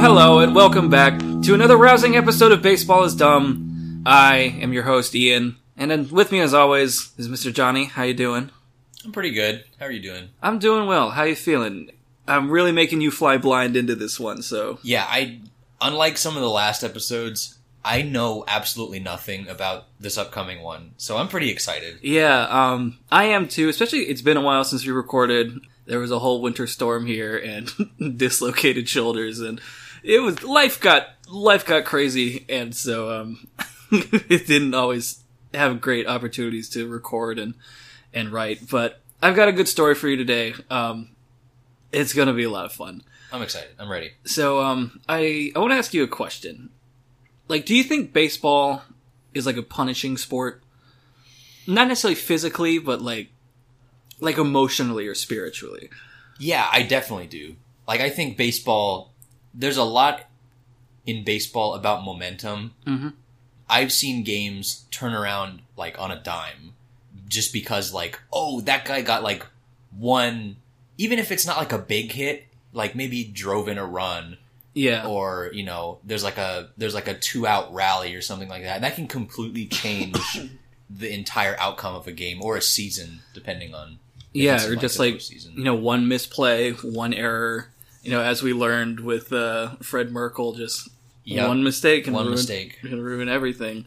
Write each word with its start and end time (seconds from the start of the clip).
hello, 0.00 0.38
and 0.38 0.54
welcome 0.54 0.88
back 0.88 1.18
to 1.18 1.54
another 1.54 1.76
rousing 1.76 2.16
episode 2.16 2.52
of 2.52 2.62
Baseball 2.62 3.04
is 3.04 3.14
Dumb. 3.14 4.02
I 4.06 4.56
am 4.60 4.72
your 4.72 4.84
host, 4.84 5.14
Ian, 5.14 5.56
and 5.76 6.10
with 6.10 6.32
me, 6.32 6.40
as 6.40 6.54
always, 6.54 7.12
is 7.18 7.28
Mr. 7.28 7.52
Johnny. 7.52 7.84
How 7.86 8.04
you 8.04 8.14
doing? 8.14 8.50
I'm 9.04 9.12
pretty 9.12 9.30
good. 9.32 9.64
How 9.78 9.86
are 9.86 9.90
you 9.90 10.00
doing? 10.00 10.30
I'm 10.42 10.58
doing 10.58 10.86
well. 10.86 11.10
How 11.10 11.24
you 11.24 11.36
feeling? 11.36 11.90
I'm 12.26 12.50
really 12.50 12.72
making 12.72 13.00
you 13.00 13.10
fly 13.10 13.36
blind 13.36 13.76
into 13.76 13.94
this 13.94 14.18
one, 14.20 14.42
so 14.42 14.78
Yeah, 14.82 15.04
I 15.06 15.40
unlike 15.80 16.16
some 16.16 16.34
of 16.36 16.42
the 16.42 16.48
last 16.50 16.82
episodes, 16.84 17.58
I 17.84 18.02
know 18.02 18.44
absolutely 18.46 19.00
nothing 19.00 19.48
about 19.48 19.86
this 19.98 20.16
upcoming 20.18 20.62
one. 20.62 20.92
So 20.96 21.16
I'm 21.16 21.28
pretty 21.28 21.50
excited. 21.50 21.98
yeah, 22.02 22.46
um, 22.48 22.98
I 23.10 23.24
am 23.24 23.48
too. 23.48 23.68
Especially, 23.68 24.00
it's 24.00 24.22
been 24.22 24.36
a 24.36 24.42
while 24.42 24.64
since 24.64 24.84
we 24.86 24.92
recorded. 24.92 25.58
There 25.86 25.98
was 25.98 26.10
a 26.10 26.18
whole 26.20 26.40
winter 26.40 26.66
storm 26.66 27.06
here 27.06 27.36
and 27.36 27.70
dislocated 28.18 28.88
shoulders, 28.88 29.40
and 29.40 29.60
it 30.02 30.20
was 30.20 30.42
life 30.42 30.80
got 30.80 31.08
life 31.28 31.64
got 31.64 31.84
crazy, 31.84 32.44
and 32.48 32.74
so 32.74 33.20
um, 33.20 33.48
it 33.90 34.46
didn't 34.46 34.74
always 34.74 35.22
have 35.54 35.80
great 35.80 36.06
opportunities 36.06 36.68
to 36.70 36.88
record 36.88 37.38
and 37.38 37.54
and 38.12 38.30
write. 38.30 38.68
But 38.70 39.00
I've 39.22 39.36
got 39.36 39.48
a 39.48 39.52
good 39.52 39.68
story 39.68 39.94
for 39.94 40.08
you 40.08 40.16
today. 40.16 40.54
Um, 40.70 41.10
it's 41.92 42.12
gonna 42.12 42.34
be 42.34 42.44
a 42.44 42.50
lot 42.50 42.64
of 42.64 42.72
fun. 42.72 43.02
I'm 43.32 43.42
excited. 43.42 43.70
I'm 43.78 43.90
ready. 43.90 44.12
So, 44.24 44.60
um, 44.60 45.00
I 45.08 45.52
I 45.54 45.58
want 45.58 45.72
to 45.72 45.76
ask 45.76 45.94
you 45.94 46.02
a 46.02 46.08
question. 46.08 46.70
Like, 47.48 47.66
do 47.66 47.74
you 47.74 47.82
think 47.82 48.12
baseball 48.12 48.82
is 49.34 49.46
like 49.46 49.56
a 49.56 49.62
punishing 49.62 50.16
sport? 50.16 50.62
Not 51.66 51.88
necessarily 51.88 52.14
physically, 52.14 52.78
but 52.78 53.02
like, 53.02 53.30
like 54.20 54.38
emotionally 54.38 55.06
or 55.06 55.14
spiritually. 55.14 55.90
Yeah, 56.38 56.66
I 56.70 56.82
definitely 56.82 57.26
do. 57.26 57.56
Like 57.86 58.00
I 58.00 58.08
think 58.08 58.36
baseball 58.36 59.09
there's 59.54 59.76
a 59.76 59.84
lot 59.84 60.24
in 61.06 61.24
baseball 61.24 61.74
about 61.74 62.04
momentum. 62.04 62.74
Mhm. 62.86 63.14
I've 63.68 63.92
seen 63.92 64.24
games 64.24 64.84
turn 64.90 65.12
around 65.14 65.62
like 65.76 65.98
on 65.98 66.10
a 66.10 66.20
dime 66.20 66.74
just 67.28 67.52
because 67.52 67.92
like, 67.92 68.20
oh, 68.32 68.60
that 68.62 68.84
guy 68.84 69.02
got 69.02 69.22
like 69.22 69.46
one 69.96 70.56
even 70.98 71.18
if 71.18 71.32
it's 71.32 71.46
not 71.46 71.56
like 71.56 71.72
a 71.72 71.78
big 71.78 72.12
hit, 72.12 72.46
like 72.74 72.94
maybe 72.94 73.24
drove 73.24 73.68
in 73.68 73.78
a 73.78 73.86
run 73.86 74.36
Yeah, 74.74 75.06
or 75.06 75.50
you 75.54 75.62
know 75.64 75.98
there's 76.04 76.22
like 76.22 76.36
a 76.38 76.70
there's 76.76 76.94
like 76.94 77.08
a 77.08 77.14
two 77.14 77.46
out 77.46 77.72
rally 77.72 78.14
or 78.14 78.20
something 78.20 78.48
like 78.48 78.62
that 78.62 78.76
and 78.76 78.84
that 78.84 78.94
can 78.94 79.08
completely 79.08 79.66
change 79.66 80.16
the 80.90 81.12
entire 81.12 81.56
outcome 81.58 81.94
of 81.94 82.06
a 82.06 82.12
game 82.12 82.42
or 82.42 82.56
a 82.56 82.62
season 82.62 83.20
depending 83.32 83.74
on 83.74 83.98
yeah, 84.32 84.64
or 84.66 84.76
just 84.76 84.98
like 84.98 85.20
you 85.56 85.64
know, 85.64 85.74
one 85.74 86.06
misplay, 86.06 86.70
one 86.72 87.12
error. 87.12 87.68
You 88.02 88.10
know, 88.12 88.22
as 88.22 88.42
we 88.42 88.52
learned 88.52 89.00
with 89.00 89.32
uh, 89.32 89.76
Fred 89.82 90.10
Merkle, 90.10 90.54
just 90.54 90.88
Yep. 91.24 91.48
one 91.48 91.62
mistake 91.62 92.04
can 92.04 92.14
One 92.14 92.24
ruin, 92.24 92.34
mistake. 92.36 92.78
can 92.80 93.00
ruin 93.00 93.28
everything. 93.28 93.84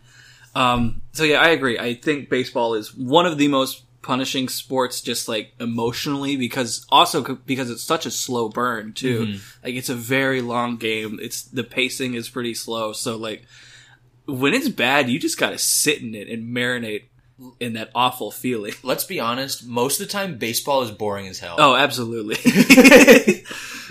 Um, 0.55 1.01
so 1.13 1.23
yeah, 1.23 1.41
I 1.41 1.49
agree. 1.49 1.79
I 1.79 1.95
think 1.95 2.29
baseball 2.29 2.75
is 2.75 2.93
one 2.95 3.25
of 3.25 3.37
the 3.39 3.47
most 3.47 3.81
punishing 4.03 4.47
sports, 4.49 5.01
just 5.01 5.27
like 5.27 5.53
emotionally, 5.59 6.37
because 6.37 6.85
also 6.89 7.23
c- 7.25 7.37
because 7.45 7.71
it's 7.71 7.81
such 7.83 8.05
a 8.05 8.11
slow 8.11 8.49
burn 8.49 8.93
too. 8.93 9.25
Mm-hmm. 9.25 9.65
Like 9.65 9.75
it's 9.75 9.89
a 9.89 9.95
very 9.95 10.41
long 10.41 10.77
game. 10.77 11.19
It's 11.21 11.41
the 11.41 11.63
pacing 11.63 12.13
is 12.13 12.29
pretty 12.29 12.53
slow. 12.53 12.93
So 12.93 13.17
like 13.17 13.45
when 14.25 14.53
it's 14.53 14.69
bad, 14.69 15.09
you 15.09 15.19
just 15.19 15.39
got 15.39 15.49
to 15.49 15.57
sit 15.57 16.01
in 16.01 16.13
it 16.15 16.29
and 16.29 16.55
marinate 16.55 17.05
in 17.59 17.73
that 17.73 17.89
awful 17.95 18.31
feeling. 18.31 18.73
let's 18.83 19.03
be 19.03 19.19
honest 19.19 19.65
most 19.65 19.99
of 19.99 20.07
the 20.07 20.11
time 20.11 20.37
baseball 20.37 20.81
is 20.83 20.91
boring 20.91 21.27
as 21.27 21.39
hell 21.39 21.55
Oh, 21.59 21.75
absolutely. 21.75 22.37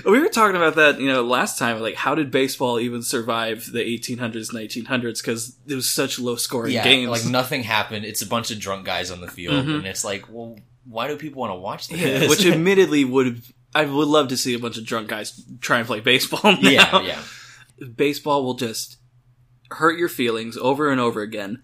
we 0.04 0.20
were 0.20 0.28
talking 0.28 0.56
about 0.56 0.76
that, 0.76 1.00
you 1.00 1.06
know, 1.06 1.22
last 1.22 1.58
time. 1.58 1.80
Like, 1.80 1.94
how 1.94 2.14
did 2.14 2.30
baseball 2.30 2.80
even 2.80 3.02
survive 3.02 3.66
the 3.72 3.80
1800s, 3.80 4.52
1900s? 4.52 5.22
Because 5.22 5.56
it 5.66 5.74
was 5.74 5.88
such 5.88 6.18
low 6.18 6.36
scoring 6.36 6.72
yeah 6.72 6.84
games. 6.84 7.10
like 7.10 7.24
nothing 7.26 7.62
happened 7.62 8.04
it's 8.04 8.22
a 8.22 8.26
bunch 8.26 8.50
of 8.50 8.58
drunk 8.58 8.84
guys 8.86 9.10
on 9.10 9.20
the 9.20 9.28
field 9.28 9.66
and 9.68 9.86
it's 9.86 10.04
like 10.04 10.24
well 10.28 10.56
why 10.84 11.06
do 11.08 11.16
people 11.16 11.40
want 11.40 11.50
to 11.52 11.58
watch 11.58 11.88
this 11.88 12.00
Mm-hmm. 12.00 12.22
Yeah, 12.24 12.28
which 12.28 12.44
admittedly 12.54 13.04
would 13.04 13.42
I 13.74 13.84
would 13.84 14.08
love 14.08 14.28
to 14.28 14.36
see 14.36 14.54
a 14.54 14.58
bunch 14.58 14.76
of 14.78 14.84
drunk 14.84 15.08
guys 15.08 15.40
try 15.60 15.78
and 15.78 15.86
play 15.86 16.00
baseball. 16.00 16.52
Now. 16.52 16.58
yeah 16.60 17.00
yeah 17.02 17.22
baseball 17.96 18.44
will 18.44 18.54
just 18.54 18.98
hurt 19.70 19.98
your 19.98 20.08
feelings 20.08 20.56
over 20.56 20.90
and 20.90 21.00
over 21.00 21.20
again. 21.22 21.62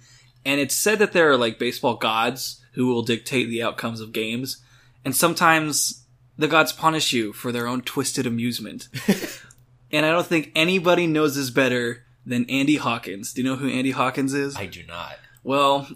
And 0.49 0.63
it's 0.63 0.75
said 0.75 0.99
that 1.01 1.13
there 1.13 1.31
are 1.31 1.37
like 1.37 1.59
baseball 1.59 1.97
gods 1.97 2.65
who 2.73 2.87
will 2.87 3.03
dictate 3.03 3.51
the 3.51 3.63
outcomes 3.63 4.01
of 4.01 4.15
games, 4.15 4.57
and 5.05 5.15
sometimes 5.15 6.07
the 6.39 6.49
gods 6.49 6.73
punish 6.73 7.13
you 7.13 7.35
for 7.35 7.53
their 7.53 7.67
own 7.67 7.83
twisted 7.83 8.27
amusement. 8.27 8.89
and 9.93 10.07
I 10.07 10.11
don't 10.11 10.27
think 10.27 10.51
anybody 10.55 11.07
knows 11.07 11.37
this 11.37 11.51
better 11.51 12.05
than 12.25 12.49
Andy 12.49 12.77
Hawkins. 12.77 13.35
Do 13.35 13.43
you 13.43 13.47
know 13.47 13.57
who 13.57 13.69
Andy 13.69 13.91
Hawkins 13.91 14.33
is? 14.33 14.57
i 14.57 14.65
do 14.65 14.83
not 14.89 15.19
Well, 15.45 15.87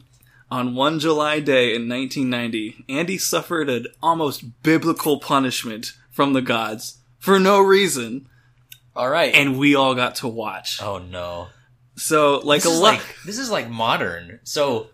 on 0.51 0.75
one 0.75 0.99
July 0.99 1.41
day 1.41 1.75
in 1.75 1.89
1990, 1.89 2.84
Andy 2.91 3.17
suffered 3.17 3.71
an 3.71 3.87
almost 4.03 4.63
biblical 4.63 5.19
punishment 5.19 5.95
from 6.11 6.34
the 6.34 6.43
gods 6.43 6.99
for 7.19 7.41
no 7.41 7.59
reason, 7.59 8.29
all 8.95 9.09
right 9.09 9.34
and 9.34 9.59
we 9.59 9.75
all 9.75 9.95
got 9.95 10.17
to 10.17 10.29
watch. 10.29 10.79
oh 10.83 10.99
no 10.99 11.49
So, 11.97 12.38
like 12.38 12.62
this 12.62 12.70
a 12.72 12.75
is 12.75 12.80
lot, 12.80 12.94
like 12.94 13.16
this 13.26 13.38
is 13.38 13.50
like 13.50 13.69
modern 13.69 14.41
so 14.44 14.88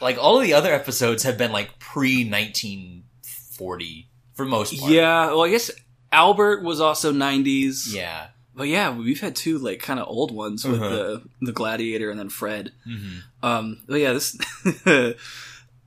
like 0.00 0.18
all 0.18 0.36
of 0.38 0.42
the 0.44 0.54
other 0.54 0.72
episodes 0.72 1.22
have 1.24 1.36
been 1.38 1.52
like 1.52 1.78
pre 1.78 2.24
1940 2.28 4.08
for 4.34 4.44
most 4.44 4.78
part 4.78 4.92
yeah. 4.92 5.26
Well, 5.26 5.44
I 5.44 5.50
guess 5.50 5.70
Albert 6.12 6.62
was 6.62 6.80
also 6.80 7.12
90s. 7.12 7.92
yeah 7.92 8.28
but 8.54 8.66
yeah, 8.66 8.90
we've 8.96 9.20
had 9.20 9.36
two 9.36 9.58
like 9.58 9.78
kind 9.80 10.00
of 10.00 10.08
old 10.08 10.32
ones 10.34 10.64
with 10.64 10.80
Uh-huh. 10.82 10.88
the 10.88 11.22
the 11.42 11.52
Gladiator 11.52 12.10
and 12.10 12.18
then 12.18 12.28
Fred. 12.28 12.72
hmm 12.84 13.18
Um, 13.40 13.78
but 13.86 14.00
yeah, 14.00 14.12
this 14.12 14.36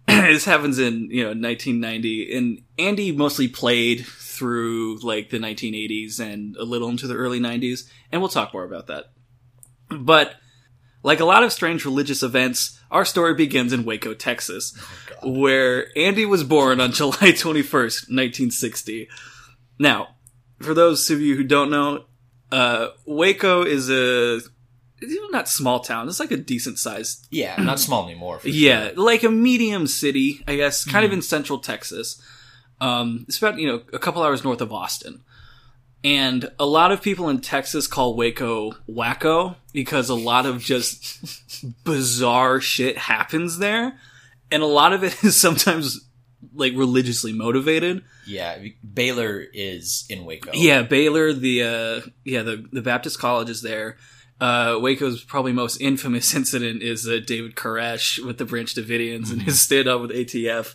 this 0.08 0.46
happens 0.46 0.80
in 0.80 1.10
you 1.12 1.24
know 1.24 1.30
1990, 1.30 2.34
and 2.36 2.62
Andy 2.80 3.12
mostly 3.12 3.48
played 3.50 4.06
through 4.06 5.00
like 5.00 5.30
the 5.32 5.38
1980s 5.38 6.20
and 6.22 6.56
a 6.56 6.64
little 6.64 6.88
into 6.90 7.08
the 7.08 7.16
early 7.16 7.40
90s, 7.42 7.90
and 8.12 8.22
we'll 8.22 8.30
talk 8.30 8.54
more 8.54 8.64
about 8.64 8.88
that. 8.88 9.12
But 9.90 10.36
like 11.04 11.20
a 11.20 11.26
lot 11.26 11.44
of 11.44 11.52
strange 11.52 11.86
religious 11.86 12.24
events, 12.24 12.80
our 12.92 13.06
story 13.06 13.34
begins 13.34 13.74
in 13.74 13.86
Waco, 13.86 14.14
Texas, 14.14 14.78
where 15.24 15.88
Andy 15.98 16.26
was 16.26 16.44
born 16.44 16.80
on 16.80 16.92
July 16.92 17.32
21st, 17.32 18.10
1960. 18.10 19.10
Now, 19.80 20.16
for 20.62 20.74
those 20.74 21.10
of 21.10 21.22
you 21.22 21.36
who 21.36 21.44
don't 21.44 21.72
know, 21.72 22.06
uh, 22.52 22.90
Waco 23.06 23.64
is 23.64 23.90
a 23.90 24.42
it's 25.04 25.32
not 25.32 25.50
small 25.50 25.80
town. 25.80 26.08
It's 26.08 26.20
like 26.20 26.32
a 26.32 26.38
decent 26.38 26.78
sized 26.78 27.28
yeah 27.32 27.56
not 27.58 27.80
small 27.80 28.06
anymore 28.06 28.40
yeah, 28.44 28.90
sure. 28.90 28.96
like 28.98 29.24
a 29.24 29.32
medium 29.32 29.88
city, 29.88 30.44
I 30.48 30.56
guess, 30.56 30.86
kind 30.86 31.06
of 31.06 31.12
in 31.12 31.22
central 31.22 31.60
Texas. 31.60 32.22
Um, 32.80 33.26
it's 33.28 33.38
about 33.38 33.58
you 33.58 33.68
know 33.68 33.82
a 33.94 34.00
couple 34.00 34.22
hours 34.22 34.44
north 34.44 34.62
of 34.62 34.72
Austin, 34.72 35.24
and 36.04 36.52
a 36.60 36.66
lot 36.66 36.92
of 36.92 37.02
people 37.02 37.30
in 37.30 37.42
Texas 37.42 37.88
call 37.88 38.16
Waco 38.16 38.72
Wacko 38.90 39.56
because 39.74 40.10
a 40.10 40.16
lot 40.16 40.46
of 40.46 40.60
just 40.62 41.66
bizarre 41.84 42.60
shit 42.60 42.98
happens 42.98 43.58
there, 43.60 44.00
and 44.52 44.64
a 44.64 44.68
lot 44.68 44.94
of 44.94 45.04
it 45.04 45.24
is 45.24 45.36
sometimes 45.40 46.08
like 46.54 46.74
religiously 46.76 47.32
motivated. 47.34 48.04
yeah 48.26 48.58
baylor 48.94 49.40
is 49.54 50.06
in 50.10 50.26
waco 50.26 50.50
Yeah, 50.54 50.82
Baylor, 50.82 51.34
the 51.34 51.64
uh, 51.64 52.10
yeah 52.26 52.42
the 52.42 52.66
the 52.72 52.82
Baptist 52.82 53.20
college 53.20 53.50
is 53.50 53.62
there. 53.62 53.98
Uh, 54.40 54.80
Waco's 54.82 55.24
probably 55.24 55.52
most 55.54 55.80
infamous 55.80 56.34
incident 56.40 56.82
is 56.82 57.08
uh, 57.08 57.20
David 57.26 57.56
Koresh 57.56 58.24
with 58.26 58.40
the 58.40 58.46
Branch 58.46 58.74
Davidians 58.74 59.32
and 59.32 59.44
his 59.44 59.58
standoff 59.60 60.02
with 60.02 60.10
ATF. 60.12 60.74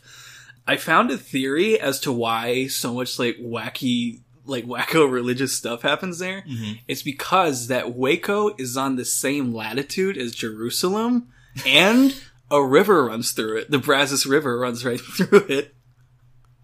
I 0.69 0.76
found 0.76 1.11
a 1.11 1.17
theory 1.19 1.79
as 1.81 1.99
to 2.00 2.12
why 2.12 2.69
so 2.69 2.94
much 2.94 3.19
like 3.19 3.37
wacky 3.38 4.20
like 4.46 4.64
wacko 4.64 5.10
religious 5.10 5.52
stuff 5.56 5.82
happens 5.82 6.19
there. 6.19 6.43
Mhm. 6.48 6.78
It's 6.88 7.02
because 7.02 7.66
that 7.69 7.94
Waco 7.94 8.54
is 8.58 8.76
on 8.76 8.96
the 8.96 9.04
same 9.04 9.52
latitude 9.54 10.16
as 10.16 10.34
Jerusalem 10.34 11.28
and 11.66 12.14
a 12.50 12.62
river 12.64 13.04
runs 13.06 13.32
through 13.32 13.58
it. 13.58 13.70
The 13.70 13.78
Brazos 13.78 14.25
River 14.26 14.58
runs 14.58 14.84
right 14.84 15.00
through 15.16 15.46
it. 15.48 15.75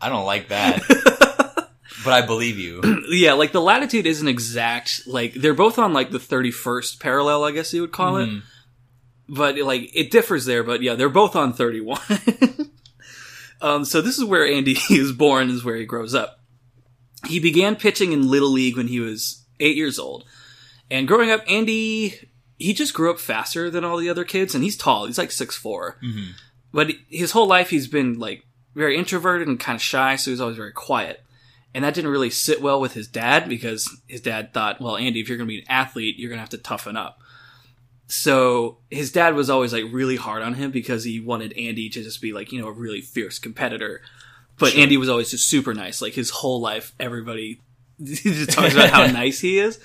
i 0.00 0.08
don't 0.08 0.26
like 0.26 0.49
that 0.49 0.82
but 2.05 2.12
i 2.12 2.25
believe 2.26 2.58
you 2.58 2.81
yeah, 3.11 3.34
like 3.34 3.52
the 3.52 3.61
latitude 3.61 4.06
isn't 4.06 4.26
exact. 4.29 5.02
Like 5.06 5.34
they're 5.34 5.55
both 5.55 5.79
on 5.79 5.93
like 5.93 6.11
the 6.11 6.19
31st 6.19 6.99
parallel, 7.00 7.44
I 7.44 7.52
guess 7.52 7.73
you 7.75 7.81
would 7.82 7.93
call 7.93 8.17
it. 8.17 8.29
Mhm. 8.29 8.43
But 9.29 9.56
like 9.58 9.90
it 9.94 10.11
differs 10.11 10.44
there, 10.44 10.62
but 10.64 10.82
yeah, 10.82 10.94
they're 10.94 11.08
both 11.08 11.37
on 11.37 11.52
31. 11.52 12.00
um, 13.61 13.84
so 13.84 14.00
this 14.02 14.19
is 14.19 14.25
where 14.25 14.46
Andy 14.46 14.76
is 14.90 15.12
born, 15.12 15.49
is 15.50 15.64
where 15.64 15.76
he 15.76 15.84
grows 15.87 16.14
up. 16.14 16.40
He 17.27 17.39
began 17.39 17.77
pitching 17.77 18.13
in 18.13 18.29
Little 18.31 18.51
League 18.51 18.77
when 18.77 18.89
he 18.89 19.01
was 19.01 19.45
eight 19.61 19.77
years 19.77 19.99
old. 19.99 20.25
And 20.91 21.09
growing 21.09 21.31
up, 21.31 21.43
Andy, 21.49 22.29
he 22.59 22.73
just 22.73 22.95
grew 22.95 23.11
up 23.11 23.19
faster 23.19 23.71
than 23.71 23.85
all 23.85 23.97
the 23.97 24.11
other 24.11 24.25
kids, 24.25 24.55
and 24.55 24.63
he's 24.63 24.77
tall. 24.77 25.07
He's 25.07 25.19
like 25.19 25.31
6'4. 25.31 25.97
Mhm. 26.03 26.29
But 26.73 26.93
his 27.09 27.33
whole 27.33 27.47
life, 27.47 27.71
he's 27.71 27.87
been 27.87 28.19
like 28.19 28.45
very 28.75 28.97
introverted 28.97 29.49
and 29.49 29.61
kind 29.61 29.77
of 29.77 29.83
shy, 29.83 30.17
so 30.17 30.31
he's 30.31 30.41
always 30.41 30.57
very 30.57 30.73
quiet. 30.73 31.23
And 31.75 31.85
that 31.85 31.95
didn't 31.95 32.11
really 32.11 32.31
sit 32.31 32.61
well 32.61 32.81
with 32.81 32.93
his 32.95 33.09
dad 33.09 33.49
because 33.49 33.89
his 34.07 34.21
dad 34.21 34.53
thought, 34.53 34.81
well, 34.81 34.97
Andy, 34.97 35.21
if 35.21 35.29
you're 35.29 35.39
going 35.39 35.49
to 35.49 35.55
be 35.55 35.61
an 35.61 35.71
athlete, 35.71 36.19
you're 36.19 36.29
going 36.29 36.39
to 36.39 36.43
have 36.43 36.51
to 36.51 36.59
toughen 36.59 36.97
up. 36.97 37.19
So 38.09 38.79
his 38.91 39.11
dad 39.11 39.35
was 39.35 39.49
always 39.49 39.73
like 39.73 39.85
really 39.91 40.17
hard 40.17 40.43
on 40.43 40.55
him 40.55 40.71
because 40.71 41.05
he 41.05 41.19
wanted 41.19 41.57
Andy 41.57 41.89
to 41.89 42.03
just 42.03 42.21
be 42.21 42.35
like, 42.35 42.53
you 42.53 42.61
know, 42.61 42.69
a 42.69 42.73
really 42.73 43.01
fierce 43.01 43.39
competitor. 43.39 44.03
But 44.62 44.73
Sure. 44.75 44.81
Andy 44.82 44.97
was 44.97 45.09
always 45.09 45.31
just 45.32 45.49
super 45.49 45.75
nice. 45.75 46.00
Like 46.00 46.14
his 46.14 46.31
whole 46.31 46.61
life, 46.61 46.93
everybody 47.00 47.61
just 48.03 48.53
talks 48.53 48.75
about 48.75 48.91
how 48.97 49.06
nice 49.06 49.41
he 49.41 49.59
is. 49.59 49.81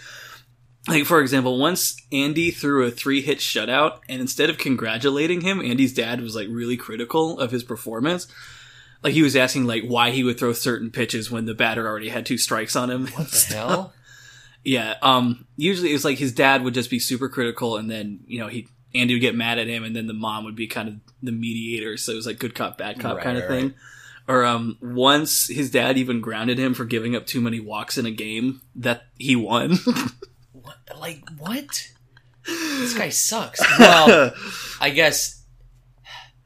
Like 0.87 1.05
for 1.05 1.19
example, 1.19 1.57
once 1.57 1.97
Andy 2.11 2.51
threw 2.51 2.85
a 2.85 2.91
three 2.91 3.21
hit 3.21 3.39
shutout, 3.39 4.01
and 4.07 4.21
instead 4.21 4.49
of 4.51 4.59
congratulating 4.59 5.41
him, 5.41 5.59
Andy's 5.61 5.93
dad 5.93 6.21
was 6.21 6.35
like 6.35 6.47
really 6.49 6.77
critical 6.77 7.39
of 7.39 7.49
his 7.51 7.63
performance. 7.63 8.27
Like 9.03 9.13
he 9.13 9.23
was 9.23 9.35
asking 9.35 9.65
like 9.65 9.83
why 9.83 10.11
he 10.11 10.23
would 10.23 10.37
throw 10.37 10.53
certain 10.53 10.91
pitches 10.91 11.31
when 11.31 11.45
the 11.45 11.55
batter 11.55 11.85
already 11.87 12.09
had 12.09 12.25
two 12.25 12.37
strikes 12.37 12.75
on 12.75 12.89
him. 12.91 13.07
What 13.07 13.31
the 13.31 13.45
hell? 13.55 13.93
Yeah. 14.63 14.93
Um. 15.01 15.47
Usually 15.57 15.89
it's 15.89 16.05
like 16.05 16.19
his 16.19 16.31
dad 16.33 16.63
would 16.63 16.75
just 16.75 16.91
be 16.91 16.99
super 16.99 17.29
critical, 17.29 17.77
and 17.77 17.89
then 17.89 18.19
you 18.27 18.39
know 18.39 18.47
he 18.47 18.67
Andy 18.95 19.15
would 19.15 19.21
get 19.21 19.35
mad 19.35 19.57
at 19.59 19.67
him, 19.67 19.83
and 19.83 19.95
then 19.95 20.05
the 20.07 20.13
mom 20.13 20.45
would 20.45 20.55
be 20.55 20.67
kind 20.67 20.87
of 20.87 20.95
the 21.23 21.31
mediator. 21.31 21.97
So 21.97 22.11
it 22.13 22.15
was 22.15 22.27
like 22.27 22.39
good 22.39 22.55
cop, 22.55 22.77
bad 22.77 22.99
cop 22.99 23.15
Right, 23.17 23.23
kind 23.23 23.37
of 23.37 23.49
right, 23.49 23.59
thing. 23.61 23.73
Or 24.27 24.43
um, 24.45 24.77
once 24.81 25.47
his 25.47 25.71
dad 25.71 25.97
even 25.97 26.19
grounded 26.19 26.59
him 26.59 26.73
for 26.73 26.83
giving 26.83 27.15
up 27.15 27.25
too 27.25 27.39
many 27.39 27.59
walks 27.61 27.97
in 27.97 28.05
a 28.05 28.11
game 28.11 28.61
that 28.75 29.03
he 29.17 29.35
won. 29.35 29.77
What? 30.51 30.99
Like 30.99 31.23
what? 31.37 31.87
This 32.45 32.93
guy 32.97 33.07
sucks. 33.09 33.61
Well, 33.79 34.33
I 34.81 34.89
guess 34.89 35.43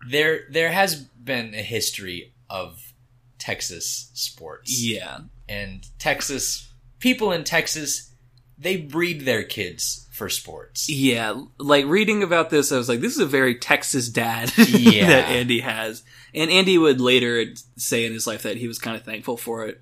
there 0.08 0.42
there 0.52 0.72
has 0.72 0.96
been 0.96 1.56
a 1.56 1.62
history 1.64 2.34
of 2.50 2.94
Texas 3.40 4.12
sports. 4.14 4.80
yeah. 4.80 5.22
and 5.50 5.84
Texas 5.98 6.72
people 7.00 7.32
in 7.32 7.44
Texas 7.44 8.12
they 8.60 8.78
breed 8.78 9.22
their 9.22 9.44
kids 9.44 10.08
for 10.22 10.30
sports. 10.30 10.88
Yeah, 10.88 11.42
like 11.58 11.86
reading 11.88 12.22
about 12.22 12.52
this, 12.52 12.72
I 12.72 12.78
was 12.78 12.88
like, 12.88 13.00
this 13.02 13.14
is 13.14 13.20
a 13.20 13.26
very 13.26 13.56
Texas 13.56 14.08
dad 14.08 14.52
Yeah. 14.58 15.08
that 15.08 15.30
Andy 15.30 15.62
has. 15.62 16.04
And 16.36 16.52
Andy 16.52 16.78
would 16.78 17.02
later 17.02 17.44
say 17.76 18.06
in 18.06 18.14
his 18.14 18.28
life 18.28 18.44
that 18.44 18.58
he 18.58 18.68
was 18.68 18.78
kind 18.78 18.96
of 18.96 19.04
thankful 19.04 19.36
for 19.36 19.66
it. 19.66 19.80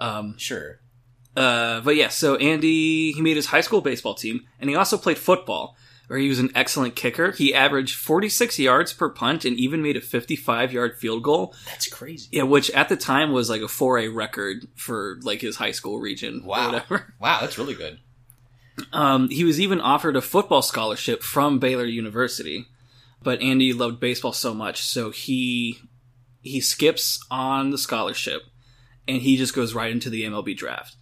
Um, 0.00 0.34
Sure. 0.36 0.80
uh, 1.36 1.80
but 1.82 1.94
yeah, 1.94 2.08
so 2.08 2.34
Andy, 2.36 3.12
he 3.12 3.20
made 3.22 3.36
his 3.36 3.46
high 3.46 3.60
school 3.60 3.80
baseball 3.80 4.14
team, 4.14 4.40
and 4.58 4.68
he 4.68 4.74
also 4.74 4.98
played 4.98 5.16
football, 5.18 5.76
where 6.08 6.18
he 6.18 6.28
was 6.28 6.40
an 6.40 6.50
excellent 6.56 6.96
kicker. 6.96 7.30
He 7.30 7.54
averaged 7.54 7.94
46 7.94 8.58
yards 8.58 8.92
per 8.92 9.08
punt 9.10 9.44
and 9.44 9.56
even 9.56 9.80
made 9.80 9.96
a 9.96 10.00
55 10.00 10.72
yard 10.72 10.98
field 10.98 11.22
goal. 11.22 11.54
That's 11.66 11.86
crazy. 11.88 12.28
Yeah, 12.32 12.44
which 12.44 12.70
at 12.72 12.88
the 12.88 12.96
time 12.96 13.30
was 13.30 13.48
like 13.48 13.60
a 13.60 13.66
4A 13.66 14.12
record 14.12 14.66
for 14.74 15.18
like 15.22 15.40
his 15.40 15.56
high 15.56 15.70
school 15.72 16.00
region. 16.00 16.40
or 16.44 16.48
Wow. 16.48 16.66
whatever. 16.72 17.14
Wow, 17.20 17.38
that's 17.42 17.58
really 17.58 17.74
good. 17.74 18.00
Um, 18.92 19.28
he 19.30 19.44
was 19.44 19.60
even 19.60 19.80
offered 19.80 20.16
a 20.16 20.20
football 20.20 20.62
scholarship 20.62 21.22
from 21.22 21.58
Baylor 21.58 21.84
University, 21.84 22.66
but 23.22 23.40
Andy 23.42 23.72
loved 23.72 24.00
baseball 24.00 24.32
so 24.32 24.54
much, 24.54 24.82
so 24.82 25.10
he 25.10 25.78
he 26.40 26.60
skips 26.60 27.24
on 27.30 27.70
the 27.70 27.78
scholarship, 27.78 28.42
and 29.06 29.22
he 29.22 29.36
just 29.36 29.54
goes 29.54 29.74
right 29.74 29.90
into 29.90 30.08
the 30.10 30.22
MLB 30.24 30.56
draft. 30.56 30.96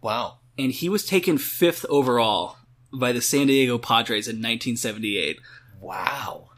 Wow. 0.00 0.38
And 0.56 0.72
he 0.72 0.88
was 0.88 1.04
taken 1.04 1.38
fifth 1.38 1.84
overall 1.88 2.56
by 2.92 3.12
the 3.12 3.20
San 3.20 3.46
Diego 3.48 3.78
Padres 3.78 4.28
in 4.28 4.36
1978. 4.36 5.38
Wow. 5.80 6.48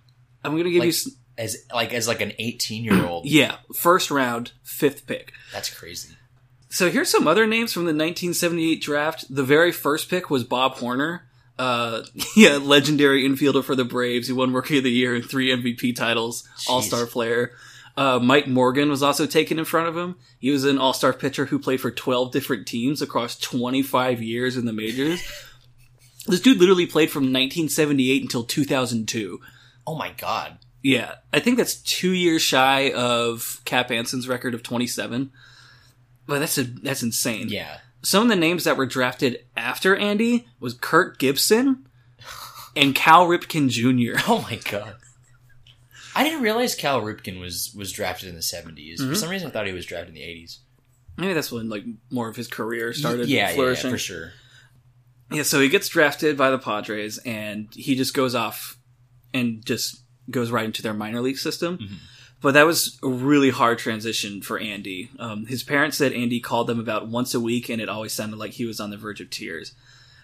I'm 0.45 0.53
gonna 0.57 0.71
give 0.71 0.81
Like- 0.85 0.95
you, 1.07 1.13
As 1.39 1.57
like 1.73 1.93
as 1.95 2.07
like 2.07 2.21
an 2.21 2.33
18-year-old. 2.39 3.25
yeah, 3.27 3.57
first 3.75 4.11
round, 4.11 4.53
fifth 4.63 5.07
pick. 5.07 5.33
That's 5.53 5.71
crazy. 5.75 6.11
So 6.71 6.89
here's 6.89 7.11
some 7.11 7.27
other 7.27 7.47
names 7.49 7.73
from 7.73 7.83
the 7.83 7.89
1978 7.89 8.81
draft. 8.81 9.25
The 9.29 9.43
very 9.43 9.73
first 9.73 10.09
pick 10.09 10.31
was 10.31 10.45
Bob 10.45 10.77
Horner. 10.77 11.27
Uh, 11.59 12.05
yeah, 12.37 12.57
legendary 12.57 13.25
infielder 13.25 13.63
for 13.63 13.75
the 13.75 13.85
Braves. 13.85 14.29
He 14.29 14.33
won 14.33 14.53
Rookie 14.53 14.79
of 14.79 14.85
the 14.85 14.91
Year 14.91 15.15
and 15.15 15.25
three 15.25 15.49
MVP 15.49 15.97
titles. 15.97 16.49
All 16.69 16.81
Star 16.81 17.07
player. 17.07 17.53
Uh, 17.97 18.21
Mike 18.21 18.47
Morgan 18.47 18.89
was 18.89 19.03
also 19.03 19.27
taken 19.27 19.59
in 19.59 19.65
front 19.65 19.89
of 19.89 19.97
him. 19.97 20.15
He 20.39 20.51
was 20.51 20.65
an 20.65 20.79
All 20.79 20.93
Star 20.93 21.13
pitcher 21.13 21.47
who 21.47 21.59
played 21.59 21.81
for 21.81 21.91
12 21.91 22.31
different 22.31 22.69
teams 22.69 23.03
across 23.03 23.39
25 23.39 24.23
years 24.23 24.57
in 24.57 24.65
the 24.65 24.73
majors. 24.73 25.21
this 26.27 26.41
dude 26.41 26.59
literally 26.59 26.87
played 26.87 27.11
from 27.11 27.25
1978 27.25 28.23
until 28.23 28.45
2002. 28.45 29.41
Oh 29.89 29.97
my 29.97 30.13
god. 30.13 30.59
Yeah, 30.83 31.17
I 31.33 31.41
think 31.41 31.59
that's 31.59 31.75
two 31.75 32.13
years 32.13 32.41
shy 32.41 32.93
of 32.93 33.61
Cap 33.65 33.91
Anson's 33.91 34.29
record 34.29 34.55
of 34.55 34.63
27. 34.63 35.33
But 36.31 36.39
that's 36.39 36.57
a 36.59 36.63
that's 36.63 37.03
insane 37.03 37.49
Yeah. 37.49 37.79
some 38.03 38.23
of 38.23 38.29
the 38.29 38.37
names 38.37 38.63
that 38.65 38.77
were 38.77 38.87
drafted 38.87 39.45
after 39.57 39.97
Andy 39.97 40.47
was 40.61 40.75
Kirk 40.75 41.19
Gibson 41.19 41.87
and 42.77 42.95
Cal 42.95 43.27
Ripken 43.27 43.69
Jr. 43.69 44.19
Oh 44.29 44.41
my 44.49 44.57
god. 44.71 44.95
I 46.15 46.23
didn't 46.25 46.43
realize 46.43 46.75
Cal 46.77 47.03
Ripken 47.03 47.41
was 47.41 47.75
was 47.77 47.91
drafted 47.93 48.29
in 48.29 48.37
the 48.37 48.41
70s. 48.43 48.99
Mm-hmm. 49.01 49.09
For 49.09 49.15
some 49.17 49.29
reason 49.29 49.49
I 49.49 49.51
thought 49.51 49.67
he 49.67 49.73
was 49.73 49.87
drafted 49.87 50.11
in 50.11 50.15
the 50.15 50.21
80s. 50.21 50.59
Maybe 51.17 51.33
that's 51.35 51.51
when 51.53 51.69
like 51.69 51.85
more 52.11 52.29
of 52.29 52.37
his 52.37 52.47
career 52.49 52.93
started 52.93 53.29
yeah, 53.29 53.41
yeah, 53.41 53.49
yeah, 53.51 53.55
flourishing. 53.57 53.91
for 53.91 53.99
sure. 53.99 54.33
Yeah, 55.33 55.43
so 55.43 55.61
he 55.61 55.69
gets 55.69 55.89
drafted 55.89 56.37
by 56.37 56.51
the 56.51 56.59
Padres 56.59 57.19
and 57.19 57.69
he 57.75 57.95
just 57.97 58.15
goes 58.15 58.35
off 58.35 58.79
and 59.35 59.65
just 59.67 60.03
goes 60.31 60.51
right 60.53 60.65
into 60.65 60.81
their 60.83 60.95
minor 60.95 61.21
league 61.21 61.39
system. 61.39 61.79
Mm-hmm. 61.79 61.95
But 62.43 62.55
that 62.55 62.65
was 62.67 62.99
a 63.03 63.09
really 63.09 63.51
hard 63.51 63.79
transition 63.79 64.41
for 64.41 64.59
Andy. 64.59 65.11
Um, 65.19 65.45
his 65.47 65.63
parents 65.63 65.99
said 65.99 66.13
Andy 66.15 66.41
called 66.41 66.67
them 66.69 66.81
about 66.81 67.07
once 67.09 67.35
a 67.35 67.41
week 67.41 67.69
and 67.69 67.83
it 67.83 67.89
always 67.91 68.13
sounded 68.15 68.39
like 68.39 68.53
he 68.53 68.65
was 68.65 68.81
on 68.81 68.89
the 68.91 68.97
verge 68.97 69.21
of 69.21 69.29
tears. 69.29 69.75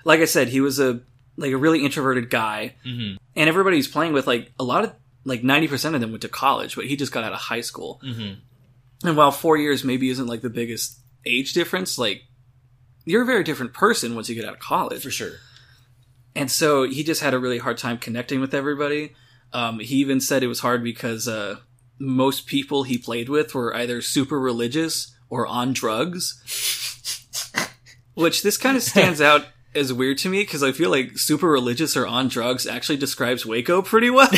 Like 0.05 0.21
I 0.21 0.25
said, 0.25 0.49
he 0.49 0.61
was 0.61 0.81
a 0.81 1.01
like 1.37 1.53
a 1.53 1.59
really 1.59 1.85
introverted 1.85 2.31
guy 2.31 2.77
Mhm. 2.87 3.19
and 3.35 3.49
everybody 3.49 3.77
he's 3.77 3.89
playing 3.89 4.15
with 4.15 4.27
like 4.27 4.51
a 4.59 4.65
lot 4.65 4.85
of 4.85 4.95
like 5.27 5.43
90% 5.43 5.95
of 5.95 6.01
them 6.01 6.11
went 6.11 6.23
to 6.23 6.29
college, 6.31 6.75
but 6.77 6.87
he 6.87 6.97
just 6.97 7.13
got 7.13 7.25
out 7.25 7.35
of 7.35 7.39
high 7.39 7.61
school. 7.61 8.01
Mhm. 8.03 8.37
And 9.05 9.17
while 9.19 9.31
4 9.33 9.59
years 9.59 9.85
maybe 9.85 10.09
isn't 10.09 10.27
like 10.27 10.41
the 10.41 10.49
biggest 10.49 10.97
age 11.27 11.53
difference, 11.53 11.99
like 11.99 12.23
you're 13.05 13.23
a 13.25 13.27
very 13.27 13.45
different 13.45 13.75
person 13.75 14.15
once 14.15 14.31
you 14.31 14.35
get 14.35 14.47
out 14.47 14.55
of 14.55 14.61
college. 14.61 15.03
For 15.03 15.11
sure. 15.11 15.33
And 16.35 16.51
so 16.51 16.85
he 16.85 17.05
just 17.05 17.21
had 17.21 17.35
a 17.35 17.39
really 17.39 17.59
hard 17.59 17.77
time 17.77 17.99
connecting 17.99 18.41
with 18.41 18.55
everybody. 18.55 19.15
Um, 19.53 19.81
he 19.81 19.97
even 19.97 20.21
said 20.21 20.43
it 20.43 20.47
was 20.49 20.61
hard 20.61 20.83
because 20.83 21.29
uh, 21.29 21.57
most 21.99 22.47
people 22.47 22.83
he 22.83 22.99
played 22.99 23.29
with 23.29 23.55
were 23.55 23.75
either 23.75 24.01
super 24.03 24.39
religious 24.39 25.15
or 25.29 25.47
on 25.47 25.73
drugs. 25.73 26.43
Which 28.15 28.43
this 28.43 28.57
kind 28.57 28.77
of 28.77 28.83
stands 28.83 29.21
out 29.21 29.47
as 29.75 29.93
weird 29.93 30.19
to 30.19 30.29
me 30.29 30.41
because 30.41 30.63
I 30.63 30.73
feel 30.73 30.91
like 30.91 31.19
super 31.19 31.49
religious 31.49 31.97
or 31.97 32.07
on 32.07 32.29
drugs 32.29 32.67
actually 32.67 32.97
describes 32.97 33.45
Waco 33.45 33.83
pretty 33.83 34.09
well. 34.11 34.29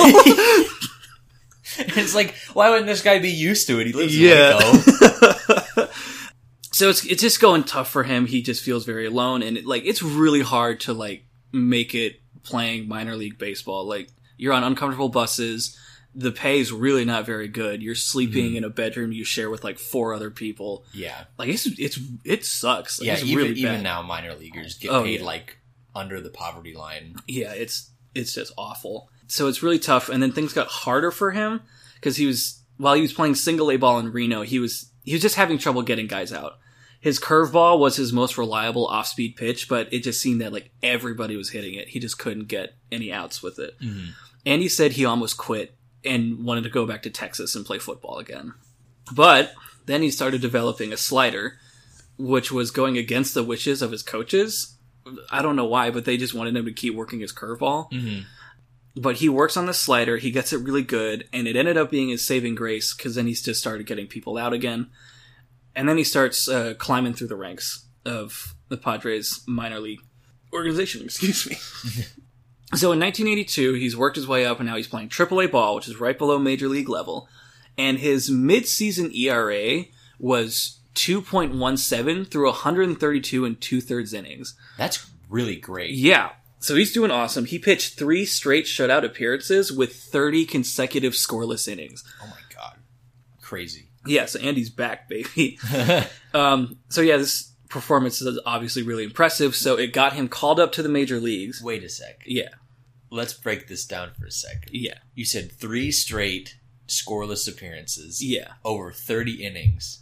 it's 1.79 2.15
like, 2.15 2.35
why 2.55 2.71
wouldn't 2.71 2.87
this 2.89 3.03
guy 3.03 3.19
be 3.21 3.31
used 3.31 3.67
to 3.69 3.79
it? 3.81 3.87
He 3.87 3.93
lives 3.93 4.17
in 4.17 4.23
Yeah. 4.23 4.57
Waco. 4.57 5.89
so 6.73 6.89
it's 6.91 7.05
it's 7.07 7.23
just 7.23 7.41
going 7.41 7.65
tough 7.65 7.89
for 7.91 8.03
him. 8.03 8.27
He 8.27 8.43
just 8.43 8.65
feels 8.65 8.85
very 8.85 9.07
alone, 9.07 9.43
and 9.43 9.57
it, 9.59 9.67
like 9.67 9.85
it's 9.85 10.03
really 10.03 10.43
hard 10.43 10.81
to 10.81 10.93
like 10.93 11.25
make 11.53 11.95
it 11.95 12.21
playing 12.43 12.89
minor 12.89 13.15
league 13.17 13.39
baseball. 13.39 13.87
Like 13.87 14.09
you're 14.37 14.53
on 14.53 14.65
uncomfortable 14.65 15.09
buses. 15.09 15.79
The 16.15 16.33
pay 16.33 16.59
is 16.59 16.73
really 16.73 17.05
not 17.05 17.27
very 17.27 17.49
good. 17.49 17.83
You're 17.83 17.95
sleeping 17.95 18.57
in 18.57 18.65
a 18.65 18.71
bedroom 18.71 19.13
you 19.13 19.25
share 19.25 19.51
with 19.51 19.63
like 19.63 19.79
four 19.79 20.15
other 20.15 20.31
people. 20.31 20.85
Yeah. 20.93 21.25
Like 21.39 21.49
it's 21.49 21.67
it's 21.79 21.99
it 22.25 22.45
sucks. 22.45 22.99
Like, 23.01 23.07
Yeah, 23.07 23.13
it's 23.15 23.23
even 23.25 23.37
really 23.37 23.61
even 23.61 23.83
now 23.83 24.03
minor 24.03 24.35
leaguers 24.35 24.79
get 24.79 24.91
Oh, 24.91 25.05
paid 25.05 25.21
yeah. 25.21 25.27
like 25.27 25.59
under 25.95 26.21
the 26.21 26.31
poverty 26.31 26.75
line. 26.75 27.17
yeah, 27.29 27.53
it's 27.53 27.91
it's 28.15 28.33
just 28.33 28.53
awful. 28.57 29.11
So 29.29 29.47
it's 29.49 29.63
really 29.63 29.79
tough. 29.79 30.09
And 30.09 30.23
then 30.23 30.33
things 30.33 30.53
got 30.53 30.67
harder 30.69 31.11
for 31.11 31.31
him 31.31 31.61
because 31.95 32.17
he 32.17 32.27
was 32.27 32.61
while 32.79 32.95
he 32.95 33.03
was 33.03 33.13
playing 33.13 33.35
single 33.35 33.71
A 33.71 33.77
ball 33.77 33.99
in 33.99 34.11
Reno, 34.11 34.43
he 34.43 34.59
was 34.59 34.91
he 35.05 35.13
was 35.13 35.23
just 35.23 35.37
having 35.37 35.59
trouble 35.59 35.83
getting 35.83 36.07
guys 36.07 36.33
out. 36.33 36.55
His 37.01 37.21
curveball 37.21 37.79
was 37.79 37.95
his 37.97 38.13
most 38.13 38.37
reliable 38.37 38.87
off 38.87 39.07
speed 39.07 39.37
pitch, 39.37 39.69
but 39.69 39.93
it 39.93 40.03
just 40.03 40.21
seemed 40.21 40.41
that 40.41 40.53
like 40.53 40.71
everybody 40.83 41.37
was 41.37 41.51
hitting 41.51 41.75
it. 41.75 41.89
He 41.89 42.01
just 42.01 42.19
couldn't 42.19 42.49
get 42.49 42.75
any 42.91 43.13
outs 43.13 43.41
with 43.41 43.59
it. 43.61 43.79
Mhm. 43.81 44.09
And 44.45 44.63
he 44.63 44.69
said 44.69 44.93
he 44.93 45.05
almost 45.05 45.37
quit 45.37 45.75
and 46.05 46.45
wanted 46.45 46.65
to 46.65 46.71
go 46.71 46.87
back 46.87 47.03
to 47.03 47.11
Texas 47.11 47.55
and 47.55 47.67
play 47.67 47.79
football 47.79 48.19
again. 48.19 48.55
But 49.13 49.53
then 49.87 50.03
he 50.03 50.11
started 50.11 50.41
developing 50.41 50.93
a 50.93 50.97
slider, 50.97 51.59
which 52.19 52.53
was 52.53 52.71
going 52.71 52.99
against 52.99 53.35
the 53.35 53.45
wishes 53.45 53.83
of 53.83 53.93
his 53.93 54.03
coaches. 54.03 54.77
I 55.31 55.43
don't 55.43 55.57
know 55.57 55.65
why, 55.65 55.91
but 55.91 56.05
they 56.05 56.17
just 56.17 56.35
wanted 56.35 56.57
him 56.57 56.67
to 56.67 56.73
keep 56.73 56.95
working 56.95 57.21
his 57.21 57.33
curveball. 57.33 57.91
Mm-hmm. 57.91 58.21
But 59.01 59.17
he 59.17 59.29
works 59.29 59.57
on 59.57 59.67
the 59.67 59.75
slider, 59.75 60.17
he 60.17 60.31
gets 60.31 60.53
it 60.53 60.59
really 60.59 60.83
good, 60.83 61.29
and 61.33 61.47
it 61.47 61.57
ended 61.57 61.77
up 61.77 61.91
being 61.91 62.09
his 62.09 62.25
saving 62.25 62.57
grace 62.57 62.95
because 62.95 63.15
then 63.15 63.27
he 63.27 63.35
just 63.35 63.61
started 63.61 63.87
getting 63.87 64.09
people 64.09 64.37
out 64.37 64.53
again. 64.53 64.91
And 65.77 65.89
then 65.89 65.97
he 65.97 66.05
starts 66.05 66.49
uh, 66.49 66.75
climbing 66.77 67.15
through 67.15 67.29
the 67.29 67.37
ranks 67.37 67.87
of 68.05 68.57
the 68.69 68.77
Padres 68.77 69.43
minor 69.47 69.79
league 69.79 70.01
organization, 70.53 71.03
excuse 71.05 71.49
me. 71.49 71.57
so 72.75 72.93
in 72.93 73.01
1982, 73.01 73.75
he's 73.75 73.97
worked 73.97 74.17
his 74.17 74.29
way 74.29 74.45
up 74.45 74.61
and 74.61 74.69
now 74.69 74.77
he's 74.77 74.89
playing 74.89 75.09
AAA 75.09 75.51
ball, 75.51 75.75
which 75.75 75.89
is 75.89 76.01
right 76.01 76.19
below 76.19 76.39
major 76.39 76.69
league 76.69 76.89
level. 76.89 77.29
And 77.79 77.99
his 77.99 78.31
mid-season 78.31 79.13
ERA 79.15 79.85
was 80.19 80.79
2.17 80.95 82.29
through 82.29 82.47
132 82.47 83.45
and 83.45 83.61
two 83.61 83.81
thirds 83.81 84.13
innings. 84.13 84.55
That's 84.77 85.09
really 85.29 85.57
great. 85.57 85.93
Yeah. 85.93 86.31
So 86.61 86.75
he's 86.75 86.93
doing 86.93 87.11
awesome. 87.11 87.45
He 87.45 87.59
pitched 87.59 87.97
three 87.97 88.25
straight 88.25 88.65
shutout 88.65 89.05
appearances 89.05 89.73
with 89.73 89.95
30 89.95 90.45
consecutive 90.45 91.13
scoreless 91.13 91.69
innings. 91.69 92.05
Oh 92.23 92.27
my 92.27 92.41
god, 92.55 92.79
crazy. 93.41 93.91
Yeah, 94.07 94.27
so 94.27 94.41
Andy's 94.41 94.71
back, 94.71 95.09
baby. 95.09 95.59
um, 96.35 96.79
so 96.89 97.01
yeah, 97.01 97.17
this 97.17 97.53
performance 97.69 98.21
is 98.21 98.41
obviously 98.45 98.83
really 98.83 99.05
impressive. 99.05 99.55
So 99.55 99.77
it 99.77 99.93
got 99.93 100.15
him 100.15 100.29
called 100.29 100.59
up 100.59 100.73
to 100.73 100.83
the 100.83 100.89
major 100.89 101.21
leagues. 101.21 101.63
Wait 101.63 101.85
a 101.85 101.89
sec. 101.89 102.23
Yeah, 102.27 102.49
Let's 103.11 103.33
break 103.33 103.69
this 103.69 103.85
down 103.87 104.11
for 104.19 104.27
a 104.27 104.31
second. 104.31 104.71
yeah, 104.73 104.99
You 105.15 105.25
said 105.25 105.51
three 105.53 105.91
straight 105.91 106.57
scoreless 106.87 107.49
appearances 107.49 108.23
yeah. 108.25 108.53
over 108.65 108.93
30 108.93 109.45
innings. 109.45 110.01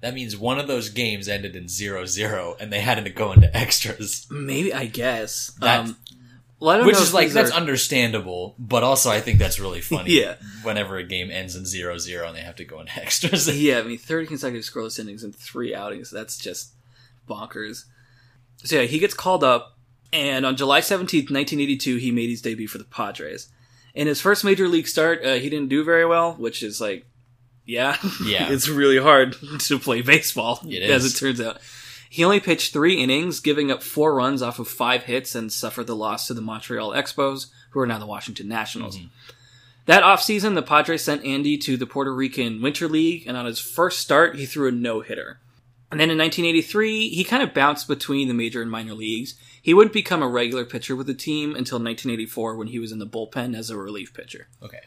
That 0.00 0.14
means 0.14 0.36
one 0.36 0.58
of 0.58 0.66
those 0.66 0.88
games 0.90 1.28
ended 1.28 1.56
in 1.56 1.64
0-0 1.64 2.60
and 2.60 2.72
they 2.72 2.80
had 2.80 3.02
to 3.02 3.10
go 3.10 3.32
into 3.32 3.54
extras. 3.56 4.26
Maybe 4.30 4.72
I 4.74 4.86
guess. 4.86 5.56
That- 5.60 5.80
um, 5.80 5.96
well, 6.60 6.70
I 6.70 6.76
don't 6.78 6.86
Which 6.86 6.96
is 6.96 7.12
like 7.12 7.30
that's 7.30 7.50
are- 7.50 7.56
understandable, 7.56 8.54
but 8.58 8.82
also 8.82 9.10
I 9.10 9.20
think 9.20 9.38
that's 9.38 9.58
really 9.60 9.80
funny. 9.80 10.10
Yeah. 10.20 10.36
Whenever 10.62 10.96
a 10.96 11.04
game 11.04 11.30
ends 11.30 11.56
in 11.56 11.64
0-0 11.64 12.26
and 12.26 12.36
they 12.36 12.40
have 12.40 12.56
to 12.56 12.64
go 12.64 12.80
into 12.80 12.96
extras. 13.00 13.48
yeah. 13.60 13.80
I 13.80 13.82
mean, 13.82 13.98
thirty 13.98 14.26
consecutive 14.26 14.64
scoreless 14.64 14.98
innings 14.98 15.24
in 15.24 15.32
three 15.32 15.74
outings—that's 15.74 16.38
just 16.38 16.70
bonkers. 17.28 17.84
So 18.58 18.76
yeah, 18.80 18.86
he 18.86 18.98
gets 18.98 19.12
called 19.14 19.44
up, 19.44 19.73
and 20.14 20.46
on 20.46 20.56
July 20.56 20.80
seventeenth, 20.80 21.30
nineteen 21.30 21.60
eighty-two, 21.60 21.96
he 21.96 22.10
made 22.10 22.30
his 22.30 22.40
debut 22.40 22.68
for 22.68 22.78
the 22.78 22.84
Padres. 22.84 23.48
In 23.94 24.06
his 24.06 24.20
first 24.20 24.44
major 24.44 24.66
league 24.68 24.88
start, 24.88 25.24
uh, 25.24 25.34
he 25.34 25.50
didn't 25.50 25.68
do 25.68 25.84
very 25.84 26.06
well, 26.06 26.32
which 26.34 26.62
is 26.62 26.80
like, 26.80 27.04
yeah, 27.64 27.96
Yeah. 28.24 28.48
it's 28.50 28.68
really 28.68 28.98
hard 28.98 29.36
to 29.58 29.78
play 29.78 30.00
baseball, 30.02 30.60
It 30.66 30.82
as 30.82 31.04
it 31.04 31.18
turns 31.18 31.40
out. 31.40 31.58
He 32.10 32.24
only 32.24 32.38
pitched 32.40 32.72
three 32.72 33.02
innings, 33.02 33.40
giving 33.40 33.70
up 33.72 33.82
four 33.82 34.14
runs 34.14 34.40
off 34.40 34.58
of 34.60 34.68
five 34.68 35.04
hits, 35.04 35.34
and 35.34 35.52
suffered 35.52 35.88
the 35.88 35.96
loss 35.96 36.28
to 36.28 36.34
the 36.34 36.40
Montreal 36.40 36.92
Expos, 36.92 37.46
who 37.70 37.80
are 37.80 37.86
now 37.86 37.98
the 37.98 38.06
Washington 38.06 38.46
Nationals. 38.48 38.98
That 39.86 40.04
offseason, 40.04 40.54
the 40.54 40.62
Padres 40.62 41.02
sent 41.02 41.24
Andy 41.24 41.58
to 41.58 41.76
the 41.76 41.86
Puerto 41.86 42.14
Rican 42.14 42.62
Winter 42.62 42.88
League, 42.88 43.24
and 43.26 43.36
on 43.36 43.46
his 43.46 43.58
first 43.58 43.98
start, 43.98 44.36
he 44.36 44.46
threw 44.46 44.68
a 44.68 44.72
no 44.72 45.00
hitter. 45.00 45.40
And 45.94 46.00
then 46.00 46.10
in 46.10 46.18
1983, 46.18 47.08
he 47.10 47.22
kind 47.22 47.40
of 47.40 47.54
bounced 47.54 47.86
between 47.86 48.26
the 48.26 48.34
major 48.34 48.60
and 48.60 48.68
minor 48.68 48.94
leagues. 48.94 49.34
He 49.62 49.72
wouldn't 49.72 49.92
become 49.92 50.22
a 50.22 50.28
regular 50.28 50.64
pitcher 50.64 50.96
with 50.96 51.06
the 51.06 51.14
team 51.14 51.50
until 51.50 51.78
1984 51.78 52.56
when 52.56 52.66
he 52.66 52.80
was 52.80 52.90
in 52.90 52.98
the 52.98 53.06
bullpen 53.06 53.56
as 53.56 53.70
a 53.70 53.78
relief 53.78 54.12
pitcher. 54.12 54.48
okay. 54.60 54.80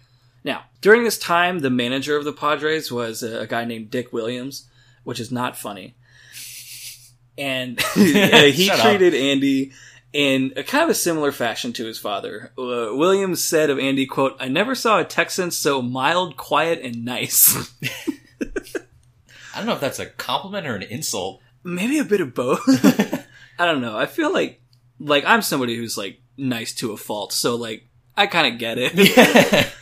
Now, 0.44 0.66
during 0.82 1.04
this 1.06 1.18
time, 1.18 1.60
the 1.60 1.70
manager 1.70 2.18
of 2.18 2.26
the 2.26 2.34
Padres 2.34 2.92
was 2.92 3.24
a, 3.24 3.48
guy 3.48 3.64
named 3.64 3.90
Dick 3.90 4.12
Williams, 4.12 4.70
which 5.04 5.20
is 5.20 5.32
not 5.32 5.58
funny. 5.58 5.96
And 7.38 7.82
he 7.96 8.66
Shut 8.66 8.80
up. 8.80 8.86
treated 8.86 9.14
Andy 9.14 9.72
in 10.12 10.54
a 10.56 10.64
kind 10.64 10.84
of 10.84 10.90
a 10.90 10.94
similar 10.94 11.32
fashion 11.32 11.72
to 11.74 11.86
his 11.86 12.00
father. 12.00 12.52
Uh, 12.58 12.96
Williams 12.96 13.44
said 13.44 13.70
of 13.70 13.80
Andy, 13.80 14.06
quote, 14.06 14.36
I 14.40 14.48
never 14.50 14.76
saw 14.76 15.00
a 15.00 15.06
Texan 15.06 15.52
so 15.52 15.82
mild, 15.82 16.36
quiet, 16.38 16.82
and 16.82 17.06
nice. 17.06 17.74
I 19.58 19.62
don't 19.62 19.68
know 19.68 19.74
if 19.74 19.82
that's 19.82 19.98
a 19.98 20.06
compliment 20.06 20.68
or 20.68 20.76
an 20.76 20.84
insult. 20.84 21.42
Maybe 21.64 21.98
a 21.98 22.04
bit 22.04 22.22
of 22.22 22.36
both. 22.36 22.62
I 23.60 23.66
don't 23.66 23.82
know. 23.82 23.98
I 23.98 24.06
feel 24.06 24.32
like, 24.32 24.62
like, 25.00 25.26
I'm 25.26 25.42
somebody 25.42 25.76
who's, 25.76 25.98
like, 25.98 26.22
nice 26.38 26.74
to 26.76 26.92
a 26.92 26.98
fault, 26.98 27.34
so, 27.34 27.56
like, 27.56 27.88
I 28.16 28.28
kind 28.28 28.54
of 28.54 28.60
get 28.60 28.78
it. 28.78 28.94
yeah. 28.94 29.70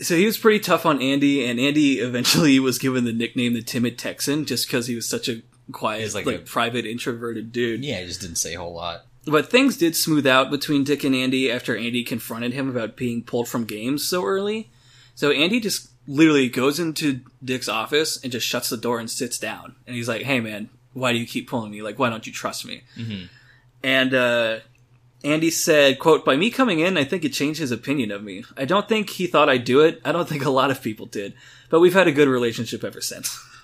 So 0.00 0.16
he 0.16 0.26
was 0.26 0.36
pretty 0.36 0.58
tough 0.58 0.84
on 0.84 1.00
Andy, 1.00 1.46
and 1.46 1.60
Andy 1.60 2.00
eventually 2.00 2.58
was 2.58 2.80
given 2.80 3.04
the 3.04 3.12
nickname 3.12 3.54
the 3.54 3.62
Timid 3.62 3.98
Texan 3.98 4.46
just 4.46 4.66
because 4.66 4.88
he 4.88 4.96
was 4.96 5.08
such 5.08 5.28
a 5.28 5.42
quiet, 5.70 6.12
like, 6.12 6.26
like 6.26 6.36
a- 6.36 6.38
private, 6.40 6.86
introverted 6.86 7.52
dude. 7.52 7.84
Yeah, 7.84 7.98
I 7.98 8.06
just 8.06 8.20
didn't 8.20 8.36
say 8.36 8.54
a 8.54 8.58
whole 8.58 8.74
lot. 8.74 9.02
But 9.26 9.48
things 9.48 9.76
did 9.76 9.94
smooth 9.94 10.26
out 10.26 10.50
between 10.50 10.82
Dick 10.82 11.04
and 11.04 11.14
Andy 11.14 11.52
after 11.52 11.76
Andy 11.76 12.02
confronted 12.02 12.52
him 12.52 12.68
about 12.68 12.96
being 12.96 13.22
pulled 13.22 13.46
from 13.46 13.64
games 13.64 14.04
so 14.04 14.24
early. 14.24 14.72
So 15.14 15.30
Andy 15.30 15.60
just 15.60 15.91
literally 16.06 16.48
goes 16.48 16.78
into 16.80 17.20
Dick's 17.44 17.68
office 17.68 18.22
and 18.22 18.32
just 18.32 18.46
shuts 18.46 18.68
the 18.70 18.76
door 18.76 18.98
and 18.98 19.10
sits 19.10 19.38
down. 19.38 19.74
And 19.86 19.94
he's 19.96 20.08
like, 20.08 20.22
"Hey, 20.22 20.40
man, 20.40 20.68
why 20.92 21.12
do 21.12 21.18
you 21.18 21.26
keep 21.26 21.48
pulling 21.48 21.70
me? 21.70 21.82
Like, 21.82 21.98
why 21.98 22.10
don't 22.10 22.26
you 22.26 22.32
trust 22.32 22.64
me?" 22.66 22.82
Mhm. 22.96 23.28
And 23.82 24.14
uh, 24.14 24.58
Andy 25.24 25.50
said, 25.50 25.98
"quote 25.98 26.24
By 26.24 26.36
me 26.36 26.50
coming 26.50 26.80
in, 26.80 26.96
I 26.96 27.04
think 27.04 27.24
it 27.24 27.32
changed 27.32 27.60
his 27.60 27.70
opinion 27.70 28.10
of 28.10 28.22
me. 28.22 28.44
I 28.56 28.64
don't 28.64 28.88
think 28.88 29.10
he 29.10 29.26
thought 29.26 29.48
I'd 29.48 29.64
do 29.64 29.80
it. 29.80 30.00
I 30.04 30.12
don't 30.12 30.28
think 30.28 30.44
a 30.44 30.50
lot 30.50 30.70
of 30.70 30.82
people 30.82 31.06
did, 31.06 31.34
but 31.70 31.80
we've 31.80 31.94
had 31.94 32.08
a 32.08 32.12
good 32.12 32.28
relationship 32.28 32.84
ever 32.84 33.00
since." 33.00 33.38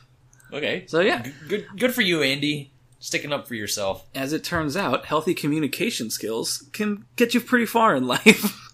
Okay. 0.50 0.85
So 0.87 1.00
yeah, 1.00 1.21
G- 1.25 1.33
Good, 1.47 1.66
good 1.76 1.95
for 1.95 2.00
you, 2.00 2.23
Andy. 2.23 2.71
Sticking 3.00 3.35
up 3.35 3.47
for 3.47 3.54
yourself. 3.54 4.07
as 4.14 4.33
it 4.33 4.42
turns 4.42 4.78
out, 4.78 5.04
healthy 5.04 5.35
communication 5.35 6.09
skills 6.09 6.64
can 6.73 7.04
get 7.16 7.35
you 7.35 7.40
pretty 7.40 7.66
far 7.66 7.95
in 7.95 8.07
life. 8.07 8.59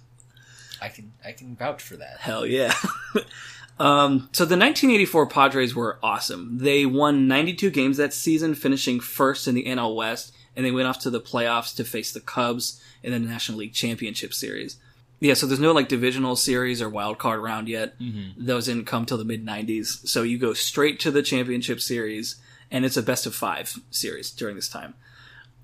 I 0.84 0.88
can, 0.88 1.12
I 1.24 1.32
can 1.32 1.56
vouch 1.56 1.82
for 1.82 1.96
that. 1.96 2.18
Hell 2.20 2.46
yeah. 2.46 2.74
um, 3.78 4.28
so 4.32 4.44
the 4.44 4.56
1984 4.56 5.26
Padres 5.26 5.74
were 5.74 5.98
awesome. 6.02 6.58
They 6.58 6.84
won 6.86 7.26
92 7.26 7.70
games 7.70 7.96
that 7.96 8.12
season, 8.12 8.54
finishing 8.54 9.00
first 9.00 9.48
in 9.48 9.54
the 9.54 9.64
NL 9.64 9.96
West, 9.96 10.34
and 10.54 10.64
they 10.64 10.70
went 10.70 10.88
off 10.88 11.00
to 11.00 11.10
the 11.10 11.20
playoffs 11.20 11.74
to 11.76 11.84
face 11.84 12.12
the 12.12 12.20
Cubs 12.20 12.82
in 13.02 13.12
the 13.12 13.18
National 13.18 13.58
League 13.58 13.72
Championship 13.72 14.34
Series. 14.34 14.76
Yeah, 15.20 15.34
so 15.34 15.46
there's 15.46 15.60
no 15.60 15.72
like 15.72 15.88
divisional 15.88 16.36
series 16.36 16.82
or 16.82 16.88
wild 16.90 17.18
card 17.18 17.40
round 17.40 17.66
yet. 17.68 17.94
Those 18.36 18.66
didn't 18.66 18.84
come 18.84 19.06
till 19.06 19.16
the 19.16 19.24
mid 19.24 19.46
90s. 19.46 20.06
So 20.06 20.22
you 20.22 20.36
go 20.38 20.52
straight 20.52 21.00
to 21.00 21.10
the 21.10 21.22
championship 21.22 21.80
series, 21.80 22.36
and 22.70 22.84
it's 22.84 22.96
a 22.96 23.02
best 23.02 23.24
of 23.24 23.34
five 23.34 23.78
series 23.90 24.30
during 24.30 24.56
this 24.56 24.68
time. 24.68 24.94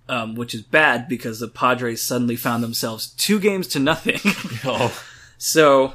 Um, 0.08 0.34
which 0.34 0.54
is 0.54 0.62
bad 0.62 1.08
because 1.08 1.38
the 1.38 1.46
Padres 1.46 2.02
suddenly 2.02 2.34
found 2.34 2.64
themselves 2.64 3.08
two 3.08 3.38
games 3.38 3.68
to 3.68 3.78
nothing. 3.78 4.18
Oh, 4.64 4.98
So, 5.42 5.94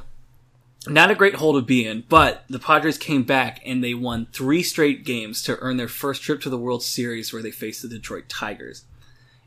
not 0.88 1.12
a 1.12 1.14
great 1.14 1.36
hole 1.36 1.54
to 1.54 1.62
be 1.62 1.86
in, 1.86 2.02
but 2.08 2.42
the 2.50 2.58
Padres 2.58 2.98
came 2.98 3.22
back 3.22 3.60
and 3.64 3.82
they 3.82 3.94
won 3.94 4.26
three 4.32 4.60
straight 4.60 5.04
games 5.04 5.40
to 5.44 5.56
earn 5.60 5.76
their 5.76 5.86
first 5.86 6.22
trip 6.22 6.40
to 6.40 6.50
the 6.50 6.58
World 6.58 6.82
Series 6.82 7.32
where 7.32 7.42
they 7.42 7.52
faced 7.52 7.82
the 7.82 7.88
Detroit 7.88 8.28
Tigers. 8.28 8.86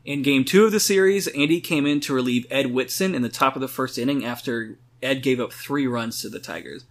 In 0.06 0.22
game 0.22 0.46
two 0.46 0.64
of 0.64 0.72
the 0.72 0.80
series, 0.80 1.26
Andy 1.26 1.60
came 1.60 1.84
in 1.84 2.00
to 2.00 2.14
relieve 2.14 2.46
Ed 2.50 2.68
Whitson 2.68 3.14
in 3.14 3.20
the 3.20 3.28
top 3.28 3.56
of 3.56 3.60
the 3.60 3.68
first 3.68 3.98
inning 3.98 4.24
after 4.24 4.78
Ed 5.02 5.22
gave 5.22 5.38
up 5.38 5.52
three 5.52 5.86
runs 5.86 6.22
to 6.22 6.30
the 6.30 6.40
Tigers. 6.40 6.86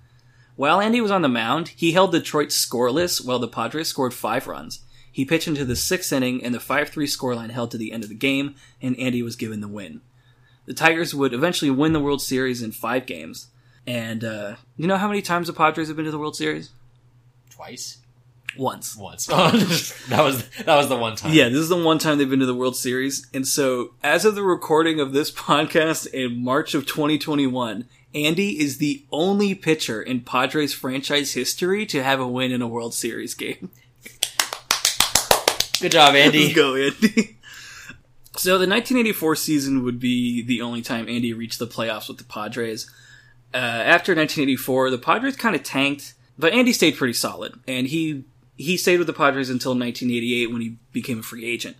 While 0.55 0.79
Andy 0.79 1.01
was 1.01 1.09
on 1.09 1.23
the 1.23 1.27
mound, 1.27 1.69
he 1.69 1.93
held 1.93 2.11
Detroit 2.11 2.49
scoreless 2.49 3.25
while 3.25 3.39
the 3.39 3.47
Padres 3.47 3.87
scored 3.87 4.13
five 4.13 4.45
runs. 4.45 4.81
He 5.11 5.25
pitched 5.25 5.47
into 5.47 5.65
the 5.65 5.75
sixth 5.75 6.13
inning 6.13 6.43
and 6.43 6.53
the 6.53 6.59
5 6.59 6.89
3 6.89 7.07
scoreline 7.07 7.49
held 7.49 7.71
to 7.71 7.79
the 7.79 7.91
end 7.91 8.03
of 8.03 8.09
the 8.09 8.15
game, 8.15 8.53
and 8.83 8.95
Andy 8.99 9.23
was 9.23 9.35
given 9.35 9.61
the 9.61 9.67
win. 9.67 10.01
The 10.69 10.75
Tigers 10.75 11.15
would 11.15 11.33
eventually 11.33 11.71
win 11.71 11.93
the 11.93 11.99
World 11.99 12.21
Series 12.21 12.61
in 12.61 12.71
five 12.71 13.07
games. 13.07 13.47
And 13.87 14.23
uh, 14.23 14.57
you 14.77 14.85
know 14.85 14.97
how 14.97 15.07
many 15.07 15.23
times 15.23 15.47
the 15.47 15.53
Padres 15.53 15.87
have 15.87 15.97
been 15.97 16.05
to 16.05 16.11
the 16.11 16.19
World 16.19 16.35
Series? 16.35 16.69
twice, 17.49 17.97
Once. 18.55 18.95
once. 18.95 19.25
that 20.09 20.23
was 20.23 20.47
that 20.57 20.75
was 20.75 20.87
the 20.87 20.95
one 20.95 21.15
time. 21.15 21.33
Yeah, 21.33 21.49
this 21.49 21.57
is 21.57 21.69
the 21.69 21.83
one 21.83 21.97
time 21.97 22.19
they've 22.19 22.29
been 22.29 22.39
to 22.41 22.45
the 22.45 22.53
World 22.53 22.75
Series. 22.75 23.25
And 23.33 23.47
so, 23.47 23.95
as 24.03 24.25
of 24.25 24.35
the 24.35 24.43
recording 24.43 24.99
of 24.99 25.11
this 25.11 25.31
podcast 25.49 26.05
in 26.13 26.43
March 26.43 26.75
of 26.75 26.85
2021, 26.85 27.85
Andy 28.13 28.59
is 28.59 28.77
the 28.77 29.03
only 29.11 29.55
pitcher 29.55 30.03
in 30.03 30.21
Padres 30.21 30.71
franchise 30.75 31.33
history 31.33 31.87
to 31.87 32.03
have 32.03 32.19
a 32.19 32.27
win 32.27 32.51
in 32.51 32.61
a 32.61 32.67
World 32.67 32.93
Series 32.93 33.33
game. 33.33 33.71
Good 35.81 35.93
job, 35.93 36.13
Andy. 36.13 36.43
Let's 36.43 36.55
go, 36.55 36.75
Andy. 36.75 37.37
So 38.39 38.51
the 38.51 38.67
1984 38.67 39.35
season 39.35 39.83
would 39.83 39.99
be 39.99 40.41
the 40.41 40.61
only 40.61 40.81
time 40.81 41.09
Andy 41.09 41.33
reached 41.33 41.59
the 41.59 41.67
playoffs 41.67 42.07
with 42.07 42.19
the 42.19 42.23
Padres. 42.23 42.89
Uh, 43.53 43.57
after 43.57 44.13
1984, 44.13 44.91
the 44.91 44.97
Padres 44.97 45.35
kind 45.35 45.55
of 45.55 45.63
tanked, 45.63 46.13
but 46.37 46.53
Andy 46.53 46.71
stayed 46.71 46.95
pretty 46.95 47.13
solid, 47.13 47.59
and 47.67 47.87
he 47.87 48.23
he 48.55 48.77
stayed 48.77 48.97
with 48.97 49.07
the 49.07 49.13
Padres 49.13 49.49
until 49.49 49.71
1988 49.71 50.51
when 50.51 50.61
he 50.61 50.77
became 50.93 51.19
a 51.19 51.23
free 51.23 51.45
agent. 51.45 51.75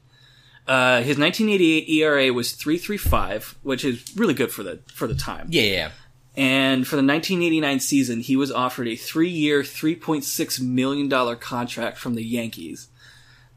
Uh, 0.67 0.97
his 0.97 1.17
1988 1.17 1.89
ERA 1.89 2.33
was 2.33 2.53
3.35, 2.53 3.55
which 3.63 3.83
is 3.85 4.13
really 4.15 4.33
good 4.33 4.51
for 4.51 4.63
the 4.63 4.79
for 4.93 5.07
the 5.07 5.15
time. 5.15 5.47
Yeah, 5.49 5.63
yeah. 5.63 5.91
And 6.35 6.85
for 6.85 6.95
the 6.95 7.03
1989 7.03 7.79
season, 7.79 8.19
he 8.19 8.35
was 8.35 8.51
offered 8.51 8.87
a 8.87 8.95
three-year, 8.95 9.61
3.6 9.61 10.61
million 10.61 11.07
dollar 11.07 11.35
contract 11.35 11.97
from 11.97 12.15
the 12.15 12.23
Yankees. 12.23 12.89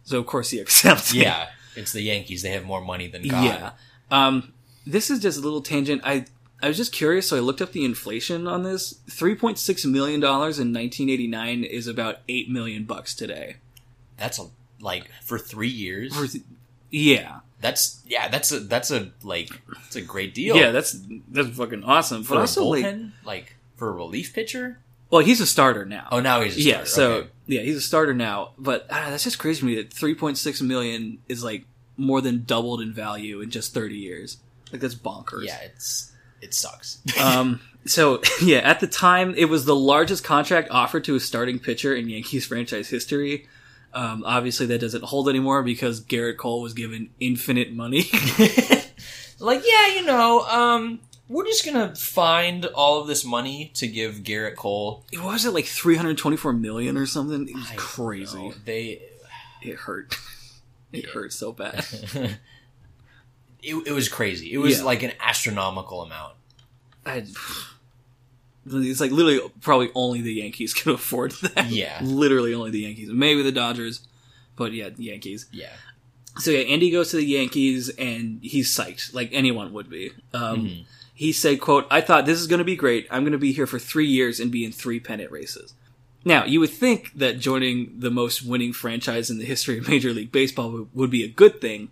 So 0.04 0.18
of 0.20 0.26
course 0.26 0.50
he 0.50 0.58
accepted. 0.60 1.14
Yeah, 1.14 1.48
it's 1.76 1.92
the 1.92 2.02
Yankees. 2.02 2.42
They 2.42 2.50
have 2.50 2.64
more 2.64 2.80
money 2.80 3.08
than 3.08 3.22
God. 3.28 3.44
Yeah. 3.44 3.70
Um, 4.10 4.52
this 4.86 5.10
is 5.10 5.20
just 5.20 5.38
a 5.38 5.40
little 5.42 5.62
tangent. 5.62 6.02
I 6.04 6.26
I 6.62 6.68
was 6.68 6.76
just 6.76 6.92
curious, 6.92 7.28
so 7.28 7.36
I 7.36 7.40
looked 7.40 7.60
up 7.62 7.72
the 7.72 7.84
inflation 7.84 8.46
on 8.46 8.62
this. 8.62 9.00
Three 9.10 9.34
point 9.34 9.58
six 9.58 9.84
million 9.84 10.20
dollars 10.20 10.58
in 10.58 10.72
nineteen 10.72 11.08
eighty 11.10 11.26
nine 11.26 11.64
is 11.64 11.86
about 11.86 12.18
eight 12.28 12.48
million 12.50 12.84
bucks 12.84 13.14
today. 13.14 13.56
That's 14.16 14.38
a 14.38 14.46
like 14.80 15.08
for 15.22 15.38
three 15.38 15.68
years. 15.68 16.16
Or 16.16 16.24
is 16.24 16.34
it- 16.36 16.42
Yeah, 16.90 17.40
That's 17.60 18.02
yeah. 18.06 18.28
That's 18.28 18.52
a 18.52 18.60
that's 18.60 18.90
a 18.90 19.12
like 19.22 19.50
it's 19.86 19.96
a 19.96 20.02
great 20.02 20.34
deal. 20.34 20.56
yeah, 20.56 20.70
that's 20.72 20.96
that's 21.28 21.48
fucking 21.56 21.84
awesome. 21.84 22.22
for 22.22 22.34
But 22.34 22.38
a 22.38 22.40
also, 22.42 22.64
like, 22.64 22.84
bullpen, 22.84 23.12
like, 23.24 23.56
for 23.76 23.88
a 23.88 23.92
relief 23.92 24.34
pitcher. 24.34 24.78
Well, 25.12 25.20
he's 25.20 25.40
a 25.42 25.46
starter 25.46 25.84
now. 25.84 26.08
Oh, 26.10 26.20
now 26.20 26.40
he's 26.40 26.56
a 26.56 26.60
yeah. 26.62 26.72
starter. 26.84 26.86
So 26.86 27.12
Okay. 27.12 27.28
yeah, 27.46 27.60
he's 27.60 27.76
a 27.76 27.80
starter 27.82 28.14
now. 28.14 28.52
But 28.58 28.86
uh, 28.90 29.10
that's 29.10 29.24
just 29.24 29.38
crazy 29.38 29.60
to 29.60 29.66
me 29.66 29.74
that 29.76 29.90
3.6 29.90 30.62
million 30.62 31.18
is 31.28 31.44
like 31.44 31.66
more 31.98 32.20
than 32.22 32.44
doubled 32.44 32.80
in 32.80 32.92
value 32.94 33.40
in 33.42 33.50
just 33.50 33.74
30 33.74 33.94
years. 33.96 34.38
Like 34.72 34.80
that's 34.80 34.94
bonkers. 34.94 35.44
yeah, 35.44 35.58
it's 35.62 36.10
it 36.40 36.54
sucks. 36.54 36.98
um, 37.20 37.60
so 37.84 38.22
yeah, 38.42 38.58
at 38.60 38.80
the 38.80 38.86
time, 38.86 39.34
it 39.36 39.44
was 39.50 39.66
the 39.66 39.76
largest 39.76 40.24
contract 40.24 40.70
offered 40.70 41.04
to 41.04 41.14
a 41.14 41.20
starting 41.20 41.58
pitcher 41.58 41.94
in 41.94 42.08
Yankees 42.08 42.46
franchise 42.46 42.88
history. 42.88 43.46
Um, 43.92 44.22
obviously, 44.24 44.64
that 44.66 44.80
doesn't 44.80 45.04
hold 45.04 45.28
anymore 45.28 45.62
because 45.62 46.00
Gerrit 46.00 46.38
Cole 46.38 46.62
was 46.62 46.72
given 46.72 47.10
infinite 47.20 47.70
money. 47.74 48.04
like, 49.38 49.62
yeah, 49.66 49.86
you 49.96 50.06
know, 50.06 50.40
um, 50.46 51.00
we're 51.32 51.46
just 51.46 51.64
gonna 51.64 51.94
find 51.96 52.66
all 52.66 53.00
of 53.00 53.06
this 53.06 53.24
money 53.24 53.70
to 53.74 53.86
give 53.88 54.16
Gerrit 54.16 54.56
Cole. 54.56 55.04
what 55.14 55.32
was 55.32 55.44
it 55.44 55.52
like 55.52 55.64
324 55.64 56.52
million 56.52 56.96
or 56.96 57.06
something? 57.06 57.48
It 57.48 57.54
was 57.54 57.70
I 57.70 57.74
crazy. 57.76 58.36
know. 58.36 58.54
They, 58.64 59.02
It 59.62 59.76
hurt. 59.76 60.16
It 60.92 61.06
hurt 61.06 61.32
so 61.32 61.52
bad. 61.52 61.86
it, 63.62 63.74
it 63.86 63.92
was 63.92 64.08
crazy. 64.10 64.52
It 64.52 64.58
was 64.58 64.78
Yeah. 64.80 64.84
like 64.84 65.02
an 65.02 65.12
astronomical 65.20 66.02
amount. 66.02 66.34
I, 67.06 67.24
it's 68.66 69.00
like 69.00 69.10
literally 69.10 69.40
probably 69.60 69.90
only 69.94 70.20
the 70.20 70.34
Yankees 70.34 70.74
can 70.80 70.92
afford 70.92 71.32
that. 71.42 71.70
Yeah. 71.70 71.98
literally 72.02 72.54
only 72.54 72.70
the 72.70 72.80
Yankees. 72.80 73.08
Maybe 73.10 73.42
the 73.42 73.52
Dodgers, 73.52 74.06
but 74.56 74.72
yeah, 74.72 74.90
the 74.90 75.04
Yankees. 75.04 75.46
Yeah. 75.50 75.70
So 76.38 76.50
yeah, 76.50 76.60
Andy 76.60 76.90
goes 76.90 77.10
to 77.10 77.16
the 77.16 77.24
Yankees 77.26 77.88
and 77.90 78.38
he's 78.42 78.74
psyched, 78.74 79.14
like 79.14 79.30
anyone 79.32 79.72
would 79.72 79.88
be. 79.90 80.10
Um, 80.34 80.60
Mhm. 80.66 80.84
He 81.22 81.32
said, 81.32 81.60
"quote 81.60 81.86
I 81.88 82.00
thought 82.00 82.26
this 82.26 82.40
is 82.40 82.48
going 82.48 82.58
to 82.58 82.64
be 82.64 82.74
great. 82.74 83.06
I'm 83.08 83.22
going 83.22 83.32
to 83.32 83.38
be 83.38 83.52
here 83.52 83.66
for 83.66 83.78
three 83.78 84.08
years 84.08 84.40
and 84.40 84.50
be 84.50 84.64
in 84.64 84.72
three 84.72 84.98
pennant 84.98 85.30
races." 85.30 85.74
Now, 86.24 86.44
you 86.44 86.58
would 86.58 86.70
think 86.70 87.12
that 87.14 87.38
joining 87.38 88.00
the 88.00 88.10
most 88.10 88.42
winning 88.42 88.72
franchise 88.72 89.30
in 89.30 89.38
the 89.38 89.44
history 89.44 89.78
of 89.78 89.88
Major 89.88 90.12
League 90.12 90.32
Baseball 90.32 90.70
would, 90.72 90.88
would 90.94 91.10
be 91.10 91.22
a 91.22 91.28
good 91.28 91.60
thing, 91.60 91.90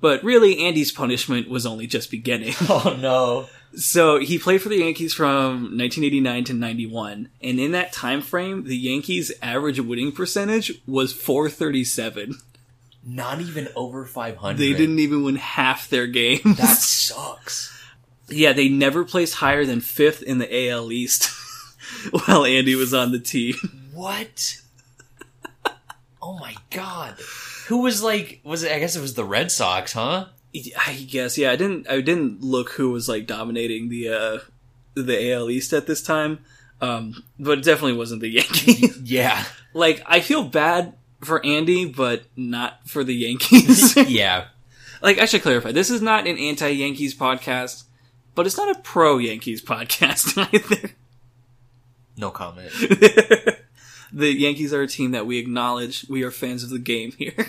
but 0.00 0.24
really, 0.24 0.58
Andy's 0.58 0.90
punishment 0.90 1.48
was 1.48 1.64
only 1.64 1.86
just 1.86 2.10
beginning. 2.10 2.54
Oh 2.68 2.96
no. 3.00 3.46
So 3.76 4.18
he 4.18 4.38
played 4.38 4.60
for 4.60 4.68
the 4.68 4.78
Yankees 4.78 5.14
from 5.14 5.76
1989 5.76 6.44
to 6.44 6.54
91, 6.54 7.28
and 7.42 7.60
in 7.60 7.72
that 7.72 7.92
time 7.92 8.22
frame, 8.22 8.64
the 8.64 8.76
Yankees' 8.76 9.32
average 9.40 9.80
winning 9.80 10.10
percentage 10.10 10.80
was 10.86 11.12
437. 11.12 12.38
Not 13.04 13.40
even 13.40 13.68
over 13.76 14.04
500. 14.04 14.58
They 14.58 14.72
didn't 14.72 14.98
even 14.98 15.22
win 15.22 15.36
half 15.36 15.88
their 15.90 16.06
games. 16.06 16.56
That 16.56 16.76
sucks. 16.78 17.73
Yeah, 18.28 18.52
they 18.52 18.68
never 18.68 19.04
placed 19.04 19.34
higher 19.34 19.64
than 19.64 19.80
fifth 19.80 20.22
in 20.22 20.38
the 20.38 20.68
AL 20.70 20.92
East 20.92 21.30
while 22.10 22.44
Andy 22.44 22.74
was 22.74 22.94
on 22.94 23.12
the 23.12 23.18
team. 23.20 23.54
What? 23.92 24.60
oh 26.20 26.38
my 26.38 26.56
god. 26.70 27.16
Who 27.68 27.78
was 27.78 28.02
like 28.02 28.40
was 28.44 28.62
it 28.62 28.72
I 28.72 28.78
guess 28.78 28.96
it 28.96 29.00
was 29.00 29.14
the 29.14 29.24
Red 29.24 29.52
Sox, 29.52 29.92
huh? 29.92 30.26
I 30.86 31.06
guess, 31.10 31.36
yeah, 31.36 31.50
I 31.50 31.56
didn't, 31.56 31.90
I 31.90 32.00
didn't 32.00 32.42
look 32.42 32.70
who 32.70 32.90
was 32.92 33.08
like 33.08 33.26
dominating 33.26 33.88
the 33.88 34.08
uh, 34.08 34.38
the 34.94 35.32
AL 35.32 35.50
East 35.50 35.72
at 35.72 35.86
this 35.86 36.00
time, 36.00 36.38
um, 36.80 37.24
but 37.40 37.58
it 37.58 37.64
definitely 37.64 37.96
wasn't 37.96 38.20
the 38.20 38.28
Yankees. 38.30 39.00
Yeah. 39.04 39.44
like, 39.74 40.02
I 40.06 40.20
feel 40.20 40.44
bad 40.44 40.94
for 41.22 41.44
Andy, 41.44 41.86
but 41.86 42.24
not 42.36 42.88
for 42.88 43.02
the 43.04 43.14
Yankees. 43.14 43.96
yeah. 44.08 44.46
like 45.02 45.18
I 45.18 45.24
should 45.24 45.42
clarify, 45.42 45.72
this 45.72 45.90
is 45.90 46.00
not 46.00 46.26
an 46.26 46.38
anti-Yankees 46.38 47.16
podcast, 47.16 47.84
but 48.34 48.46
it's 48.46 48.56
not 48.56 48.76
a 48.76 48.80
pro-Yankees 48.80 49.62
podcast 49.62 50.36
either. 50.54 50.90
No 52.16 52.30
comment. 52.30 52.70
the 54.12 54.32
Yankees 54.32 54.72
are 54.72 54.82
a 54.82 54.88
team 54.88 55.10
that 55.12 55.26
we 55.26 55.38
acknowledge. 55.38 56.06
We 56.08 56.22
are 56.22 56.30
fans 56.30 56.62
of 56.62 56.70
the 56.70 56.78
game 56.78 57.12
here. 57.12 57.34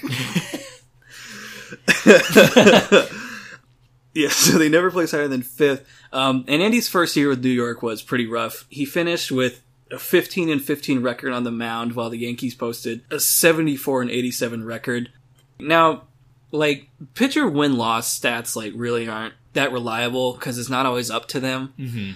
yeah, 4.14 4.30
so 4.30 4.58
they 4.58 4.70
never 4.70 4.90
placed 4.90 5.12
higher 5.12 5.28
than 5.28 5.44
fifth. 5.44 5.88
Um, 6.12 6.46
and 6.48 6.62
Andy's 6.62 6.90
first 6.90 7.16
year 7.16 7.30
with 7.30 7.44
New 7.44 7.50
York 7.50 7.84
was 7.84 8.02
pretty 8.02 8.26
rough. 8.26 8.66
He 8.70 8.86
finished 8.86 9.32
with 9.32 9.62
a 9.92 10.00
15 10.00 10.50
and 10.50 10.64
15 10.64 11.04
record 11.04 11.32
on 11.32 11.44
the 11.44 11.52
mound, 11.52 11.94
while 11.94 12.10
the 12.10 12.18
Yankees 12.18 12.56
posted 12.56 13.04
a 13.12 13.20
74 13.20 14.04
and 14.04 14.12
87 14.12 14.66
record. 14.66 15.12
Now, 15.60 16.06
like 16.52 16.90
pitcher 17.14 17.48
win 17.48 17.78
loss 17.78 18.20
stats, 18.20 18.56
like 18.56 18.74
really 18.76 19.08
aren't 19.08 19.36
that 19.56 19.72
reliable 19.72 20.34
because 20.34 20.58
it's 20.60 20.70
not 20.70 20.86
always 20.86 21.10
up 21.12 21.28
to 21.30 21.40
them 21.40 21.74
hmm 21.78 22.12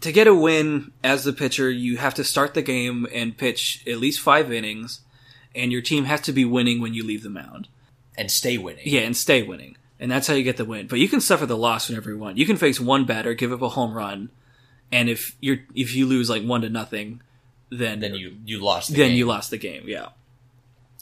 to 0.00 0.12
get 0.12 0.26
a 0.26 0.34
win 0.34 0.92
as 1.04 1.24
the 1.24 1.32
pitcher, 1.34 1.68
you 1.70 1.98
have 1.98 2.14
to 2.14 2.24
start 2.24 2.54
the 2.54 2.62
game 2.62 3.06
and 3.12 3.36
pitch 3.36 3.82
at 3.86 3.98
least 3.98 4.18
five 4.20 4.50
innings, 4.50 5.00
and 5.54 5.70
your 5.70 5.82
team 5.82 6.04
has 6.06 6.22
to 6.22 6.32
be 6.32 6.42
winning 6.42 6.80
when 6.80 6.94
you 6.94 7.04
leave 7.04 7.22
the 7.22 7.28
mound. 7.28 7.68
And 8.16 8.30
stay 8.30 8.56
winning. 8.56 8.84
Yeah, 8.86 9.02
and 9.02 9.14
stay 9.14 9.42
winning. 9.42 9.76
And 9.98 10.10
that's 10.10 10.26
how 10.26 10.32
you 10.32 10.42
get 10.42 10.56
the 10.56 10.64
win. 10.64 10.86
But 10.86 11.00
you 11.00 11.08
can 11.08 11.20
suffer 11.20 11.44
the 11.44 11.56
loss 11.56 11.90
whenever 11.90 12.08
you 12.08 12.16
want. 12.16 12.38
You 12.38 12.46
can 12.46 12.56
face 12.56 12.80
one 12.80 13.04
batter, 13.04 13.34
give 13.34 13.52
up 13.52 13.60
a 13.60 13.68
home 13.68 13.92
run, 13.92 14.30
and 14.90 15.10
if 15.10 15.36
you're 15.38 15.58
if 15.74 15.94
you 15.94 16.06
lose 16.06 16.30
like 16.30 16.44
one 16.44 16.62
to 16.62 16.70
nothing, 16.70 17.20
then 17.70 18.00
Then 18.00 18.14
you 18.14 18.36
you 18.46 18.58
lost 18.58 18.88
the 18.88 18.96
then 18.96 19.08
game. 19.08 19.18
you 19.18 19.26
lost 19.26 19.50
the 19.50 19.58
game. 19.58 19.82
Yeah. 19.86 20.06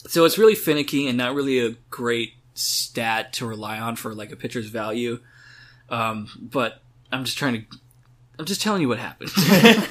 So 0.07 0.25
it's 0.25 0.37
really 0.37 0.55
finicky 0.55 1.07
and 1.07 1.17
not 1.17 1.35
really 1.35 1.59
a 1.65 1.75
great 1.89 2.33
stat 2.53 3.31
to 3.33 3.45
rely 3.45 3.79
on 3.79 3.95
for 3.95 4.13
like 4.13 4.33
a 4.33 4.35
pitcher's 4.35 4.67
value. 4.67 5.21
Um, 5.89 6.29
but 6.39 6.81
I'm 7.11 7.25
just 7.25 7.37
trying 7.37 7.53
to, 7.53 7.77
I'm 8.37 8.45
just 8.45 8.61
telling 8.61 8.81
you 8.81 8.87
what 8.87 8.99
happened. 8.99 9.31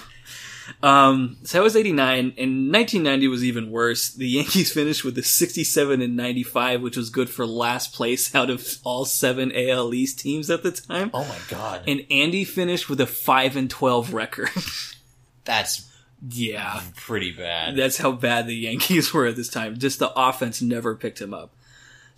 um, 0.82 1.37
so 1.42 1.58
that 1.58 1.64
was 1.64 1.76
89 1.76 2.18
and 2.18 2.72
1990 2.72 3.28
was 3.28 3.44
even 3.44 3.70
worse. 3.70 4.11
The 4.11 4.28
Yankees 4.28 4.72
finished 4.72 5.04
with 5.04 5.18
a 5.18 5.22
67 5.22 6.00
and 6.00 6.16
95, 6.16 6.82
which 6.82 6.96
was 6.96 7.11
good 7.11 7.28
for 7.28 7.46
last 7.46 7.92
place 7.92 8.34
out 8.34 8.50
of 8.50 8.78
all 8.84 9.04
seven 9.04 9.52
AL 9.54 9.92
East 9.94 10.18
teams 10.18 10.50
at 10.50 10.62
the 10.62 10.70
time. 10.70 11.11
Oh 11.12 11.24
my 11.24 11.38
god. 11.48 11.82
And 11.87 12.06
Andy 12.11 12.44
finished 12.44 12.88
with 12.88 13.00
a 13.00 13.06
5 13.06 13.56
and 13.56 13.70
12 13.70 14.14
record. 14.14 14.50
That's 15.44 15.90
yeah. 16.28 16.80
pretty 16.96 17.32
bad. 17.32 17.76
That's 17.76 17.98
how 17.98 18.12
bad 18.12 18.46
the 18.46 18.54
Yankees 18.54 19.12
were 19.14 19.26
at 19.26 19.37
this 19.37 19.48
time. 19.48 19.78
Just 19.78 19.98
the 19.98 20.12
offense 20.14 20.61
never 20.61 20.94
picked 20.94 21.20
him 21.20 21.34
up. 21.34 21.54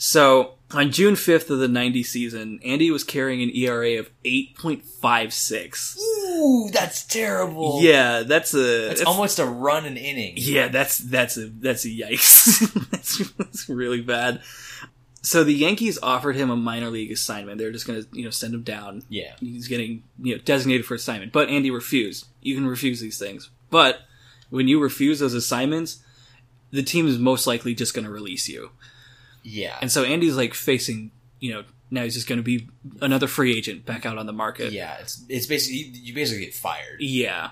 So 0.02 0.54
on 0.70 0.92
June 0.92 1.14
5th 1.14 1.50
of 1.50 1.58
the 1.58 1.68
90 1.68 2.02
season, 2.04 2.58
Andy 2.64 2.90
was 2.90 3.04
carrying 3.04 3.42
an 3.42 3.50
ERA 3.54 3.98
of 3.98 4.08
8.56. 4.24 5.98
Ooh, 5.98 6.70
that's 6.72 7.04
terrible. 7.04 7.80
Yeah, 7.82 8.22
that's 8.22 8.54
a 8.54 8.90
It's 8.92 9.00
that's- 9.00 9.06
almost 9.06 9.38
a 9.38 9.44
run 9.44 9.84
an 9.84 9.98
inning. 9.98 10.34
yeah, 10.36 10.68
that's 10.68 10.96
that's 10.96 11.36
a 11.36 11.48
that's 11.48 11.84
a 11.84 11.88
yikes. 11.88 12.60
that's, 12.90 13.30
that's 13.34 13.68
really 13.68 14.00
bad. 14.00 14.40
So 15.22 15.44
the 15.44 15.52
Yankees 15.52 15.98
offered 16.02 16.34
him 16.34 16.48
a 16.48 16.56
minor 16.56 16.88
league 16.88 17.12
assignment. 17.12 17.58
They're 17.58 17.72
just 17.72 17.86
going 17.86 18.02
to 18.02 18.08
you 18.12 18.24
know 18.24 18.30
send 18.30 18.54
him 18.54 18.62
down. 18.62 19.02
Yeah. 19.10 19.34
He's 19.38 19.68
getting 19.68 20.04
you 20.18 20.36
know 20.36 20.42
designated 20.42 20.86
for 20.86 20.94
assignment, 20.94 21.32
but 21.32 21.50
Andy 21.50 21.70
refused. 21.70 22.26
You 22.40 22.54
can 22.54 22.66
refuse 22.66 23.00
these 23.00 23.18
things, 23.18 23.50
but 23.68 23.98
when 24.48 24.66
you 24.66 24.80
refuse 24.80 25.18
those 25.18 25.34
assignments, 25.34 25.98
the 26.70 26.82
team 26.82 27.06
is 27.06 27.18
most 27.18 27.46
likely 27.46 27.74
just 27.74 27.92
going 27.92 28.06
to 28.06 28.10
release 28.10 28.48
you. 28.48 28.70
Yeah. 29.42 29.76
And 29.80 29.90
so 29.90 30.04
Andy's 30.04 30.36
like 30.36 30.54
facing 30.54 31.10
you 31.40 31.52
know 31.52 31.64
now 31.90 32.04
he's 32.04 32.14
just 32.14 32.28
going 32.28 32.38
to 32.38 32.42
be 32.42 32.68
another 33.00 33.26
free 33.26 33.56
agent 33.56 33.84
back 33.84 34.06
out 34.06 34.18
on 34.18 34.26
the 34.26 34.32
market. 34.32 34.72
yeah, 34.72 34.98
it's 35.00 35.24
it's 35.28 35.46
basically 35.46 35.98
you 36.00 36.14
basically 36.14 36.44
get 36.44 36.54
fired. 36.54 37.00
Yeah. 37.00 37.50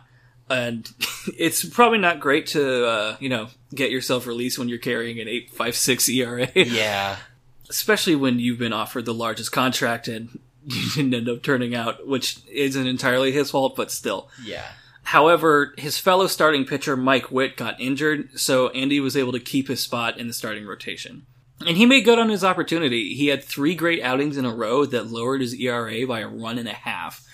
And 0.50 0.90
it's 1.36 1.64
probably 1.64 1.98
not 1.98 2.20
great 2.20 2.46
to, 2.48 2.86
uh, 2.86 3.16
you 3.20 3.28
know, 3.28 3.48
get 3.74 3.90
yourself 3.90 4.26
released 4.26 4.58
when 4.58 4.68
you're 4.68 4.78
carrying 4.78 5.20
an 5.20 5.26
8.56 5.26 6.14
ERA. 6.14 6.48
Yeah. 6.54 7.16
Especially 7.68 8.14
when 8.14 8.38
you've 8.38 8.58
been 8.58 8.72
offered 8.72 9.04
the 9.04 9.12
largest 9.12 9.52
contract 9.52 10.08
and 10.08 10.38
you 10.64 10.90
didn't 10.94 11.14
end 11.14 11.28
up 11.28 11.42
turning 11.42 11.74
out, 11.74 12.06
which 12.06 12.38
isn't 12.48 12.86
entirely 12.86 13.32
his 13.32 13.50
fault, 13.50 13.76
but 13.76 13.90
still. 13.90 14.30
Yeah. 14.42 14.64
However, 15.02 15.74
his 15.76 15.98
fellow 15.98 16.26
starting 16.26 16.64
pitcher 16.64 16.96
Mike 16.96 17.30
Witt 17.30 17.56
got 17.56 17.80
injured, 17.80 18.38
so 18.38 18.68
Andy 18.70 19.00
was 19.00 19.16
able 19.16 19.32
to 19.32 19.40
keep 19.40 19.68
his 19.68 19.80
spot 19.80 20.18
in 20.18 20.28
the 20.28 20.34
starting 20.34 20.66
rotation. 20.66 21.26
And 21.66 21.76
he 21.76 21.86
made 21.86 22.04
good 22.04 22.18
on 22.18 22.28
his 22.28 22.44
opportunity. 22.44 23.14
He 23.14 23.26
had 23.28 23.42
three 23.42 23.74
great 23.74 24.02
outings 24.02 24.36
in 24.36 24.44
a 24.44 24.54
row 24.54 24.84
that 24.86 25.10
lowered 25.10 25.40
his 25.40 25.54
ERA 25.54 26.06
by 26.06 26.20
a 26.20 26.28
run 26.28 26.58
and 26.58 26.68
a 26.68 26.72
half. 26.72 27.24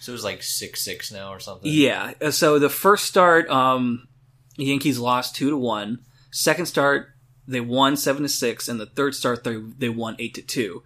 So 0.00 0.12
it 0.12 0.14
was 0.14 0.24
like 0.24 0.42
six 0.42 0.82
six 0.82 1.10
now 1.10 1.30
or 1.32 1.40
something. 1.40 1.70
Yeah. 1.72 2.12
uh, 2.22 2.30
So 2.30 2.58
the 2.60 2.68
first 2.68 3.06
start, 3.06 3.48
um, 3.50 4.06
the 4.56 4.66
Yankees 4.66 4.98
lost 5.00 5.34
two 5.34 5.50
to 5.50 5.56
one. 5.56 5.98
Second 6.30 6.66
start, 6.66 7.08
they 7.48 7.60
won 7.60 7.96
seven 7.96 8.22
to 8.22 8.28
six, 8.28 8.68
and 8.68 8.78
the 8.78 8.86
third 8.86 9.14
start, 9.16 9.42
they 9.42 9.56
they 9.56 9.88
won 9.88 10.14
eight 10.20 10.34
to 10.34 10.42
two. 10.42 10.82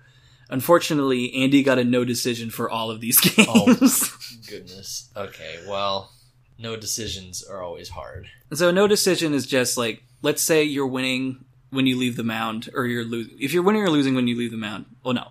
Unfortunately, 0.49 1.33
Andy 1.35 1.63
got 1.63 1.79
a 1.79 1.85
no 1.85 2.05
decision 2.05 2.51
for 2.51 2.69
all 2.69 2.91
of 2.91 3.01
these 3.01 3.21
games. 3.21 3.47
Oh. 3.49 4.17
Goodness. 4.49 5.11
Okay. 5.17 5.61
Well, 5.69 6.11
no 6.59 6.77
decisions 6.77 7.43
are 7.45 7.63
always 7.63 7.89
hard. 7.91 8.27
so 8.53 8.71
no 8.71 8.87
decision 8.89 9.33
is 9.33 9.47
just 9.47 9.77
like, 9.79 10.03
let's 10.23 10.43
say 10.43 10.63
you're 10.65 10.87
winning 10.87 11.45
when 11.71 11.87
you 11.87 11.97
leave 11.97 12.17
the 12.17 12.25
mound, 12.25 12.69
or 12.75 12.87
you're 12.87 13.05
losing. 13.05 13.37
If 13.41 13.53
you're 13.53 13.63
winning 13.63 13.83
or 13.83 13.91
losing 13.91 14.15
when 14.15 14.27
you 14.27 14.37
leave 14.37 14.51
the 14.51 14.57
mound, 14.57 14.87
well, 15.05 15.15
no. 15.15 15.29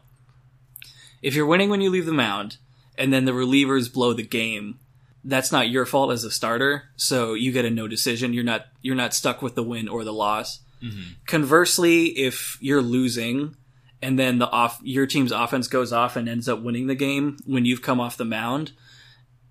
If 1.21 1.36
you're 1.36 1.45
winning 1.45 1.69
when 1.69 1.82
you 1.82 1.89
leave 1.89 2.06
the 2.06 2.13
mound, 2.13 2.58
and 2.97 3.13
then 3.13 3.25
the 3.25 3.32
relievers 3.32 3.91
blow 3.91 4.13
the 4.13 4.23
game, 4.23 4.80
that's 5.23 5.52
not 5.52 5.69
your 5.69 5.86
fault 5.86 6.12
as 6.12 6.23
a 6.23 6.32
starter. 6.32 6.84
So 6.95 7.34
you 7.34 7.52
get 7.52 7.65
a 7.65 7.69
no 7.69 7.88
decision. 7.88 8.34
You're 8.34 8.43
not 8.43 8.67
you're 8.82 8.95
not 8.95 9.13
stuck 9.13 9.41
with 9.41 9.56
the 9.56 9.63
win 9.63 9.88
or 9.88 10.04
the 10.04 10.13
loss. 10.13 10.60
Mm-hmm. 10.84 11.13
Conversely, 11.25 12.08
if 12.08 12.58
you're 12.62 12.82
losing 12.82 13.56
and 14.02 14.17
then 14.17 14.39
the 14.39 14.49
off 14.49 14.80
your 14.82 15.06
team's 15.06 15.32
offense 15.32 15.67
goes 15.67 15.91
off 15.91 16.15
and 16.15 16.30
ends 16.30 16.47
up 16.47 16.62
winning 16.62 16.88
the 16.88 16.95
game 16.95 17.38
when 17.45 17.65
you've 17.65 17.82
come 17.82 17.99
off 17.99 18.17
the 18.17 18.25
mound, 18.25 18.71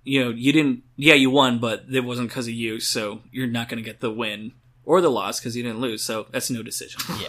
you 0.04 0.24
know, 0.24 0.30
you 0.30 0.52
didn't 0.52 0.84
yeah, 0.96 1.14
you 1.14 1.30
won, 1.30 1.58
but 1.58 1.84
it 1.90 2.00
wasn't 2.00 2.28
because 2.28 2.48
of 2.48 2.54
you, 2.54 2.80
so 2.80 3.20
you're 3.30 3.46
not 3.46 3.68
going 3.68 3.82
to 3.82 3.88
get 3.88 4.00
the 4.00 4.10
win 4.10 4.52
or 4.88 5.02
the 5.02 5.10
loss 5.10 5.38
because 5.38 5.54
you 5.54 5.62
didn't 5.62 5.80
lose. 5.80 6.02
So 6.02 6.26
that's 6.30 6.50
no 6.50 6.62
decision. 6.62 7.00
Yeah. 7.20 7.28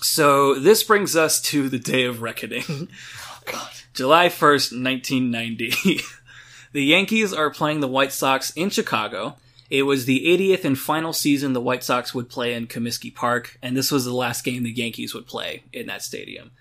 So 0.00 0.54
this 0.54 0.84
brings 0.84 1.16
us 1.16 1.40
to 1.42 1.68
the 1.68 1.78
day 1.78 2.04
of 2.04 2.22
reckoning. 2.22 2.62
Oh 2.68 3.40
God. 3.44 3.70
July 3.92 4.28
1st, 4.28 4.80
1990. 4.80 6.00
the 6.72 6.84
Yankees 6.84 7.32
are 7.34 7.50
playing 7.50 7.80
the 7.80 7.88
White 7.88 8.12
Sox 8.12 8.50
in 8.52 8.70
Chicago. 8.70 9.36
It 9.70 9.82
was 9.82 10.04
the 10.04 10.24
80th 10.24 10.64
and 10.64 10.78
final 10.78 11.12
season 11.12 11.52
the 11.52 11.60
White 11.60 11.82
Sox 11.82 12.14
would 12.14 12.28
play 12.28 12.54
in 12.54 12.68
Comiskey 12.68 13.12
Park, 13.12 13.58
and 13.60 13.76
this 13.76 13.90
was 13.90 14.04
the 14.04 14.14
last 14.14 14.44
game 14.44 14.62
the 14.62 14.70
Yankees 14.70 15.14
would 15.14 15.26
play 15.26 15.64
in 15.72 15.86
that 15.86 16.02
stadium. 16.02 16.52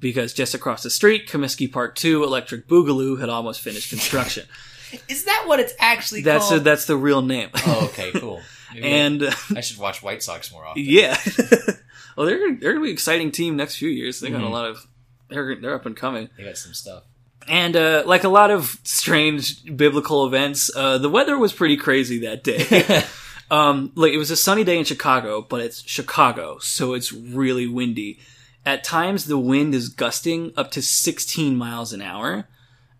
Because 0.00 0.32
just 0.32 0.54
across 0.54 0.82
the 0.82 0.90
street, 0.90 1.28
Comiskey 1.28 1.70
Park 1.70 1.94
2 1.94 2.24
Electric 2.24 2.66
Boogaloo 2.66 3.20
had 3.20 3.28
almost 3.28 3.60
finished 3.60 3.90
construction. 3.90 4.46
Is 5.08 5.24
that 5.24 5.44
what 5.46 5.60
it's 5.60 5.74
actually 5.78 6.22
that's 6.22 6.48
called? 6.48 6.64
that's 6.64 6.86
the 6.86 6.96
real 6.96 7.22
name. 7.22 7.50
oh, 7.54 7.86
okay, 7.92 8.10
cool. 8.12 8.40
Maybe 8.74 8.86
and 8.88 9.22
uh, 9.22 9.30
I 9.54 9.60
should 9.60 9.78
watch 9.78 10.02
White 10.02 10.22
Sox 10.22 10.50
more 10.52 10.66
often. 10.66 10.82
yeah. 10.84 11.16
well, 12.16 12.26
they're 12.26 12.38
gonna- 12.38 12.58
they're 12.60 12.72
going 12.72 12.82
to 12.82 12.84
be 12.84 12.88
an 12.90 12.94
exciting 12.94 13.30
team 13.30 13.56
next 13.56 13.76
few 13.76 13.88
years. 13.88 14.20
They 14.20 14.30
got 14.30 14.40
a 14.42 14.44
Mhm. 14.46 14.50
lot 14.50 14.66
of 14.68 14.86
they're 15.28 15.56
they're 15.60 15.74
up 15.74 15.86
and 15.86 15.96
coming. 15.96 16.28
They 16.36 16.44
got 16.44 16.56
some 16.58 16.74
stuff. 16.74 17.04
And 17.48 17.76
uh, 17.76 18.02
like 18.06 18.24
a 18.24 18.28
lot 18.28 18.50
of 18.50 18.78
strange 18.82 19.76
biblical 19.76 20.26
events, 20.26 20.70
uh, 20.74 20.98
the 20.98 21.08
weather 21.08 21.38
was 21.38 21.52
pretty 21.52 21.76
crazy 21.76 22.18
that 22.20 22.42
day. 22.42 23.04
um, 23.50 23.92
like 23.94 24.12
it 24.12 24.18
was 24.18 24.30
a 24.32 24.36
sunny 24.36 24.64
day 24.64 24.78
in 24.78 24.84
Chicago, 24.84 25.42
but 25.42 25.60
it's 25.60 25.82
Chicago, 25.88 26.58
so 26.58 26.94
it's 26.94 27.12
really 27.12 27.66
windy. 27.68 28.18
At 28.64 28.82
times, 28.82 29.26
the 29.26 29.38
wind 29.38 29.76
is 29.76 29.88
gusting 29.88 30.52
up 30.56 30.72
to 30.72 30.82
16 30.82 31.56
miles 31.56 31.92
an 31.92 32.02
hour. 32.02 32.48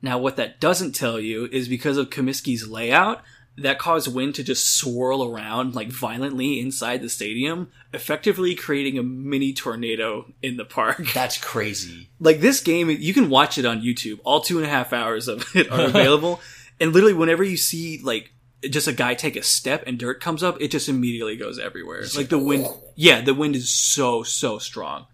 Now, 0.01 0.17
what 0.19 0.37
that 0.37 0.61
doesn't 0.61 0.93
tell 0.95 1.19
you 1.19 1.49
is 1.51 1.67
because 1.69 1.97
of 1.97 2.11
Comiskey's 2.11 2.69
layout, 2.69 3.25
that 3.59 3.79
caused 3.79 4.13
wind 4.13 4.35
to 4.35 4.43
just 4.45 4.77
swirl 4.77 5.25
around 5.25 5.75
like 5.75 5.89
violently 5.89 6.61
inside 6.61 7.01
the 7.01 7.09
stadium, 7.09 7.71
effectively 7.93 8.55
creating 8.55 8.99
a 8.99 9.03
mini 9.03 9.53
tornado 9.53 10.27
in 10.43 10.57
the 10.57 10.65
park. 10.65 11.03
That's 11.15 11.39
crazy. 11.39 12.09
like 12.21 12.41
this 12.41 12.61
game 12.61 12.91
you 12.91 13.15
can 13.15 13.31
watch 13.31 13.57
it 13.59 13.65
on 13.65 13.81
youtube. 13.81 14.21
All 14.25 14.41
two 14.41 14.59
and 14.59 14.67
a 14.67 14.71
half 14.71 14.93
hours 14.93 15.29
of 15.29 15.45
it 15.55 15.71
are 15.71 15.83
available. 15.87 16.41
And 16.79 16.93
literally 16.93 17.15
whenever 17.15 17.43
you 17.43 17.57
see 17.57 18.03
like 18.03 18.33
just 18.69 18.87
a 18.87 18.93
guy 18.93 19.15
take 19.15 19.35
a 19.35 19.43
step 19.43 19.85
and 19.87 19.99
dirt 19.99 20.21
comes 20.21 20.43
up 20.43 20.61
it 20.61 20.71
just 20.71 20.91
immediately 20.91 21.35
goes 21.39 21.59
everywhere. 21.59 22.05
Like 22.15 22.29
the 22.29 22.39
wind 22.39 22.67
yeah 22.97 23.23
the 23.23 23.33
wind 23.33 23.57
is 23.57 23.71
so 23.71 24.23
so 24.23 24.59
strong. 24.59 25.07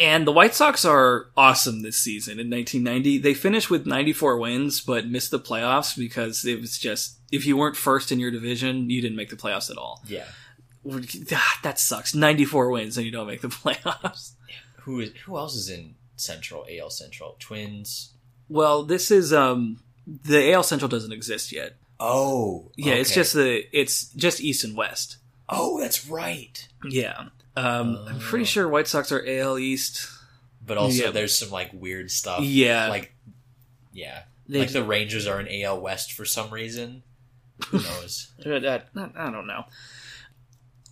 And 0.00 0.26
the 0.26 0.32
white 0.32 0.54
sox 0.54 0.86
are 0.86 1.26
awesome 1.36 1.82
this 1.82 1.98
season. 1.98 2.40
In 2.40 2.48
1990 2.48 3.18
they 3.18 3.34
finished 3.34 3.68
with 3.68 3.84
94 3.84 4.38
wins 4.38 4.80
but 4.80 5.06
missed 5.06 5.30
the 5.30 5.38
playoffs 5.38 5.94
because 5.94 6.46
it 6.46 6.58
was 6.58 6.78
just 6.78 7.18
if 7.32 7.44
you 7.46 7.56
weren't 7.56 7.76
first 7.76 8.12
in 8.12 8.20
your 8.20 8.30
division 8.30 8.88
you 8.90 9.00
didn't 9.00 9.16
make 9.16 9.30
the 9.30 9.36
playoffs 9.36 9.70
at 9.70 9.76
all 9.78 10.00
Yeah. 10.06 10.26
that 11.62 11.78
sucks 11.78 12.14
94 12.14 12.70
wins 12.70 12.96
and 12.96 13.06
you 13.06 13.12
don't 13.12 13.26
make 13.26 13.40
the 13.40 13.48
playoffs 13.64 14.32
Who 14.82 15.00
is 15.00 15.10
who 15.24 15.36
else 15.36 15.54
is 15.56 15.68
in 15.68 15.94
Central 16.16 16.64
AL 16.70 16.90
Central? 16.90 17.36
Twins. 17.40 18.12
Well, 18.48 18.82
this 18.84 19.10
is 19.10 19.32
um 19.32 19.78
the 20.06 20.52
AL 20.52 20.62
Central 20.64 20.88
doesn't 20.88 21.12
exist 21.12 21.52
yet. 21.52 21.74
Oh. 21.98 22.70
Yeah, 22.76 22.94
it's 22.94 23.14
just 23.14 23.32
the 23.34 23.64
it's 23.76 24.06
just 24.14 24.40
East 24.40 24.64
and 24.64 24.76
West. 24.76 25.16
Oh, 25.48 25.80
that's 25.80 26.06
right. 26.08 26.66
Yeah. 26.88 27.28
Um 27.56 27.96
I'm 28.08 28.18
pretty 28.20 28.42
Oh. 28.42 28.46
sure 28.46 28.68
White 28.68 28.88
Sox 28.88 29.10
are 29.12 29.24
AL 29.26 29.58
East. 29.58 30.08
But 30.64 30.78
also 30.78 31.04
Yeah. 31.06 31.10
there's 31.10 31.36
some 31.36 31.50
like 31.50 31.70
weird 31.72 32.10
stuff. 32.10 32.40
Yeah. 32.42 32.88
Like 32.88 33.14
yeah. 33.92 34.22
They 34.48 34.58
like 34.60 34.72
the 34.72 34.84
Rangers 34.84 35.26
are 35.26 35.40
in 35.40 35.48
AL 35.62 35.80
West 35.80 36.12
for 36.12 36.24
some 36.24 36.50
reason. 36.50 37.02
Who 37.68 37.78
knows? 37.78 38.32
That- 38.44 38.88
I 39.16 39.30
don't 39.30 39.46
know. 39.46 39.64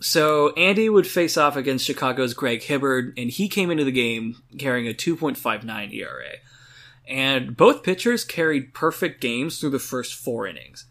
So 0.01 0.53
Andy 0.55 0.89
would 0.89 1.07
face 1.07 1.37
off 1.37 1.57
against 1.57 1.85
Chicago's 1.85 2.33
Greg 2.33 2.63
Hibbard, 2.63 3.13
and 3.19 3.31
he 3.31 3.49
came 3.49 3.71
into 3.71 3.85
the 3.85 3.93
game 3.93 4.43
carrying 4.59 4.89
a 4.89 4.95
2.59 4.95 5.93
ERA. 5.93 6.37
And 7.07 7.57
both 7.57 7.83
pitchers 7.83 8.25
carried 8.25 8.73
perfect 8.73 9.21
games 9.21 9.59
through 9.59 9.71
the 9.71 9.79
first 9.79 10.15
four 10.15 10.47
innings. 10.47 10.87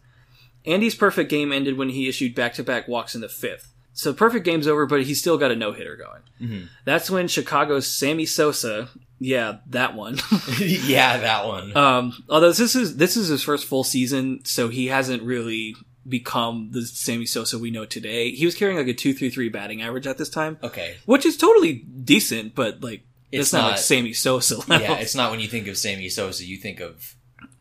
Andy's 0.66 0.94
perfect 0.94 1.30
game 1.30 1.50
ended 1.52 1.76
when 1.78 1.88
he 1.88 2.08
issued 2.08 2.34
back-to-back 2.34 2.86
walks 2.86 3.14
in 3.14 3.20
the 3.20 3.28
fifth. 3.28 3.72
So 3.94 4.12
perfect 4.12 4.44
game's 4.44 4.68
over, 4.68 4.86
but 4.86 5.02
he 5.02 5.14
still 5.14 5.38
got 5.38 5.50
a 5.50 5.56
no-hitter 5.56 5.96
going. 5.96 6.22
Mhm. 6.40 6.68
That's 6.84 7.10
when 7.10 7.26
Chicago's 7.26 7.86
Sammy 7.88 8.26
Sosa, 8.26 8.90
yeah, 9.20 9.58
that 9.68 9.94
one, 9.94 10.18
yeah, 10.58 11.18
that 11.18 11.46
one. 11.46 11.76
um, 11.76 12.24
although 12.28 12.50
this 12.52 12.74
is 12.74 12.96
this 12.96 13.16
is 13.16 13.28
his 13.28 13.42
first 13.42 13.66
full 13.66 13.84
season, 13.84 14.40
so 14.44 14.68
he 14.68 14.86
hasn't 14.88 15.22
really 15.22 15.76
become 16.08 16.70
the 16.72 16.82
Sammy 16.86 17.26
Sosa 17.26 17.58
we 17.58 17.70
know 17.70 17.84
today. 17.84 18.30
He 18.32 18.46
was 18.46 18.54
carrying 18.54 18.78
like 18.78 18.88
a 18.88 18.94
two 18.94 19.12
three 19.12 19.30
three 19.30 19.48
batting 19.50 19.82
average 19.82 20.06
at 20.06 20.16
this 20.18 20.30
time, 20.30 20.58
okay. 20.62 20.96
which 21.04 21.26
is 21.26 21.36
totally 21.36 21.74
decent, 21.74 22.54
but 22.54 22.82
like 22.82 23.02
it's, 23.30 23.42
It's 23.48 23.52
not, 23.52 23.70
like 23.72 23.78
Sammy 23.78 24.12
Sosa 24.14 24.56
level. 24.68 24.80
Yeah, 24.80 24.94
it's 24.96 25.14
not 25.14 25.30
when 25.30 25.38
you 25.40 25.46
think 25.48 25.68
of 25.68 25.76
Sammy 25.76 26.08
Sosa, 26.08 26.44
you 26.44 26.56
think 26.56 26.80
of 26.80 27.14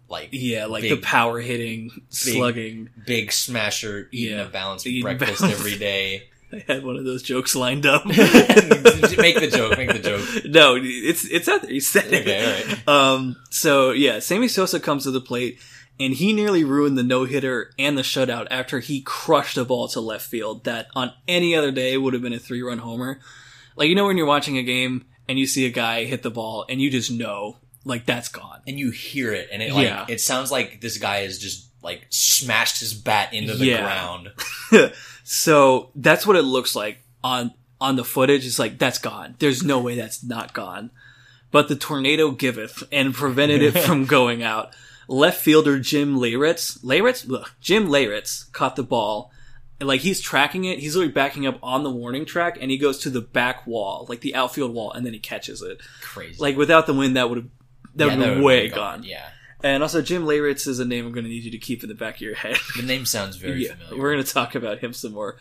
like 0.09 0.29
Yeah, 0.31 0.65
like 0.65 0.81
Big- 0.83 0.91
the 0.91 1.05
power 1.05 1.39
hitting, 1.39 1.91
slugging. 2.09 2.89
big 3.05 3.31
smasher 3.31 4.07
eating 4.11 4.37
Yeah. 4.37 4.45
a 4.45 4.49
balanced 4.49 4.87
Eating 4.87 5.03
breakfast 5.03 5.43
every 5.43 5.77
day. 5.77 6.23
I 6.53 6.63
had 6.67 6.83
one 6.83 6.95
of 6.97 7.05
those 7.05 7.21
jokes 7.23 7.55
lined 7.55 7.85
up. 7.85 8.05
make 8.07 8.15
the 8.17 9.49
joke, 9.51 9.77
make 9.77 9.91
the 9.91 9.99
joke. 9.99 10.45
no, 10.45 10.77
it's 10.81 11.25
it's 11.25 11.47
out 11.47 11.61
there. 11.61 11.71
You 11.71 11.81
said 11.81 12.11
it. 12.11 12.21
Okay, 12.21 12.43
all 12.87 12.95
right. 12.97 13.13
Um, 13.15 13.35
so 13.49 13.91
yeah, 13.91 14.19
Sammy 14.19 14.47
Sosa 14.47 14.79
comes 14.79 15.03
to 15.03 15.11
the 15.11 15.21
plate 15.21 15.59
and 15.99 16.13
he 16.13 16.33
nearly 16.33 16.63
ruined 16.63 16.97
the 16.97 17.03
no 17.03 17.25
hitter 17.25 17.71
and 17.77 17.97
the 17.97 18.01
shutout 18.01 18.47
after 18.49 18.79
he 18.79 19.01
crushed 19.01 19.57
a 19.57 19.65
ball 19.65 19.87
to 19.89 19.99
left 19.99 20.25
field 20.25 20.63
that 20.63 20.87
on 20.95 21.11
any 21.27 21.55
other 21.55 21.71
day 21.71 21.97
would 21.97 22.13
have 22.13 22.23
been 22.23 22.33
a 22.33 22.39
three 22.39 22.61
run 22.61 22.79
homer. 22.79 23.19
Like, 23.75 23.89
you 23.89 23.95
know, 23.95 24.05
when 24.07 24.17
you're 24.17 24.25
watching 24.25 24.57
a 24.57 24.63
game 24.63 25.05
and 25.27 25.37
you 25.37 25.45
see 25.45 25.65
a 25.65 25.69
guy 25.71 26.05
hit 26.05 26.23
the 26.23 26.31
ball 26.31 26.65
and 26.67 26.81
you 26.81 26.89
just 26.89 27.11
know, 27.11 27.57
like, 27.85 28.05
that's 28.05 28.27
gone. 28.29 28.61
And 28.67 28.77
you 28.79 28.91
hear 28.91 29.33
it, 29.33 29.49
and 29.51 29.61
it 29.61 29.71
like 29.73 29.85
Yeah. 29.87 30.05
it 30.09 30.19
sounds 30.19 30.51
like 30.51 30.81
this 30.81 30.97
guy 30.97 31.19
has 31.19 31.37
just 31.37 31.67
like 31.81 32.05
smashed 32.09 32.79
his 32.81 32.93
bat 32.93 33.33
into 33.33 33.55
the 33.55 33.65
Yeah. 33.65 33.81
ground. 34.71 34.91
So 35.31 35.91
that's 35.93 36.25
what 36.25 36.35
it 36.35 36.41
looks 36.41 36.75
like 36.75 37.03
on, 37.23 37.53
on 37.79 37.97
the 37.97 38.03
footage. 38.03 38.47
It's 38.47 38.57
like, 38.57 38.79
that's 38.79 38.97
gone. 38.97 39.35
There's 39.37 39.63
no 39.63 39.79
way 39.79 39.95
that's 39.95 40.23
not 40.23 40.53
gone. 40.53 40.89
But 41.51 41.67
the 41.67 41.75
tornado 41.75 42.31
giveth 42.31 42.81
and 42.91 43.13
prevented 43.13 43.61
it 43.61 43.77
from 43.85 44.05
going 44.05 44.41
out. 44.41 44.73
Left 45.07 45.39
fielder 45.39 45.77
Jim 45.77 46.15
Leyritz, 46.17 46.83
Leyritz, 46.83 47.31
Ugh. 47.31 47.47
Jim 47.61 47.89
Leyritz 47.89 48.51
caught 48.53 48.75
the 48.75 48.81
ball. 48.81 49.31
And 49.79 49.87
like 49.87 50.01
he's 50.01 50.19
tracking 50.19 50.65
it, 50.65 50.79
he's 50.79 50.95
literally 50.95 51.13
backing 51.13 51.45
up 51.45 51.59
on 51.61 51.83
the 51.83 51.91
warning 51.91 52.25
track, 52.25 52.57
and 52.59 52.71
he 52.71 52.77
goes 52.79 52.97
to 52.99 53.11
the 53.11 53.21
back 53.21 53.67
wall, 53.67 54.07
like 54.09 54.21
the 54.21 54.33
outfield 54.33 54.73
wall, 54.73 54.91
and 54.91 55.05
then 55.05 55.13
he 55.13 55.19
catches 55.19 55.61
it. 55.61 55.79
Crazy. 56.01 56.41
Like 56.41 56.57
without 56.57 56.87
the 56.87 56.93
wind, 56.95 57.15
that 57.17 57.29
would 57.29 57.37
have 57.37 57.47
that 57.95 58.07
Yeah, 58.07 58.17
would 58.17 58.27
have 58.29 58.43
way 58.43 58.67
been 58.67 58.75
gone. 58.75 59.03
Yeah, 59.03 59.29
And 59.61 59.83
also, 59.83 60.01
Jim 60.01 60.23
Leyritz 60.23 60.67
is 60.67 60.79
a 60.79 60.85
name 60.85 61.05
I'm 61.05 61.11
going 61.11 61.25
to 61.25 61.29
need 61.29 61.43
you 61.43 61.51
to 61.51 61.57
keep 61.57 61.83
in 61.83 61.89
the 61.89 61.95
back 61.95 62.15
of 62.15 62.21
your 62.21 62.35
head. 62.35 62.57
the 62.77 62.83
name 62.83 63.05
sounds 63.05 63.35
very 63.35 63.63
Yeah, 63.65 63.73
familiar. 63.73 64.01
We're 64.01 64.13
going 64.13 64.23
to 64.23 64.33
talk 64.33 64.55
about 64.55 64.79
him 64.79 64.93
some 64.93 65.13
more 65.13 65.37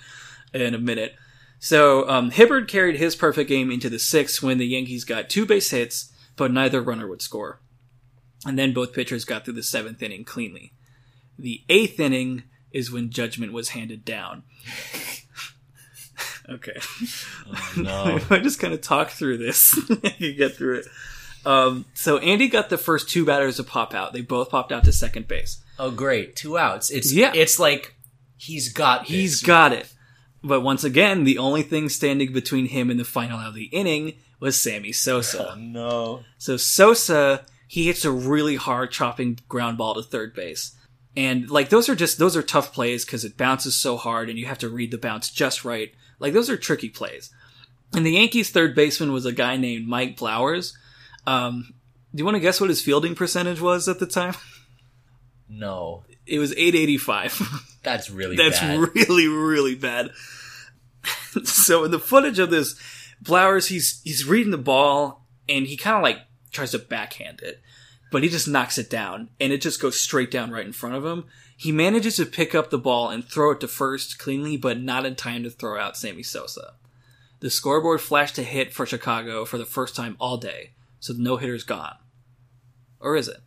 in 0.53 0.75
a 0.75 0.79
minute. 0.79 1.15
So, 1.61 2.09
um, 2.09 2.31
Hibbard 2.31 2.69
carried 2.69 2.97
his 2.97 3.17
perfect 3.17 3.49
game 3.49 3.71
into 3.71 3.89
the 3.89 3.99
sixth 3.99 4.43
when 4.43 4.59
the 4.59 4.67
Yankees 4.67 5.05
got 5.05 5.29
two 5.29 5.47
base 5.47 5.71
hits, 5.71 6.13
but 6.37 6.53
neither 6.53 6.81
runner 6.81 7.07
would 7.07 7.23
score. 7.23 7.61
And 8.47 8.59
then 8.59 8.73
both 8.73 8.93
pitchers 8.93 9.25
got 9.25 9.45
through 9.45 9.55
the 9.55 9.63
seventh 9.63 10.03
inning 10.03 10.25
cleanly. 10.25 10.73
The 11.39 11.63
eighth 11.69 11.99
inning 12.01 12.45
is 12.73 12.91
when 12.91 13.11
judgment 13.11 13.53
was 13.53 13.71
handed 13.71 14.05
down. 14.05 14.43
okay. 16.49 16.77
Oh, 17.47 17.73
no. 17.77 18.21
I 18.31 18.39
just 18.39 18.61
kind 18.61 18.75
of 18.75 18.81
talk 18.81 19.11
through 19.11 19.39
this, 19.39 19.79
you 20.19 20.35
get 20.35 20.55
through 20.57 20.79
it. 20.79 20.87
Um, 21.49 21.87
so 21.95 22.19
Andy 22.19 22.49
got 22.49 22.69
the 22.69 22.77
first 22.79 23.09
two 23.09 23.25
batters 23.25 23.57
to 23.57 23.65
pop 23.65 23.95
out. 23.95 24.13
They 24.13 24.21
both 24.21 24.51
popped 24.51 24.71
out 24.73 24.85
to 24.85 24.93
second 24.93 25.29
base. 25.29 25.63
oh, 25.79 25.91
great, 25.91 26.37
two 26.37 26.59
outs. 26.59 26.91
It's 26.91 27.13
Yeah. 27.13 27.33
It's 27.35 27.59
like 27.59 27.95
he's 28.37 28.73
got. 28.73 29.01
This. 29.03 29.09
He's 29.11 29.43
got 29.43 29.73
it. 29.73 29.93
But 30.45 30.61
once 30.61 30.85
again, 30.85 31.25
the 31.25 31.39
only 31.39 31.63
thing 31.63 31.89
standing 31.89 32.33
between 32.33 32.67
him 32.67 32.91
and 32.91 33.01
the 33.01 33.05
final 33.05 33.39
out 33.39 33.49
of 33.49 33.55
the 33.55 33.65
inning 33.67 34.15
was 34.41 34.57
Sammy 34.57 34.91
Oh 34.91 34.93
Sosa. 34.93 35.57
no. 35.59 36.23
So 36.39 36.57
Sosa, 36.57 37.45
he 37.67 37.87
hits 37.87 38.05
a 38.05 38.11
really 38.13 38.55
hard 38.57 38.93
chopping 38.93 39.39
ground 39.49 39.79
ball 39.79 39.95
to 39.95 40.03
third 40.03 40.35
base. 40.35 40.77
And 41.17 41.51
like 41.51 41.71
those 41.71 41.89
are 41.89 41.97
just 41.97 42.19
those 42.19 42.37
are 42.37 42.43
tough 42.43 42.73
plays 42.73 43.05
because 43.05 43.25
it 43.25 43.37
bounces 43.37 43.75
so 43.75 43.97
hard 43.97 44.29
and 44.31 44.39
you 44.39 44.47
have 44.47 44.59
to 44.59 44.69
read 44.69 44.91
the 44.93 44.99
bounce 44.99 45.31
just 45.31 45.65
right. 45.65 45.93
Like 46.21 46.35
those 46.35 46.51
are 46.51 46.57
tricky 46.57 46.89
plays. 46.91 47.31
And 47.95 48.05
the 48.07 48.13
Yankees' 48.13 48.51
third 48.51 48.75
baseman 48.77 49.13
was 49.13 49.25
a 49.27 49.33
guy 49.33 49.57
named 49.57 49.89
Mike 49.89 50.17
Blowers. 50.17 50.75
Um, 51.29 51.75
do 52.15 52.21
you 52.21 52.25
want 52.25 52.37
to 52.37 52.41
guess 52.41 52.61
what 52.61 52.71
his 52.71 52.81
fielding 52.81 53.15
percentage 53.15 53.61
was 53.61 53.89
at 53.89 53.99
the 53.99 54.07
time? 54.07 54.35
No. 55.49 56.05
It 56.27 56.39
was 56.39 56.53
885. 56.53 57.77
That's 57.83 58.11
really 58.11 58.37
That's 58.37 58.61
bad. 58.61 58.79
really, 58.95 59.29
really 59.29 59.75
bad. 59.75 60.11
so 61.45 61.85
in 61.85 61.91
the 61.91 61.99
footage 61.99 62.39
of 62.39 62.51
this, 62.51 62.79
Blowers, 63.23 63.69
he's 63.69 64.01
he's 64.05 64.25
reading 64.25 64.53
the 64.53 64.59
ball 64.59 65.27
and 65.49 65.67
he 65.67 65.77
kind 65.77 65.97
of 65.97 66.03
like 66.03 66.19
tries 66.53 66.71
to 66.71 66.79
backhand 66.79 67.41
it, 67.41 67.61
but 68.13 68.23
he 68.23 68.29
just 68.29 68.47
knocks 68.47 68.79
it 68.79 68.89
down 68.89 69.31
and 69.41 69.53
it 69.53 69.61
just 69.61 69.81
goes 69.83 70.01
straight 70.01 70.31
down 70.31 70.51
right 70.51 70.67
in 70.67 70.73
front 70.73 70.95
of 70.95 71.05
him. 71.05 71.25
He 71.57 71.73
manages 71.73 72.17
to 72.17 72.27
pick 72.27 72.55
up 72.55 72.71
the 72.71 72.79
ball 72.79 73.11
and 73.11 73.25
throw 73.25 73.51
it 73.51 73.61
to 73.61 73.69
first 73.69 74.19
cleanly, 74.19 74.57
but 74.57 74.81
not 74.81 75.05
in 75.05 75.17
time 75.17 75.43
to 75.43 75.51
throw 75.51 75.81
out 75.81 75.97
Sammy 75.97 76.23
Sosa. 76.23 76.75
The 77.41 77.51
scoreboard 77.51 78.01
flashed 78.01 78.39
a 78.39 78.43
hit 78.43 78.73
for 78.73 78.87
Chicago 78.87 79.45
for 79.45 79.59
the 79.59 79.65
first 79.67 79.97
time 79.97 80.17
all 80.21 80.37
day, 80.37 80.71
so 81.01 81.13
the 81.13 81.23
no 81.23 81.37
hitter's 81.37 81.65
gone. 81.65 81.97
Or 83.01 83.17
is 83.17 83.29
it? 83.29 83.39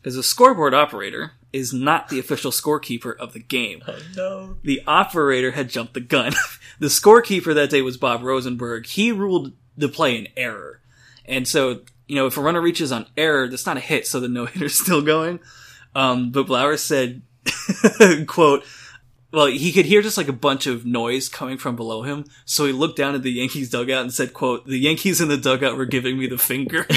Because 0.00 0.16
the 0.16 0.22
scoreboard 0.22 0.74
operator 0.74 1.32
is 1.52 1.72
not 1.72 2.08
the 2.08 2.18
official 2.18 2.50
scorekeeper 2.50 3.16
of 3.16 3.32
the 3.32 3.40
game. 3.40 3.82
oh 3.86 3.98
no. 4.16 4.56
The 4.62 4.82
operator 4.86 5.52
had 5.52 5.68
jumped 5.68 5.94
the 5.94 6.00
gun. 6.00 6.32
the 6.78 6.88
scorekeeper 6.88 7.54
that 7.54 7.70
day 7.70 7.80
was 7.80 7.96
Bob 7.96 8.22
Rosenberg. 8.22 8.86
He 8.86 9.12
ruled 9.12 9.52
the 9.76 9.88
play 9.88 10.18
an 10.18 10.28
error. 10.36 10.80
And 11.24 11.48
so, 11.48 11.82
you 12.06 12.16
know, 12.16 12.26
if 12.26 12.36
a 12.36 12.40
runner 12.42 12.60
reaches 12.60 12.92
on 12.92 13.06
error, 13.16 13.48
that's 13.48 13.66
not 13.66 13.76
a 13.76 13.80
hit, 13.80 14.06
so 14.06 14.20
the 14.20 14.28
no 14.28 14.46
hitter's 14.46 14.78
still 14.78 15.00
going. 15.00 15.40
Um, 15.94 16.32
but 16.32 16.46
Blowers 16.46 16.82
said, 16.82 17.22
quote, 18.26 18.64
well, 19.34 19.46
he 19.46 19.72
could 19.72 19.86
hear 19.86 20.00
just 20.00 20.16
like 20.16 20.28
a 20.28 20.32
bunch 20.32 20.66
of 20.66 20.86
noise 20.86 21.28
coming 21.28 21.58
from 21.58 21.74
below 21.74 22.02
him, 22.02 22.24
so 22.44 22.66
he 22.66 22.72
looked 22.72 22.96
down 22.96 23.14
at 23.14 23.22
the 23.22 23.32
Yankees 23.32 23.68
dugout 23.68 24.02
and 24.02 24.12
said, 24.12 24.32
quote, 24.32 24.64
the 24.66 24.78
Yankees 24.78 25.20
in 25.20 25.28
the 25.28 25.36
dugout 25.36 25.76
were 25.76 25.86
giving 25.86 26.16
me 26.18 26.28
the 26.28 26.38
finger. 26.38 26.86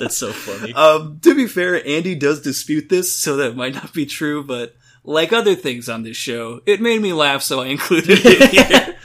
That's 0.00 0.16
so 0.16 0.32
funny. 0.32 0.72
Um, 0.72 1.20
to 1.20 1.34
be 1.34 1.46
fair, 1.46 1.86
Andy 1.86 2.14
does 2.14 2.40
dispute 2.40 2.88
this, 2.88 3.14
so 3.14 3.36
that 3.36 3.54
might 3.54 3.74
not 3.74 3.92
be 3.92 4.06
true, 4.06 4.42
but 4.42 4.74
like 5.04 5.32
other 5.32 5.54
things 5.54 5.88
on 5.88 6.02
this 6.02 6.16
show, 6.16 6.60
it 6.64 6.80
made 6.80 7.02
me 7.02 7.12
laugh, 7.12 7.42
so 7.42 7.60
I 7.60 7.66
included 7.66 8.20
it 8.22 8.50
here. 8.50 8.96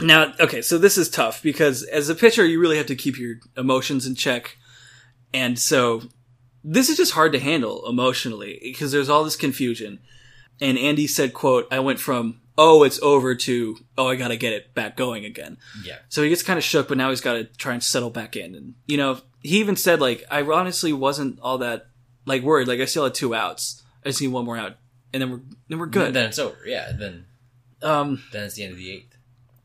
now, 0.00 0.32
okay, 0.38 0.62
so 0.62 0.78
this 0.78 0.96
is 0.96 1.08
tough 1.08 1.42
because 1.42 1.82
as 1.82 2.08
a 2.08 2.14
pitcher, 2.14 2.46
you 2.46 2.60
really 2.60 2.76
have 2.76 2.86
to 2.86 2.96
keep 2.96 3.18
your 3.18 3.36
emotions 3.56 4.06
in 4.06 4.14
check. 4.14 4.56
And 5.34 5.58
so 5.58 6.02
this 6.70 6.88
is 6.90 6.96
just 6.96 7.12
hard 7.12 7.32
to 7.32 7.38
handle 7.38 7.88
emotionally 7.88 8.58
because 8.62 8.92
there's 8.92 9.08
all 9.08 9.24
this 9.24 9.36
confusion. 9.36 10.00
And 10.60 10.76
Andy 10.76 11.06
said, 11.06 11.32
quote, 11.34 11.66
I 11.70 11.78
went 11.78 12.00
from, 12.00 12.40
oh, 12.58 12.82
it's 12.82 13.00
over 13.00 13.34
to, 13.34 13.76
oh, 13.96 14.08
I 14.08 14.16
gotta 14.16 14.36
get 14.36 14.52
it 14.52 14.74
back 14.74 14.96
going 14.96 15.24
again. 15.24 15.56
yeah. 15.84 15.98
So 16.08 16.22
he 16.22 16.28
gets 16.28 16.42
kind 16.42 16.58
of 16.58 16.64
shook, 16.64 16.88
but 16.88 16.98
now 16.98 17.10
he's 17.10 17.20
got 17.20 17.34
to 17.34 17.44
try 17.44 17.72
and 17.74 17.82
settle 17.82 18.10
back 18.10 18.34
in. 18.36 18.54
And 18.54 18.74
you 18.86 18.96
know, 18.96 19.20
he 19.42 19.58
even 19.60 19.76
said 19.76 20.00
like, 20.00 20.24
I 20.30 20.42
honestly 20.42 20.92
wasn't 20.92 21.38
all 21.40 21.58
that 21.58 21.86
like 22.26 22.42
worried. 22.42 22.68
Like 22.68 22.80
I 22.80 22.84
still 22.86 23.04
had 23.04 23.14
two 23.14 23.34
outs. 23.34 23.82
I 24.04 24.08
just 24.10 24.20
need 24.20 24.28
one 24.28 24.44
more 24.44 24.56
out, 24.58 24.76
and 25.12 25.22
then 25.22 25.30
we're 25.30 25.40
then 25.68 25.78
we're 25.78 25.86
good. 25.86 26.12
Then 26.14 26.26
it's 26.26 26.38
over. 26.38 26.56
Yeah. 26.66 26.92
Then 26.92 27.24
Um, 27.82 28.22
then 28.32 28.44
it's 28.44 28.54
the 28.56 28.64
end 28.64 28.72
of 28.72 28.78
the 28.78 28.90
eighth. 28.90 29.16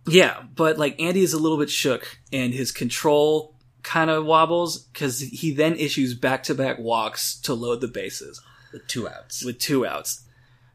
yeah, 0.07 0.43
but 0.55 0.77
like 0.77 0.99
Andy 1.01 1.21
is 1.23 1.33
a 1.33 1.39
little 1.39 1.57
bit 1.57 1.69
shook, 1.69 2.19
and 2.31 2.53
his 2.53 2.71
control 2.71 3.52
kind 3.83 4.09
of 4.09 4.25
wobbles 4.25 4.79
because 4.79 5.19
he 5.19 5.53
then 5.53 5.75
issues 5.75 6.13
back 6.13 6.43
to 6.43 6.55
back 6.55 6.79
walks 6.79 7.35
to 7.41 7.53
load 7.53 7.81
the 7.81 7.87
bases 7.87 8.41
With 8.71 8.87
two 8.87 9.07
outs. 9.07 9.43
with 9.43 9.59
two 9.59 9.85
outs. 9.85 10.23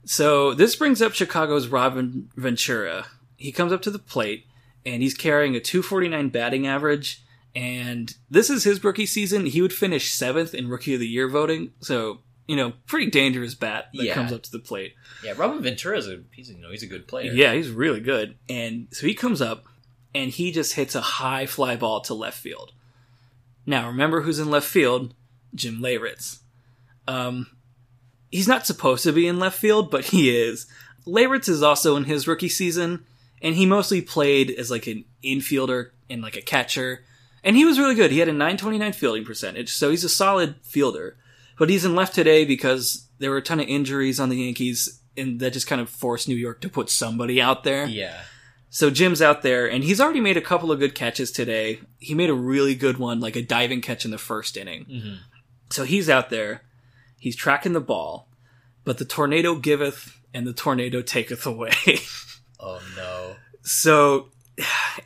So 0.05 0.55
this 0.55 0.77
brings 0.77 1.03
up 1.03 1.13
Chicago's 1.15 1.69
Robin 1.69 2.31
Ventura. 2.37 3.07
He 3.37 3.51
comes 3.53 3.73
up 3.73 3.83
to 3.83 3.91
the 3.91 3.99
plate 3.99 4.47
and 4.87 5.03
he's 5.03 5.15
carrying 5.15 5.55
a 5.57 5.61
249 5.61 6.29
batting 6.31 6.67
average. 6.67 7.23
And 7.55 8.15
this 8.31 8.51
is 8.51 8.65
his 8.65 8.83
rookie 8.85 9.07
season. 9.07 9.47
He 9.47 9.61
would 9.63 9.73
finish 9.73 10.13
seventh 10.13 10.55
in 10.55 10.69
rookie 10.69 10.95
of 10.95 11.01
the 11.01 11.09
year 11.09 11.29
voting. 11.29 11.73
So, 11.81 12.21
you 12.47 12.57
know, 12.57 12.75
pretty 12.87 13.11
dangerous 13.11 13.55
bat 13.55 13.87
that 13.95 14.05
Yeah. 14.05 14.15
comes 14.15 14.33
up 14.33 14.43
to 14.45 14.51
the 14.53 14.59
plate. 14.61 14.95
Yeah. 15.25 15.35
Robin 15.37 15.63
Ventura 15.63 15.99
is 15.99 16.09
a 16.09 16.21
he's 16.31 16.51
you 16.51 16.59
know 16.59 16.71
he's 16.71 16.83
a 16.83 16.87
good 16.87 17.09
player. 17.09 17.33
Yeah, 17.33 17.55
he's 17.55 17.71
really 17.71 18.01
good. 18.01 18.37
And 18.49 18.89
so 18.93 19.07
he 19.07 19.15
comes 19.15 19.41
up 19.43 19.65
and 20.15 20.31
he 20.31 20.53
just 20.53 20.75
hits 20.75 20.95
a 20.95 21.01
high 21.01 21.47
fly 21.47 21.77
ball 21.77 22.01
to 22.03 22.15
left 22.15 22.39
field. 22.39 22.73
Now, 23.69 23.87
remember 23.89 24.23
who's 24.23 24.39
in 24.39 24.51
left 24.51 24.67
field? 24.67 25.13
Jim 25.55 25.81
Leyritz. 25.83 26.39
Um, 27.07 27.49
he's 28.31 28.49
not 28.49 28.65
supposed 28.65 29.05
to 29.05 29.13
be 29.13 29.27
in 29.27 29.39
left 29.39 29.59
field, 29.59 29.91
but 29.91 30.07
he 30.07 30.35
is. 30.35 30.67
Leyritz 31.07 31.51
is 31.51 31.63
also 31.63 31.95
in 31.95 32.05
his 32.05 32.27
rookie 32.27 32.49
season, 32.49 33.05
and 33.43 33.55
he 33.55 33.67
mostly 33.67 34.01
played 34.01 34.51
as 34.51 34.71
like 34.71 34.87
an 34.87 35.05
infielder 35.23 35.91
and 36.09 36.23
like 36.23 36.35
a 36.35 36.41
catcher. 36.41 37.05
And 37.45 37.57
he 37.57 37.67
was 37.67 37.79
really 37.79 37.95
good. 37.95 38.11
He 38.11 38.21
had 38.21 38.29
a 38.29 38.33
929 38.33 38.95
fielding 38.95 39.27
percentage, 39.27 39.75
so 39.75 39.91
he's 39.91 40.03
a 40.03 40.09
solid 40.09 40.57
fielder. 40.63 41.19
But 41.59 41.69
he's 41.69 41.85
in 41.85 41.95
left 41.95 42.15
today 42.15 42.47
because 42.47 43.07
there 43.19 43.31
were 43.31 43.37
a 43.37 43.43
ton 43.43 43.61
of 43.61 43.69
injuries 43.69 44.19
on 44.19 44.31
the 44.31 44.37
Yankees, 44.37 45.03
and 45.15 45.41
that 45.41 45.53
just 45.53 45.67
kind 45.67 45.83
of 45.83 45.91
forced 45.91 46.27
New 46.27 46.37
York 46.37 46.63
to 46.63 46.71
put 46.71 46.89
somebody 46.89 47.39
out 47.39 47.65
there. 47.65 47.85
Yeah. 47.85 48.19
So 48.71 48.91
Jim's 48.91 49.23
out 49.23 49.43
there, 49.43 49.67
and 49.71 49.83
he's 49.83 50.01
already 50.01 50.21
made 50.21 50.37
a 50.37 50.43
couple 50.43 50.71
of 50.71 50.79
good 50.79 50.95
catches 50.95 51.31
today. 51.31 51.81
He 51.99 52.15
made 52.15 52.29
a 52.31 52.35
really 52.35 52.75
good 52.75 52.99
one, 52.99 53.19
like 53.21 53.35
a 53.37 53.43
diving 53.43 53.81
catch 53.81 54.05
in 54.05 54.11
the 54.11 54.19
first 54.19 54.57
inning. 54.57 54.85
Mhm. 54.85 55.19
So 55.71 55.85
he's 55.85 56.09
out 56.11 56.29
there, 56.31 56.63
he's 57.19 57.35
tracking 57.37 57.73
the 57.73 57.81
ball, 57.81 58.29
but 58.85 58.99
the 58.99 59.05
tornado 59.05 59.55
giveth 59.55 60.19
and 60.35 60.47
the 60.47 60.53
tornado 60.53 61.03
taketh 61.03 61.47
away. 61.47 61.73
Oh 62.61 62.81
no. 62.97 63.37
so, 63.63 64.31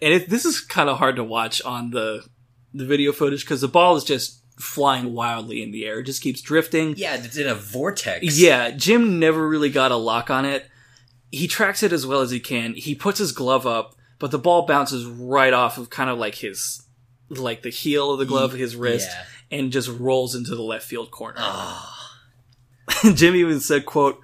and 0.00 0.14
it, 0.14 0.30
this 0.30 0.46
is 0.46 0.58
kind 0.60 0.88
of 0.88 0.96
hard 0.96 1.16
to 1.16 1.24
watch 1.24 1.60
on 1.62 1.90
the 1.90 2.24
the 2.72 2.86
video 2.86 3.12
footage 3.12 3.44
because 3.44 3.60
the 3.60 3.68
ball 3.68 3.94
is 3.96 4.04
just 4.04 4.40
flying 4.58 5.12
wildly 5.12 5.62
in 5.62 5.70
the 5.70 5.84
air. 5.84 5.98
It 6.00 6.04
just 6.04 6.22
keeps 6.22 6.40
drifting. 6.40 6.94
Yeah, 6.96 7.16
it's 7.16 7.36
in 7.36 7.46
a 7.46 7.54
vortex. 7.54 8.38
Yeah, 8.38 8.70
Jim 8.70 9.18
never 9.18 9.46
really 9.46 9.68
got 9.68 9.92
a 9.92 9.96
lock 9.96 10.30
on 10.30 10.46
it. 10.46 10.66
He 11.32 11.48
tracks 11.48 11.82
it 11.82 11.92
as 11.92 12.06
well 12.06 12.20
as 12.20 12.30
he 12.30 12.38
can. 12.38 12.74
He 12.74 12.94
puts 12.94 13.18
his 13.18 13.32
glove 13.32 13.66
up, 13.66 13.96
but 14.20 14.30
the 14.30 14.38
ball 14.38 14.66
bounces 14.66 15.04
right 15.06 15.52
off 15.52 15.78
of 15.78 15.90
kind 15.90 16.08
of 16.10 16.18
like 16.18 16.36
his, 16.36 16.86
like 17.30 17.62
the 17.62 17.70
heel 17.70 18.12
of 18.12 18.18
the 18.20 18.26
glove, 18.26 18.52
his 18.52 18.76
wrist, 18.76 19.08
Yeah. 19.10 19.58
and 19.58 19.72
just 19.72 19.88
rolls 19.88 20.34
into 20.34 20.54
the 20.54 20.62
left 20.62 20.84
field 20.86 21.10
corner. 21.10 21.38
Ah. 21.40 22.18
Jim 23.14 23.34
even 23.34 23.60
said, 23.60 23.86
quote, 23.86 24.20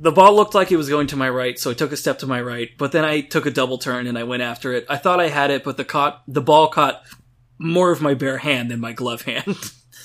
the 0.00 0.10
ball 0.12 0.34
looked 0.34 0.54
like 0.54 0.72
it 0.72 0.76
was 0.76 0.88
going 0.88 1.08
to 1.08 1.16
my 1.16 1.28
right, 1.28 1.58
so 1.58 1.70
I 1.70 1.74
took 1.74 1.92
a 1.92 1.96
step 1.96 2.20
to 2.20 2.26
my 2.26 2.40
right, 2.40 2.70
but 2.78 2.92
then 2.92 3.04
I 3.04 3.20
took 3.20 3.46
a 3.46 3.50
double 3.50 3.78
turn 3.78 4.06
and 4.06 4.16
I 4.16 4.22
went 4.24 4.42
after 4.42 4.72
it. 4.72 4.86
I 4.88 4.96
thought 4.96 5.20
I 5.20 5.28
had 5.28 5.50
it, 5.50 5.64
but 5.64 5.76
the 5.76 5.84
caught, 5.84 6.22
the 6.28 6.40
ball 6.40 6.68
caught 6.68 7.02
more 7.58 7.90
of 7.90 8.00
my 8.00 8.14
bare 8.14 8.38
hand 8.38 8.70
than 8.70 8.80
my 8.80 8.92
glove 8.92 9.22
hand. 9.22 9.56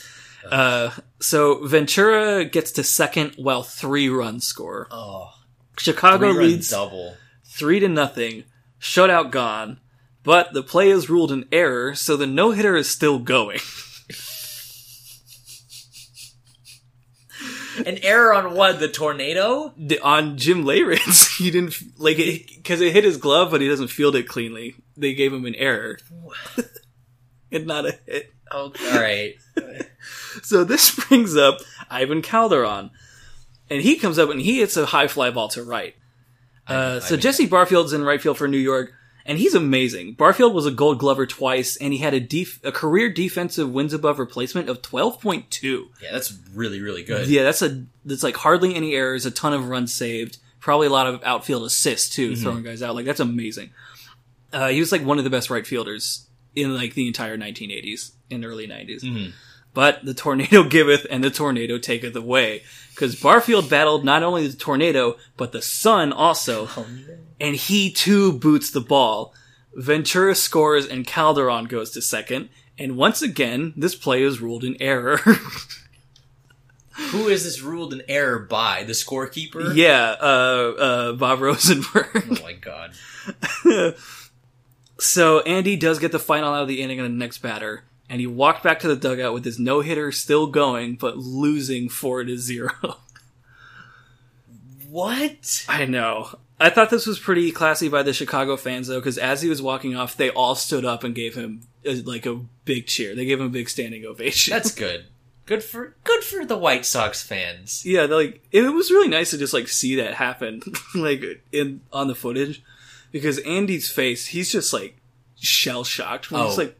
uh, 0.51 0.89
so 1.21 1.65
Ventura 1.65 2.43
gets 2.43 2.71
to 2.73 2.83
second 2.83 3.35
while 3.37 3.63
three 3.63 4.09
runs 4.09 4.45
score. 4.45 4.87
Oh. 4.91 5.29
Chicago 5.77 6.29
Three-run 6.31 6.37
leads 6.47 6.69
double. 6.69 7.15
three 7.45 7.79
to 7.79 7.87
nothing. 7.87 8.43
Shutout 8.79 9.31
gone. 9.31 9.79
But 10.23 10.53
the 10.53 10.63
play 10.63 10.89
is 10.89 11.09
ruled 11.09 11.31
an 11.31 11.45
error, 11.51 11.95
so 11.95 12.15
the 12.15 12.27
no 12.27 12.51
hitter 12.51 12.75
is 12.75 12.89
still 12.89 13.19
going. 13.19 13.59
An 17.87 17.97
error 18.03 18.33
on 18.33 18.53
what? 18.53 18.79
The 18.79 18.87
tornado? 18.87 19.73
The- 19.75 19.99
On 19.99 20.37
Jim 20.37 20.63
Leyritz, 20.63 21.37
he 21.43 21.49
didn't 21.49 21.75
like 21.97 22.19
it 22.19 22.47
because 22.55 22.81
it 22.81 22.93
hit 22.93 23.03
his 23.03 23.17
glove, 23.17 23.49
but 23.51 23.61
he 23.61 23.67
doesn't 23.67 23.87
field 23.87 24.15
it 24.15 24.27
cleanly. 24.27 24.75
They 24.95 25.13
gave 25.15 25.33
him 25.33 25.45
an 25.45 25.55
error 25.55 25.97
and 27.51 27.65
not 27.65 27.85
a 27.87 27.97
hit. 28.05 28.31
Oh, 28.51 28.71
all 28.91 28.99
right. 29.01 29.33
So 30.43 30.63
this 30.63 30.93
brings 31.07 31.35
up 31.35 31.57
Ivan 31.89 32.21
Calderon, 32.21 32.91
and 33.73 33.81
he 33.81 33.95
comes 33.97 34.19
up 34.19 34.29
and 34.29 34.39
he 34.39 34.59
hits 34.59 34.77
a 34.77 34.85
high 34.85 35.07
fly 35.07 35.31
ball 35.31 35.47
to 35.49 35.63
right. 35.63 35.95
Uh, 36.67 36.73
Ivan- 36.73 37.01
so 37.01 37.07
Ivan 37.07 37.19
Jesse 37.21 37.45
Barfield's 37.47 37.93
in 37.93 38.03
right 38.03 38.21
field 38.21 38.37
for 38.37 38.47
New 38.47 38.57
York, 38.57 38.93
and 39.25 39.37
he's 39.37 39.53
amazing. 39.53 40.13
Barfield 40.13 40.53
was 40.53 40.65
a 40.65 40.71
Gold 40.71 40.99
Glover 40.99 41.25
twice, 41.25 41.75
and 41.77 41.91
he 41.93 41.99
had 41.99 42.13
a 42.13 42.19
def- 42.19 42.59
a 42.63 42.71
career 42.71 43.09
defensive 43.09 43.69
wins 43.69 43.93
above 43.93 44.19
replacement 44.19 44.69
of 44.69 44.81
twelve 44.81 45.19
point 45.21 45.49
two. 45.51 45.89
Yeah, 46.01 46.11
that's 46.13 46.33
really 46.53 46.79
really 46.81 47.03
good. 47.03 47.27
Yeah, 47.27 47.43
that's 47.43 47.61
a 47.61 47.85
that's 48.05 48.23
like 48.23 48.37
hardly 48.37 48.75
any 48.75 48.93
errors, 48.95 49.25
a 49.25 49.31
ton 49.31 49.53
of 49.53 49.67
runs 49.69 49.91
saved, 49.93 50.37
probably 50.59 50.87
a 50.87 50.91
lot 50.91 51.07
of 51.07 51.21
outfield 51.23 51.63
assists 51.63 52.13
too, 52.15 52.35
throwing 52.35 52.63
guys 52.63 52.81
out. 52.81 52.95
Like 52.95 53.05
that's 53.05 53.19
amazing. 53.19 53.71
Uh, 54.53 54.67
he 54.69 54.79
was 54.79 54.91
like 54.91 55.03
one 55.03 55.17
of 55.17 55.23
the 55.23 55.29
best 55.31 55.49
right 55.49 55.65
fielders 55.65 56.27
in 56.55 56.75
like 56.75 56.93
the 56.93 57.07
entire 57.07 57.35
1980s 57.37 58.11
and 58.29 58.45
early 58.45 58.67
90s. 58.67 59.03
But 59.73 60.05
the 60.05 60.13
tornado 60.13 60.63
giveth 60.69 61.05
and 61.09 61.23
the 61.23 61.31
tornado 61.31 61.77
taketh 61.77 62.15
away. 62.15 62.63
Because 62.91 63.19
Barfield 63.19 63.69
battled 63.69 64.05
not 64.05 64.21
only 64.23 64.47
the 64.47 64.55
tornado, 64.55 65.17
but 65.35 65.51
the 65.51 65.61
sun 65.61 66.13
also. 66.13 66.69
And 67.39 67.55
he 67.55 67.91
too 67.91 68.33
boots 68.33 68.69
the 68.69 68.81
ball. 68.81 69.33
Ventura 69.73 70.35
scores 70.35 70.85
and 70.85 71.07
Calderon 71.07 71.65
goes 71.65 71.89
to 71.91 72.01
second. 72.01 72.49
And 72.77 72.95
once 72.97 73.21
again, 73.21 73.73
this 73.75 73.95
play 73.95 74.21
is 74.21 74.41
ruled 74.41 74.63
in 74.63 74.77
error. 74.79 75.17
Who 76.95 77.27
is 77.27 77.43
this 77.43 77.61
ruled 77.61 77.91
an 77.93 78.03
error 78.07 78.37
by? 78.37 78.83
The 78.83 78.93
scorekeeper? 78.93 79.75
yeah, 79.75 80.15
uh, 80.21 80.73
uh, 80.77 81.13
Bob 81.13 81.41
Rosenberg. 81.41 82.27
Oh 82.29 82.43
my 82.43 82.53
god. 82.53 82.93
So 84.99 85.41
Andy 85.41 85.75
does 85.75 85.99
get 85.99 86.11
the 86.13 86.19
final 86.19 86.53
out 86.53 86.61
of 86.61 86.67
the 86.69 86.81
inning 86.81 87.01
on 87.01 87.05
the 87.05 87.17
next 87.17 87.39
batter, 87.39 87.83
and 88.09 88.19
he 88.21 88.27
walked 88.27 88.63
back 88.63 88.79
to 88.79 88.87
the 88.87 88.95
dugout 88.95 89.33
with 89.33 89.45
his 89.45 89.59
no 89.59 89.81
hitter 89.81 90.11
still 90.11 90.47
going, 90.47 90.95
but 90.95 91.17
losing 91.17 91.89
four 91.89 92.23
to 92.23 92.37
zero. 92.37 92.71
What? 94.89 95.65
I 95.67 95.85
know. 95.85 96.37
I 96.59 96.69
thought 96.69 96.89
this 96.89 97.07
was 97.07 97.19
pretty 97.19 97.51
classy 97.51 97.89
by 97.89 98.03
the 98.03 98.13
Chicago 98.13 98.55
fans 98.57 98.87
though, 98.87 98.99
because 98.99 99.17
as 99.17 99.41
he 99.41 99.49
was 99.49 99.61
walking 99.61 99.95
off, 99.95 100.15
they 100.15 100.29
all 100.29 100.55
stood 100.55 100.85
up 100.85 101.03
and 101.03 101.15
gave 101.15 101.35
him 101.35 101.61
a, 101.83 101.95
like 102.01 102.25
a 102.25 102.35
big 102.65 102.85
cheer. 102.87 103.15
They 103.15 103.25
gave 103.25 103.39
him 103.39 103.47
a 103.47 103.49
big 103.49 103.69
standing 103.69 104.05
ovation. 104.05 104.51
That's 104.53 104.71
good. 104.75 105.05
Good 105.45 105.61
for 105.63 105.95
good 106.05 106.23
for 106.23 106.45
the 106.45 106.57
White 106.57 106.85
Sox 106.85 107.21
fans. 107.21 107.85
yeah, 107.85 108.03
like 108.05 108.41
it 108.53 108.61
was 108.61 108.91
really 108.91 109.09
nice 109.09 109.31
to 109.31 109.37
just 109.37 109.53
like 109.53 109.67
see 109.67 109.95
that 109.97 110.13
happen, 110.13 110.61
like 110.95 111.43
in 111.51 111.81
on 111.91 112.07
the 112.07 112.15
footage, 112.15 112.63
because 113.11 113.39
Andy's 113.39 113.89
face, 113.89 114.27
he's 114.27 114.49
just 114.51 114.71
like 114.71 114.95
shell 115.37 115.83
shocked. 115.83 116.31
When 116.31 116.45
he's 116.45 116.57
Oh. 116.57 116.61
like, 116.61 116.79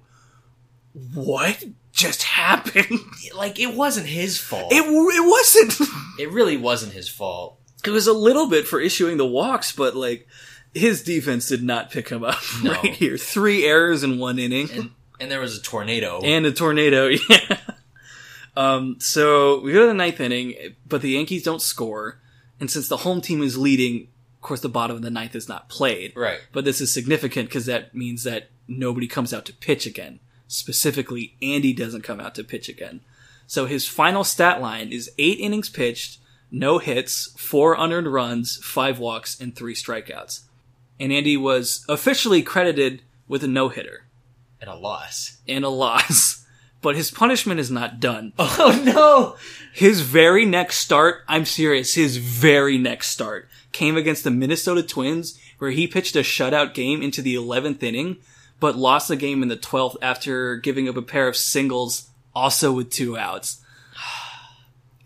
"What 1.13 1.63
just 1.91 2.23
happened?" 2.23 2.99
Like 3.35 3.59
it 3.59 3.73
wasn't 3.75 4.07
his 4.07 4.37
fault. 4.37 4.71
It 4.71 4.83
it 4.85 5.27
wasn't. 5.27 5.89
it 6.19 6.31
really 6.31 6.55
wasn't 6.57 6.93
his 6.93 7.09
fault. 7.09 7.59
it 7.85 7.89
was 7.89 8.07
a 8.07 8.13
little 8.13 8.47
bit 8.47 8.67
for 8.67 8.79
issuing 8.79 9.17
the 9.17 9.25
walks, 9.25 9.71
but 9.71 9.95
like 9.95 10.27
his 10.73 11.03
defense 11.03 11.47
did 11.47 11.63
not 11.63 11.91
pick 11.91 12.09
him 12.09 12.23
up 12.23 12.39
No. 12.63 12.71
right 12.71 12.93
here. 12.93 13.17
Three 13.17 13.65
errors 13.65 14.03
in 14.03 14.17
one 14.19 14.39
inning 14.39 14.69
And 14.71 14.89
and 15.19 15.31
there 15.31 15.39
was 15.39 15.57
a 15.57 15.61
tornado. 15.61 16.19
and 16.23 16.45
a 16.45 16.51
tornado. 16.51 17.07
Yeah. 17.07 17.57
Um. 18.55 18.97
So 18.99 19.59
we 19.61 19.73
go 19.73 19.81
to 19.81 19.87
the 19.87 19.93
ninth 19.93 20.19
inning, 20.19 20.75
but 20.87 21.01
the 21.01 21.09
Yankees 21.11 21.43
don't 21.43 21.61
score, 21.61 22.19
and 22.59 22.69
since 22.69 22.87
the 22.87 22.97
home 22.97 23.19
team 23.21 23.41
is 23.41 23.57
leading, 23.57 24.09
of 24.37 24.41
course, 24.41 24.59
the 24.61 24.69
bottom 24.69 24.95
of 24.95 25.01
the 25.01 25.09
ninth 25.09 25.35
is 25.35 25.49
not 25.49 25.69
played. 25.69 26.13
right. 26.15 26.39
But 26.51 26.63
this 26.65 26.79
is 26.79 26.91
significant 26.93 27.49
because 27.49 27.65
that 27.65 27.95
means 27.95 28.23
that 28.25 28.49
nobody 28.67 29.07
comes 29.07 29.33
out 29.33 29.45
to 29.45 29.53
pitch 29.53 29.85
again. 29.87 30.19
Specifically, 30.47 31.35
Andy 31.41 31.73
doesn't 31.73 32.03
come 32.03 32.19
out 32.19 32.35
to 32.35 32.43
pitch 32.43 32.69
again. 32.69 33.01
So 33.47 33.65
his 33.65 33.87
final 33.87 34.23
stat 34.23 34.61
line 34.61 34.91
is 34.91 35.11
eight 35.17 35.39
innings 35.39 35.69
pitched, 35.69 36.19
no 36.51 36.77
hits, 36.77 37.33
four 37.37 37.75
unearned 37.77 38.11
runs, 38.13 38.57
five 38.63 38.99
walks, 38.99 39.39
and 39.39 39.55
three 39.55 39.73
strikeouts. 39.75 40.41
And 40.99 41.11
Andy 41.11 41.35
was 41.37 41.85
officially 41.89 42.41
credited 42.43 43.01
with 43.27 43.43
a 43.43 43.47
no 43.47 43.69
hitter 43.69 44.05
And 44.61 44.69
a 44.69 44.75
loss. 44.75 45.37
and 45.47 45.63
a 45.65 45.69
loss. 45.69 46.39
But 46.83 46.97
his 46.97 47.11
punishment 47.11 47.61
is 47.61 47.71
not 47.71 48.01
done. 48.01 48.33
Oh 48.37 48.81
no! 48.83 49.37
His 49.73 50.01
very 50.01 50.43
next 50.43 50.79
start, 50.79 51.23
I'm 51.29 51.45
serious, 51.45 51.93
his 51.93 52.17
very 52.17 52.77
next 52.77 53.07
start 53.07 53.47
came 53.71 53.95
against 53.95 54.25
the 54.25 54.31
Minnesota 54.31 54.83
Twins, 54.83 55.39
where 55.59 55.71
he 55.71 55.87
pitched 55.87 56.17
a 56.17 56.19
shutout 56.19 56.73
game 56.73 57.01
into 57.01 57.21
the 57.21 57.35
11th 57.35 57.81
inning, 57.83 58.17
but 58.59 58.75
lost 58.75 59.07
the 59.07 59.15
game 59.15 59.41
in 59.41 59.49
the 59.49 59.57
12th 59.57 59.97
after 60.01 60.57
giving 60.57 60.87
up 60.87 60.97
a 60.97 61.01
pair 61.01 61.27
of 61.27 61.35
singles, 61.35 62.09
also 62.33 62.71
with 62.71 62.89
two 62.89 63.17
outs. 63.17 63.61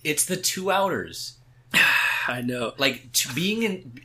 It's 0.04 0.26
the 0.26 0.38
two 0.38 0.72
outers. 0.72 1.38
I 2.28 2.42
know. 2.42 2.74
Like 2.78 3.12
to 3.14 3.34
being 3.34 3.64
in 3.64 4.00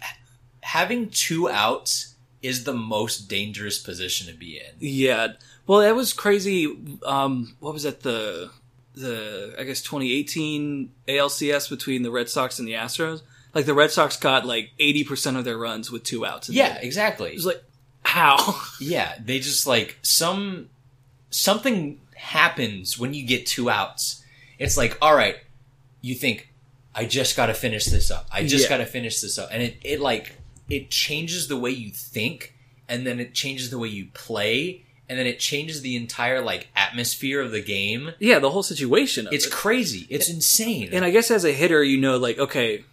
having 0.63 1.11
two 1.11 1.49
outs 1.49 2.13
is 2.43 2.65
the 2.65 2.73
most 2.73 3.29
dangerous 3.29 3.79
position 3.79 4.27
to 4.27 4.33
be 4.33 4.57
in. 4.57 4.75
Yeah. 4.81 5.35
Well, 5.67 5.81
that 5.81 5.95
was 5.95 6.13
crazy. 6.13 6.99
Um, 7.05 7.57
what 7.61 7.73
was 7.73 7.85
that? 7.85 8.01
The, 8.01 8.51
the, 8.95 9.55
I 9.59 9.63
guess 9.65 9.81
2018 9.83 10.93
ALCS 11.09 11.71
between 11.71 12.03
the 12.03 12.11
Red 12.11 12.29
Sox 12.29 12.59
and 12.59 12.67
the 12.67 12.73
Astros? 12.73 13.23
Like 13.55 13.67
the 13.67 13.75
Red 13.75 13.91
Sox 13.91 14.17
got 14.17 14.45
like 14.45 14.73
80% 14.81 15.39
of 15.39 15.45
their 15.45 15.59
runs 15.59 15.91
with 15.91 16.03
two 16.03 16.27
outs. 16.27 16.49
Yeah, 16.49 16.79
exactly. 16.79 17.31
It 17.31 17.37
was 17.37 17.47
like, 17.47 17.63
how? 18.05 18.61
Yeah, 18.81 19.15
they 19.25 19.39
just 19.39 19.67
like 19.67 19.99
some 20.03 20.69
something 21.31 22.01
happens 22.17 22.99
when 22.99 23.15
you 23.15 23.25
get 23.27 23.47
two 23.47 23.71
outs. 23.71 24.25
It's 24.59 24.77
like, 24.77 24.99
all 25.01 25.15
right, 25.15 25.37
you 26.01 26.15
think 26.15 26.53
I 26.95 27.05
just 27.05 27.37
got 27.37 27.47
to 27.47 27.55
finish 27.55 27.87
this 27.87 28.11
up. 28.11 28.27
I 28.33 28.45
just 28.45 28.65
Yeah. 28.65 28.69
got 28.71 28.77
to 28.79 28.87
finish 28.87 29.21
this 29.21 29.39
up, 29.39 29.49
and 29.53 29.63
it 29.63 29.77
it 29.83 30.01
like 30.01 30.37
it 30.69 30.91
changes 30.91 31.49
the 31.49 31.57
way 31.57 31.71
you 31.71 31.91
think, 31.91 32.55
and 32.89 33.07
then 33.07 33.21
it 33.21 33.35
changes 33.35 33.71
the 33.71 33.79
way 33.79 33.89
you 33.89 34.07
play, 34.15 34.83
and 35.09 35.19
then 35.19 35.27
it 35.27 35.39
changes 35.39 35.81
the 35.83 35.97
entire 35.97 36.41
like 36.41 36.69
atmosphere 36.77 37.41
of 37.41 37.51
the 37.53 37.63
game. 37.63 38.13
Yeah, 38.19 38.39
the 38.41 38.51
whole 38.51 38.63
situation. 38.63 39.27
Of 39.29 39.33
It's 39.33 39.47
it. 39.47 39.53
crazy. 39.53 40.07
It's 40.11 40.29
insane. 40.29 40.91
And 40.93 41.05
I 41.05 41.11
guess 41.11 41.31
as 41.31 41.45
a 41.45 41.53
hitter, 41.53 41.83
you 41.85 41.99
know, 41.99 42.17
like 42.19 42.39
okay, 42.39 42.85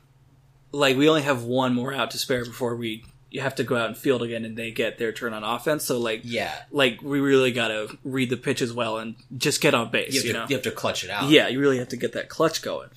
like 0.72 0.96
we 0.98 1.10
only 1.10 1.24
have 1.24 1.44
one 1.44 1.74
more 1.74 1.94
out 1.94 2.12
to 2.12 2.18
spare 2.20 2.46
before 2.46 2.76
we 2.76 3.04
you 3.32 3.42
have 3.42 3.56
to 3.56 3.64
go 3.64 3.76
out 3.76 3.88
and 3.88 3.98
field 3.98 4.24
again, 4.24 4.44
and 4.46 4.58
they 4.58 4.72
get 4.72 4.98
their 4.98 5.12
turn 5.12 5.34
on 5.34 5.44
offense. 5.44 5.86
So 5.86 6.00
like, 6.00 6.22
yeah, 6.24 6.54
like 6.72 7.02
we 7.02 7.20
really 7.20 7.52
got 7.52 7.68
to 7.70 7.98
read 8.04 8.30
the 8.30 8.38
pitches 8.38 8.74
well 8.74 8.98
and 8.98 9.16
just 9.38 9.62
get 9.62 9.74
on 9.74 9.92
base. 9.92 10.14
you 10.14 10.20
have, 10.20 10.26
You, 10.26 10.34
to, 10.34 10.40
know, 10.40 10.46
you 10.50 10.56
have 10.56 10.64
to 10.64 10.72
clutch 10.72 11.04
it 11.04 11.10
out. 11.10 11.30
yeah, 11.30 11.48
you 11.48 11.60
really 11.60 11.78
have 11.78 11.90
to 11.90 11.98
get 11.98 12.14
that 12.14 12.30
clutch 12.30 12.62
going. 12.62 12.90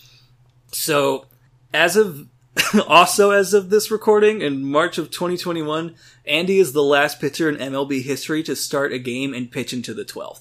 So 0.73 1.27
as 1.75 1.97
of 1.97 2.29
also 2.87 3.31
as 3.31 3.55
of 3.55 3.71
this 3.71 3.91
recording 3.91 4.41
in 4.43 4.65
March 4.65 4.99
of 4.99 5.11
2021, 5.11 5.95
Andy 6.27 6.59
is 6.59 6.73
the 6.73 6.83
last 6.83 7.21
pitcher 7.21 7.49
in 7.49 7.57
MLB 7.57 8.03
history 8.03 8.43
to 8.43 8.55
start 8.57 8.93
a 8.93 8.99
game 8.99 9.33
and 9.35 9.51
pitch 9.51 9.73
into 9.73 9.93
the 9.95 10.05
12th. 10.05 10.41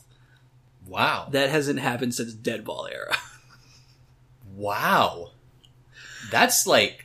Wow. 0.85 1.27
That 1.31 1.49
hasn't 1.49 1.79
happened 1.79 2.13
since 2.13 2.33
dead 2.33 2.63
ball 2.65 2.87
era. 2.91 3.15
Wow. 4.53 5.31
That's 6.29 6.67
like 6.67 7.00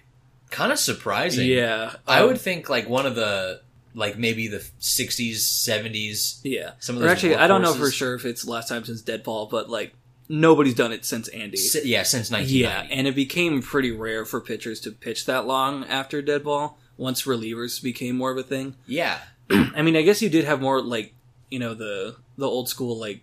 kind 0.56 0.72
of 0.72 0.78
surprising. 0.78 1.46
yeah, 1.46 1.94
I 2.08 2.20
um, 2.20 2.28
would 2.28 2.40
think 2.40 2.70
like 2.70 2.88
one 2.88 3.04
of 3.04 3.14
the 3.14 3.60
like 3.94 4.18
maybe 4.18 4.48
the 4.48 4.58
60s, 4.80 5.36
70s. 5.36 6.40
Yeah. 6.42 6.72
Some 6.78 6.96
of 6.96 7.02
or 7.02 7.06
those 7.06 7.12
actually, 7.12 7.36
I 7.36 7.46
don't 7.46 7.62
know 7.62 7.74
for 7.74 7.90
sure 7.90 8.14
if 8.14 8.24
it's 8.24 8.44
the 8.44 8.50
last 8.50 8.68
time 8.68 8.84
since 8.84 9.02
Deadball, 9.02 9.50
but 9.50 9.70
like 9.70 9.94
nobody's 10.28 10.74
done 10.74 10.92
it 10.92 11.04
since 11.04 11.28
Andy. 11.28 11.56
Si- 11.56 11.88
Yeah, 11.88 12.02
since 12.02 12.30
Yeah, 12.30 12.86
and 12.90 13.06
it 13.06 13.14
became 13.14 13.62
pretty 13.62 13.90
rare 13.90 14.24
for 14.24 14.40
pitchers 14.40 14.80
to 14.80 14.90
pitch 14.90 15.26
that 15.26 15.46
long 15.46 15.84
after 15.84 16.22
Deadball. 16.22 16.74
Once 16.98 17.22
relievers 17.22 17.82
became 17.82 18.16
more 18.16 18.30
of 18.30 18.38
a 18.38 18.42
thing. 18.42 18.74
Yeah. 18.86 19.18
I 19.50 19.82
mean, 19.82 19.96
I 19.96 20.02
guess 20.02 20.22
you 20.22 20.30
did 20.30 20.44
have 20.46 20.60
more 20.62 20.80
like 20.80 21.12
you 21.50 21.58
know 21.58 21.74
the 21.74 22.16
the 22.38 22.46
old 22.46 22.68
school 22.68 22.98
like 22.98 23.20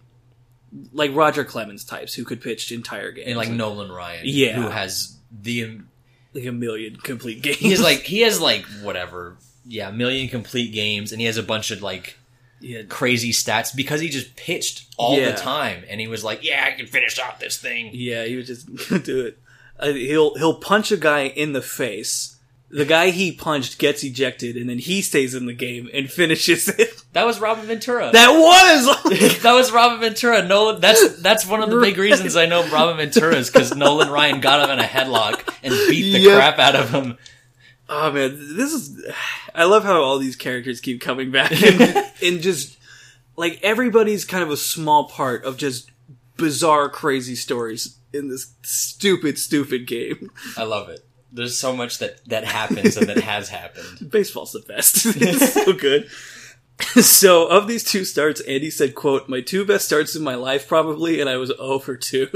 like 0.92 1.12
Roger 1.14 1.44
Clemens 1.44 1.84
types 1.84 2.14
who 2.14 2.24
could 2.24 2.42
pitch 2.42 2.72
entire 2.72 3.12
games 3.12 3.28
And 3.28 3.38
like 3.38 3.50
Nolan 3.50 3.92
Ryan. 3.92 4.24
Yeah. 4.26 4.54
Who 4.54 4.70
has 4.70 5.18
the 5.32 5.82
like 6.34 6.46
a 6.46 6.52
million 6.52 6.96
complete 6.98 7.42
games. 7.42 7.58
he 7.58 7.72
has 7.72 7.82
like 7.82 8.00
he 8.04 8.22
has 8.22 8.40
like 8.42 8.66
whatever. 8.82 9.38
Yeah, 9.66 9.90
a 9.90 9.92
million 9.94 10.28
complete 10.28 10.74
games 10.74 11.12
and 11.12 11.22
he 11.22 11.28
has 11.28 11.38
a 11.38 11.44
bunch 11.44 11.72
of 11.72 11.82
like 11.82 12.18
yeah, 12.60 12.84
crazy 12.84 13.32
stats 13.32 13.76
because 13.76 14.00
he 14.02 14.10
just 14.10 14.36
pitched 14.36 14.88
all 14.98 15.18
Yeah. 15.18 15.32
the 15.32 15.38
time 15.38 15.84
and 15.90 16.00
he 16.02 16.08
was 16.08 16.24
like, 16.24 16.44
"Yeah, 16.44 16.66
I 16.68 16.72
can 16.72 16.86
finish 16.88 17.20
off 17.20 17.40
this 17.40 17.58
thing." 17.58 17.92
Yeah, 17.94 18.24
he 18.26 18.36
would 18.36 18.46
just 18.46 18.68
do 19.04 19.26
it. 19.26 19.38
Uh, 19.80 19.92
he'll 19.94 20.36
he'll 20.36 20.56
punch 20.60 20.92
a 20.92 20.98
guy 20.98 21.24
in 21.24 21.54
the 21.54 21.62
face. 21.62 22.33
The 22.76 22.86
guy 22.86 23.12
he 23.12 23.32
punched 23.32 23.78
gets 23.78 24.04
ejected, 24.04 24.58
and 24.58 24.68
then 24.68 24.80
he 24.80 25.04
stays 25.04 25.36
in 25.36 25.46
the 25.46 25.54
game 25.54 25.90
and 25.94 26.10
finishes 26.12 26.68
it. 26.68 26.90
That 27.14 27.28
was 27.28 27.40
Robin 27.40 27.68
Ventura. 27.68 28.10
That 28.12 28.32
was 28.32 29.04
that 29.44 29.54
was 29.54 29.72
Robin 29.72 30.00
Ventura. 30.00 30.42
Nolan. 30.48 30.82
That's 30.82 31.22
that's 31.22 31.46
one 31.46 31.62
of 31.62 31.70
the 31.70 31.80
big 31.80 32.00
reasons 32.00 32.36
I 32.36 32.48
know 32.48 32.68
Robin 32.70 32.98
Ventura 32.98 33.36
is 33.36 33.52
because 33.52 33.76
Nolan 33.76 34.10
Ryan 34.10 34.42
got 34.42 34.64
him 34.68 34.72
in 34.72 34.80
a 34.80 34.88
headlock 34.88 35.48
and 35.62 35.72
beat 35.88 36.12
the 36.12 36.20
Yep. 36.22 36.36
crap 36.36 36.58
out 36.58 36.76
of 36.76 36.90
him. 36.90 37.20
oh 37.88 38.12
man, 38.12 38.36
this 38.58 38.74
is. 38.74 39.06
I 39.54 39.66
love 39.66 39.84
how 39.84 40.02
all 40.02 40.18
these 40.18 40.36
characters 40.36 40.82
keep 40.82 41.02
coming 41.02 41.30
back 41.30 41.52
and, 41.52 42.04
and 42.24 42.42
just 42.42 42.80
like 43.36 43.60
everybody's 43.62 44.26
kind 44.26 44.42
of 44.42 44.50
a 44.50 44.58
small 44.58 45.08
part 45.08 45.44
of 45.46 45.58
just 45.58 45.92
bizarre, 46.38 46.90
crazy 46.90 47.36
stories 47.36 48.00
in 48.12 48.30
this 48.30 48.56
stupid, 48.64 49.38
stupid 49.38 49.86
game. 49.86 50.32
I 50.58 50.64
love 50.64 50.90
it. 50.90 51.06
There's 51.34 51.58
so 51.58 51.76
much 51.76 51.98
that 51.98 52.24
that 52.28 52.46
happens 52.46 52.96
and 52.96 53.08
that 53.10 53.18
has 53.24 53.50
happened. 53.50 54.10
Baseball's 54.12 54.52
the 54.52 54.60
best. 54.62 55.06
it's 55.06 55.54
so 55.54 55.74
good. 55.74 56.10
So 56.80 57.48
of 57.48 57.68
these 57.68 57.84
two 57.84 58.04
starts, 58.04 58.42
Andy 58.42 58.70
said, 58.72 58.96
"quote 58.96 59.30
My 59.30 59.42
two 59.42 59.64
best 59.64 59.86
starts 59.86 60.16
in 60.16 60.24
my 60.24 60.34
life, 60.36 60.68
probably, 60.68 61.22
and 61.22 61.30
I 61.30 61.38
was 61.38 61.50
0 61.50 61.78
for 61.80 61.96
two. 61.96 62.28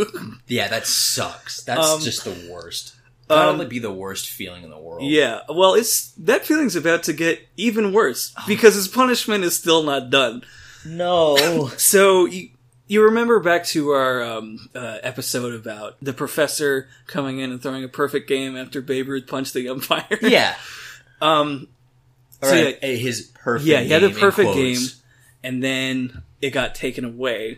Yeah, 0.48 0.68
that 0.68 0.86
sucks. 0.86 1.64
That's 1.64 1.86
Um, 1.88 2.02
just 2.02 2.24
the 2.24 2.48
worst. 2.50 2.96
That'd 3.28 3.60
um, 3.60 3.68
be 3.68 3.80
the 3.80 3.92
worst 3.92 4.30
feeling 4.30 4.64
in 4.64 4.70
the 4.70 4.78
world. 4.78 5.02
yeah, 5.10 5.42
well, 5.50 5.74
it's 5.74 6.12
that 6.20 6.46
feeling's 6.46 6.76
about 6.76 7.04
to 7.04 7.14
get 7.14 7.48
even 7.58 7.92
worse 7.92 8.34
because 8.48 8.76
his 8.76 8.88
punishment 8.88 9.44
is 9.44 9.58
still 9.58 9.82
not 9.84 10.12
done. 10.12 10.44
No. 10.86 11.70
So 11.78 12.26
you 12.26 12.50
you 12.88 13.04
remember 13.04 13.40
back 13.40 13.66
to 13.66 13.90
our 13.92 14.24
um, 14.24 14.70
uh, 14.76 14.98
episode 15.04 15.54
about 15.54 15.98
the 16.02 16.14
professor 16.14 16.88
coming 17.06 17.40
in 17.40 17.52
and 17.52 17.62
throwing 17.62 17.84
a 17.84 17.88
perfect 17.90 18.28
game 18.28 18.56
after 18.58 18.82
Babe 18.82 19.08
Ruth 19.10 19.28
punched 19.28 19.54
the 19.54 19.70
umpire? 19.70 20.18
yeah. 20.22 20.56
Um. 21.20 21.68
Or 22.44 22.50
So, 22.50 22.56
yeah, 22.56 22.88
his 22.90 23.32
perfect. 23.34 23.66
yeah, 23.68 23.80
he 23.82 23.90
had 23.90 24.04
a 24.04 24.10
game 24.10 24.20
perfect 24.20 24.54
game, 24.54 24.78
and 25.44 25.64
then 25.64 26.22
it 26.44 26.52
got 26.52 26.76
taken 26.76 27.04
away. 27.04 27.58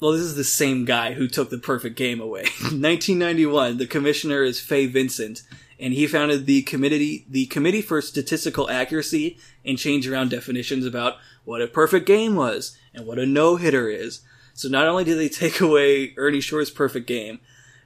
Well, 0.00 0.12
this 0.12 0.22
is 0.22 0.36
the 0.36 0.44
same 0.44 0.86
guy 0.86 1.12
who 1.12 1.28
took 1.28 1.50
the 1.50 1.58
perfect 1.58 1.96
game 1.96 2.18
away. 2.18 2.42
1991. 2.62 3.76
The 3.76 3.86
commissioner 3.86 4.42
is 4.42 4.58
Fay 4.58 4.86
Vincent, 4.86 5.42
and 5.78 5.92
he 5.92 6.06
founded 6.06 6.46
the 6.46 6.62
committee, 6.62 7.26
the 7.28 7.44
Committee 7.46 7.82
for 7.82 8.00
Statistical 8.00 8.70
Accuracy, 8.70 9.36
and 9.66 9.76
changed 9.76 10.08
around 10.08 10.30
definitions 10.30 10.86
about 10.86 11.16
what 11.44 11.60
a 11.60 11.66
perfect 11.66 12.06
game 12.06 12.36
was 12.36 12.74
and 12.94 13.06
what 13.06 13.18
a 13.18 13.26
no 13.26 13.56
hitter 13.56 13.90
is. 13.90 14.22
So 14.58 14.68
not 14.68 14.88
only 14.88 15.04
did 15.04 15.18
they 15.18 15.28
take 15.28 15.60
away 15.68 16.14
Ernie 16.16 16.40
Shore's 16.40 16.68
perfect 16.70 17.06
game, 17.06 17.38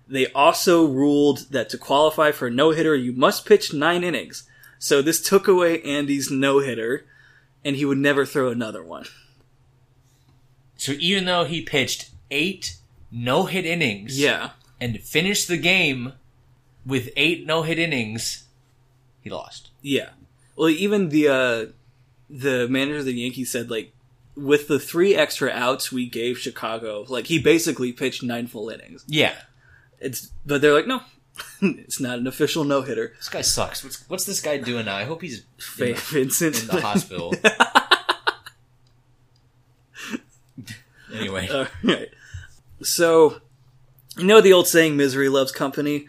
they 0.09 0.27
also 0.33 0.87
ruled 0.87 1.51
that 1.51 1.69
to 1.71 1.77
qualify 1.79 2.33
for 2.33 2.47
a 2.47 2.51
no 2.51 2.71
hitter, 2.71 2.95
you 2.97 3.13
must 3.13 3.45
pitch 3.45 3.75
nine 3.75 4.03
innings. 4.03 4.45
So 4.79 5.03
this 5.03 5.21
took 5.21 5.47
away 5.47 5.83
Andy's 5.83 6.31
no 6.31 6.61
hitter, 6.61 7.05
and 7.63 7.77
he 7.77 7.85
would 7.85 7.99
never 7.99 8.25
throw 8.25 8.49
another 8.51 8.83
one. 8.83 9.05
So 10.77 10.93
even 10.93 11.27
though 11.27 11.45
he 11.45 11.61
pitched 11.63 12.11
eight 12.31 12.77
no 13.11 13.45
hit 13.45 13.67
innings, 13.67 14.19
Yeah. 14.19 14.51
and 14.81 14.99
finished 15.03 15.49
the 15.49 15.59
game 15.59 16.15
with 16.87 17.11
eight 17.17 17.45
no 17.47 17.63
hit 17.63 17.79
innings, 17.79 18.45
he 19.21 19.29
lost. 19.29 19.69
Yeah. 19.83 20.11
Well, 20.57 20.71
even 20.71 21.11
the 21.11 21.29
uh, 21.29 21.67
the 22.31 22.67
manager 22.69 22.99
of 23.01 23.05
the 23.05 23.13
Yankees 23.13 23.51
said 23.53 23.71
like, 23.71 23.93
with 24.37 24.69
the 24.69 24.79
three 24.79 25.15
extra 25.15 25.51
outs 25.51 25.93
we 25.93 26.09
gave 26.09 26.39
Chicago, 26.39 27.05
like 27.09 27.27
he 27.27 27.39
basically 27.39 27.93
pitched 27.93 28.23
nine 28.23 28.47
full 28.47 28.69
innings. 28.69 29.05
Yeah, 29.07 29.35
It's 30.01 30.31
but 30.47 30.61
they're 30.61 30.73
like, 30.73 30.87
no, 30.87 31.03
it's 31.63 32.01
not 32.01 32.19
an 32.19 32.27
official 32.27 32.65
no 32.65 32.83
hitter. 32.83 33.15
this 33.19 33.29
guy 33.29 33.43
sucks. 33.43 33.85
What's 33.85 34.09
what's 34.09 34.25
this 34.25 34.41
guy 34.41 34.59
doing 34.59 34.87
now? 34.87 34.97
I 34.97 35.05
hope 35.05 35.23
he's 35.23 35.45
in 35.79 35.89
the, 35.89 35.93
Vincent 35.95 36.63
in 36.63 36.69
the 36.69 36.81
hospital. 36.81 37.35
anyway, 41.15 41.49
All 41.49 41.67
right. 41.83 42.09
So, 42.83 43.41
you 44.17 44.25
know 44.25 44.41
the 44.41 44.53
old 44.53 44.69
saying, 44.69 44.97
"Misery 44.97 45.29
loves 45.29 45.53
company." 45.53 46.09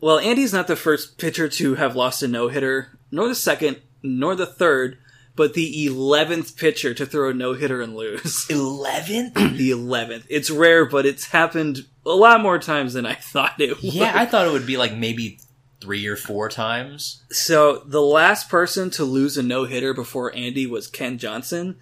Well, 0.00 0.18
Andy's 0.18 0.52
not 0.52 0.66
the 0.66 0.74
first 0.76 1.16
pitcher 1.16 1.48
to 1.48 1.76
have 1.76 1.94
lost 1.94 2.24
a 2.24 2.28
no 2.28 2.48
hitter, 2.48 2.98
nor 3.12 3.28
the 3.28 3.36
second, 3.36 3.80
nor 4.02 4.34
the 4.34 4.46
third, 4.46 4.98
but 5.36 5.54
the 5.54 5.86
eleventh 5.86 6.56
pitcher 6.56 6.92
to 6.94 7.06
throw 7.06 7.30
a 7.30 7.34
no 7.34 7.54
hitter 7.54 7.80
and 7.80 7.96
lose. 7.96 8.46
eleventh. 8.50 9.34
the 9.34 9.70
eleventh. 9.70 10.26
It's 10.28 10.50
rare, 10.50 10.84
but 10.86 11.06
it's 11.06 11.26
happened 11.26 11.86
a 12.04 12.10
lot 12.10 12.40
more 12.40 12.58
times 12.58 12.94
than 12.94 13.06
I 13.06 13.14
thought 13.14 13.60
it 13.60 13.70
would. 13.82 13.94
Yeah, 13.94 14.12
I 14.14 14.26
thought 14.26 14.46
it 14.46 14.52
would 14.52 14.66
be 14.66 14.76
like 14.76 14.94
maybe 14.94 15.38
three 15.80 16.06
or 16.06 16.16
four 16.16 16.48
times. 16.48 17.22
So 17.30 17.78
the 17.86 18.00
last 18.02 18.48
person 18.48 18.90
to 18.90 19.04
lose 19.04 19.36
a 19.36 19.42
no 19.42 19.64
hitter 19.64 19.92
before 19.94 20.34
Andy 20.34 20.66
was 20.66 20.86
Ken 20.86 21.18
Johnson, 21.18 21.76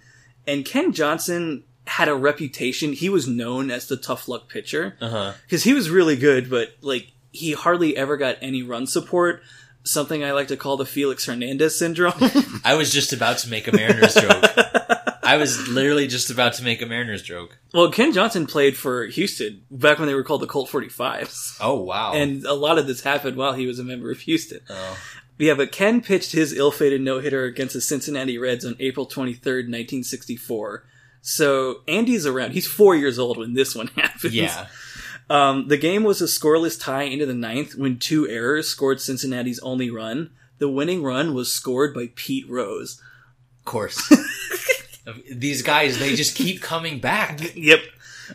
and 0.47 0.65
Ken 0.65 0.91
Johnson 0.91 1.63
had 1.87 2.07
a 2.07 2.15
reputation. 2.15 2.93
He 2.93 3.09
was 3.09 3.27
known 3.27 3.69
as 3.71 3.87
the 3.87 3.97
tough 3.97 4.27
luck 4.27 4.47
pitcher 4.49 4.95
Uh 5.01 5.09
huh. 5.09 5.33
because 5.43 5.63
he 5.63 5.73
was 5.73 5.89
really 5.89 6.15
good, 6.15 6.49
but 6.49 6.69
like 6.81 7.11
he 7.31 7.53
hardly 7.53 7.95
ever 7.97 8.17
got 8.17 8.37
any 8.41 8.63
run 8.63 8.85
support. 8.87 9.41
Something 9.83 10.23
I 10.23 10.31
like 10.31 10.47
to 10.49 10.57
call 10.57 10.77
the 10.77 10.85
Felix 10.85 11.25
Hernandez 11.25 11.77
syndrome. 11.77 12.13
I 12.63 12.75
was 12.75 12.91
just 12.91 13.13
about 13.13 13.39
to 13.39 13.49
make 13.49 13.67
a 13.67 13.75
Mariners 13.75 14.13
joke. 14.13 14.45
I 15.23 15.37
was 15.37 15.67
literally 15.67 16.07
just 16.07 16.29
about 16.29 16.53
to 16.55 16.63
make 16.63 16.81
a 16.81 16.85
Mariners 16.85 17.23
joke. 17.23 17.57
well, 17.73 17.89
Ken 17.91 18.11
Johnson 18.11 18.45
played 18.47 18.75
for 18.77 19.05
Houston 19.05 19.63
back 19.71 19.97
when 19.97 20.07
they 20.07 20.13
were 20.13 20.23
called 20.23 20.41
the 20.41 20.47
Colt 20.47 20.69
45s. 20.69 21.57
Oh 21.61 21.81
wow! 21.81 22.13
And 22.13 22.43
a 22.45 22.53
lot 22.53 22.77
of 22.77 22.85
this 22.87 23.01
happened 23.01 23.37
while 23.37 23.53
he 23.53 23.65
was 23.65 23.79
a 23.79 23.83
member 23.83 24.11
of 24.11 24.19
Houston. 24.21 24.59
oh. 24.69 24.97
Yeah, 25.37 25.55
but 25.55 25.71
Ken 25.71 26.01
pitched 26.01 26.33
his 26.33 26.53
ill-fated 26.53 27.01
no-hitter 27.01 27.45
against 27.45 27.73
the 27.73 27.81
Cincinnati 27.81 28.37
Reds 28.37 28.63
on 28.63 28.75
April 28.79 29.07
23rd, 29.07 29.65
1964. 29.65 30.85
So 31.21 31.81
Andy's 31.87 32.27
around. 32.27 32.51
He's 32.51 32.67
four 32.67 32.95
years 32.95 33.17
old 33.17 33.37
when 33.37 33.53
this 33.55 33.75
one 33.75 33.87
happens. 33.95 34.35
yeah, 34.35 34.67
Um, 35.31 35.69
the 35.69 35.77
game 35.77 36.03
was 36.03 36.21
a 36.21 36.25
scoreless 36.25 36.77
tie 36.77 37.03
into 37.03 37.25
the 37.25 37.33
ninth 37.33 37.75
when 37.75 37.99
two 37.99 38.27
errors 38.27 38.67
scored 38.67 38.99
Cincinnati's 38.99 39.59
only 39.59 39.89
run. 39.89 40.31
The 40.57 40.67
winning 40.67 41.03
run 41.03 41.33
was 41.33 41.53
scored 41.53 41.93
by 41.93 42.09
Pete 42.15 42.49
Rose. 42.49 43.01
of 43.59 43.65
course. 43.65 44.13
These 45.31 45.61
guys, 45.61 45.99
they 45.99 46.15
just 46.15 46.35
keep 46.35 46.61
coming 46.61 46.99
back. 46.99 47.55
Yep. 47.55 47.79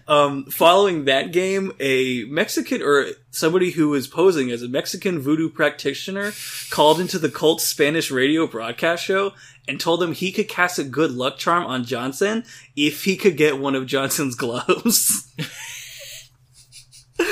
Um, 0.08 0.46
following 0.46 1.04
that 1.04 1.32
game, 1.32 1.72
a 1.80 2.24
Mexican 2.24 2.80
or 2.80 3.08
somebody 3.30 3.72
who 3.72 3.90
was 3.90 4.06
posing 4.06 4.50
as 4.50 4.62
a 4.62 4.68
Mexican 4.68 5.18
voodoo 5.18 5.50
practitioner 5.50 6.32
called 6.70 6.98
into 6.98 7.18
the 7.18 7.28
Colts 7.28 7.64
Spanish 7.64 8.10
radio 8.10 8.46
broadcast 8.46 9.04
show 9.04 9.34
and 9.68 9.78
told 9.78 10.00
them 10.00 10.12
he 10.12 10.32
could 10.32 10.48
cast 10.48 10.78
a 10.78 10.84
good 10.84 11.10
luck 11.10 11.36
charm 11.36 11.66
on 11.66 11.84
Johnson 11.84 12.44
if 12.74 13.04
he 13.04 13.16
could 13.16 13.36
get 13.36 13.58
one 13.58 13.74
of 13.74 13.84
Johnson's 13.84 14.34
gloves. 14.36 15.30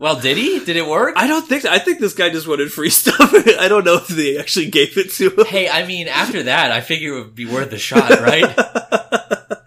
Well, 0.00 0.20
did 0.20 0.36
he? 0.36 0.60
Did 0.60 0.76
it 0.76 0.86
work? 0.86 1.14
I 1.16 1.26
don't 1.26 1.44
think 1.44 1.62
so. 1.62 1.72
I 1.72 1.80
think 1.80 1.98
this 1.98 2.14
guy 2.14 2.30
just 2.30 2.46
wanted 2.46 2.72
free 2.72 2.90
stuff. 2.90 3.34
I 3.58 3.66
don't 3.66 3.84
know 3.84 3.96
if 3.96 4.06
they 4.06 4.38
actually 4.38 4.70
gave 4.70 4.96
it 4.96 5.10
to 5.14 5.30
him. 5.30 5.46
Hey, 5.46 5.68
I 5.68 5.84
mean, 5.86 6.06
after 6.06 6.44
that, 6.44 6.70
I 6.70 6.80
figure 6.80 7.14
it 7.14 7.24
would 7.24 7.34
be 7.34 7.46
worth 7.46 7.72
a 7.72 7.78
shot, 7.78 8.08
right? 8.20 8.44
a, 8.44 9.62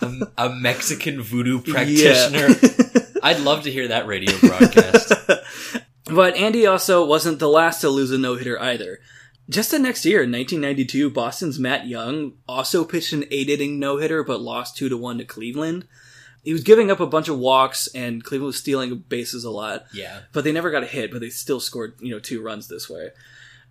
um, 0.02 0.22
a 0.38 0.48
Mexican 0.48 1.20
voodoo 1.20 1.60
practitioner. 1.60 2.48
I'd 3.22 3.40
love 3.40 3.64
to 3.64 3.70
hear 3.70 3.88
that 3.88 4.06
radio 4.06 4.34
broadcast. 4.38 5.12
But 6.06 6.36
Andy 6.36 6.66
also 6.66 7.04
wasn't 7.04 7.38
the 7.38 7.48
last 7.48 7.82
to 7.82 7.90
lose 7.90 8.10
a 8.10 8.18
no 8.18 8.36
hitter 8.36 8.60
either. 8.60 9.00
Just 9.48 9.72
the 9.72 9.78
next 9.78 10.04
year, 10.04 10.22
in 10.22 10.32
1992, 10.32 11.10
Boston's 11.10 11.58
Matt 11.58 11.86
Young 11.86 12.34
also 12.48 12.84
pitched 12.84 13.12
an 13.12 13.24
eight 13.30 13.50
inning 13.50 13.78
no 13.78 13.98
hitter, 13.98 14.24
but 14.24 14.40
lost 14.40 14.76
two 14.76 14.88
to 14.88 14.96
one 14.96 15.18
to 15.18 15.24
Cleveland. 15.24 15.86
He 16.42 16.52
was 16.52 16.62
giving 16.62 16.90
up 16.90 17.00
a 17.00 17.06
bunch 17.06 17.28
of 17.28 17.38
walks, 17.38 17.86
and 17.94 18.24
Cleveland 18.24 18.46
was 18.46 18.56
stealing 18.58 18.96
bases 19.08 19.44
a 19.44 19.50
lot. 19.50 19.84
Yeah, 19.92 20.20
But 20.32 20.44
they 20.44 20.52
never 20.52 20.70
got 20.70 20.82
a 20.82 20.86
hit, 20.86 21.10
but 21.10 21.20
they 21.20 21.28
still 21.28 21.60
scored, 21.60 21.94
you 22.00 22.10
know, 22.10 22.18
two 22.18 22.42
runs 22.42 22.68
this 22.68 22.88
way. 22.88 23.10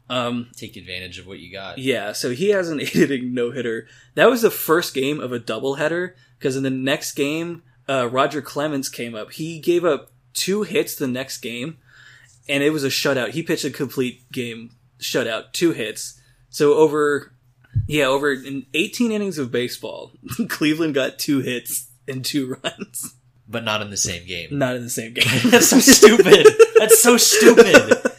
Um, 0.09 0.49
take 0.55 0.75
advantage 0.75 1.19
of 1.19 1.27
what 1.27 1.39
you 1.39 1.51
got. 1.51 1.77
yeah, 1.77 2.13
so 2.13 2.31
he 2.31 2.49
has 2.49 2.69
an 2.69 2.79
eight 2.81 2.95
inning 2.95 3.33
no 3.33 3.51
hitter. 3.51 3.87
That 4.15 4.29
was 4.29 4.41
the 4.41 4.51
first 4.51 4.93
game 4.93 5.19
of 5.19 5.31
a 5.31 5.39
doubleheader 5.39 6.13
because 6.37 6.55
in 6.55 6.63
the 6.63 6.69
next 6.69 7.13
game, 7.13 7.63
uh, 7.87 8.07
Roger 8.09 8.41
Clemens 8.41 8.89
came 8.89 9.13
up. 9.15 9.31
He 9.33 9.59
gave 9.59 9.83
up 9.85 10.11
two 10.33 10.63
hits 10.63 10.95
the 10.95 11.07
next 11.07 11.39
game, 11.39 11.77
and 12.47 12.63
it 12.63 12.71
was 12.71 12.83
a 12.83 12.87
shutout. 12.89 13.31
He 13.31 13.43
pitched 13.43 13.65
a 13.65 13.69
complete 13.71 14.31
game 14.31 14.71
shutout, 14.99 15.53
two 15.53 15.71
hits. 15.73 16.19
So 16.49 16.73
over, 16.73 17.33
yeah, 17.87 18.05
over 18.05 18.31
in 18.33 18.65
18 18.73 19.11
innings 19.11 19.37
of 19.37 19.51
baseball, 19.51 20.11
Cleveland 20.49 20.93
got 20.95 21.19
two 21.19 21.41
hits 21.41 21.88
and 22.09 22.25
two 22.25 22.55
runs. 22.63 23.15
But 23.47 23.63
not 23.63 23.81
in 23.81 23.89
the 23.89 23.97
same 23.97 24.27
game. 24.27 24.57
Not 24.57 24.75
in 24.75 24.83
the 24.83 24.89
same 24.89 25.13
game. 25.13 25.25
That's 25.45 25.69
so 25.69 25.79
stupid. 25.79 26.45
That's 26.77 27.01
so 27.01 27.17
stupid. 27.17 27.97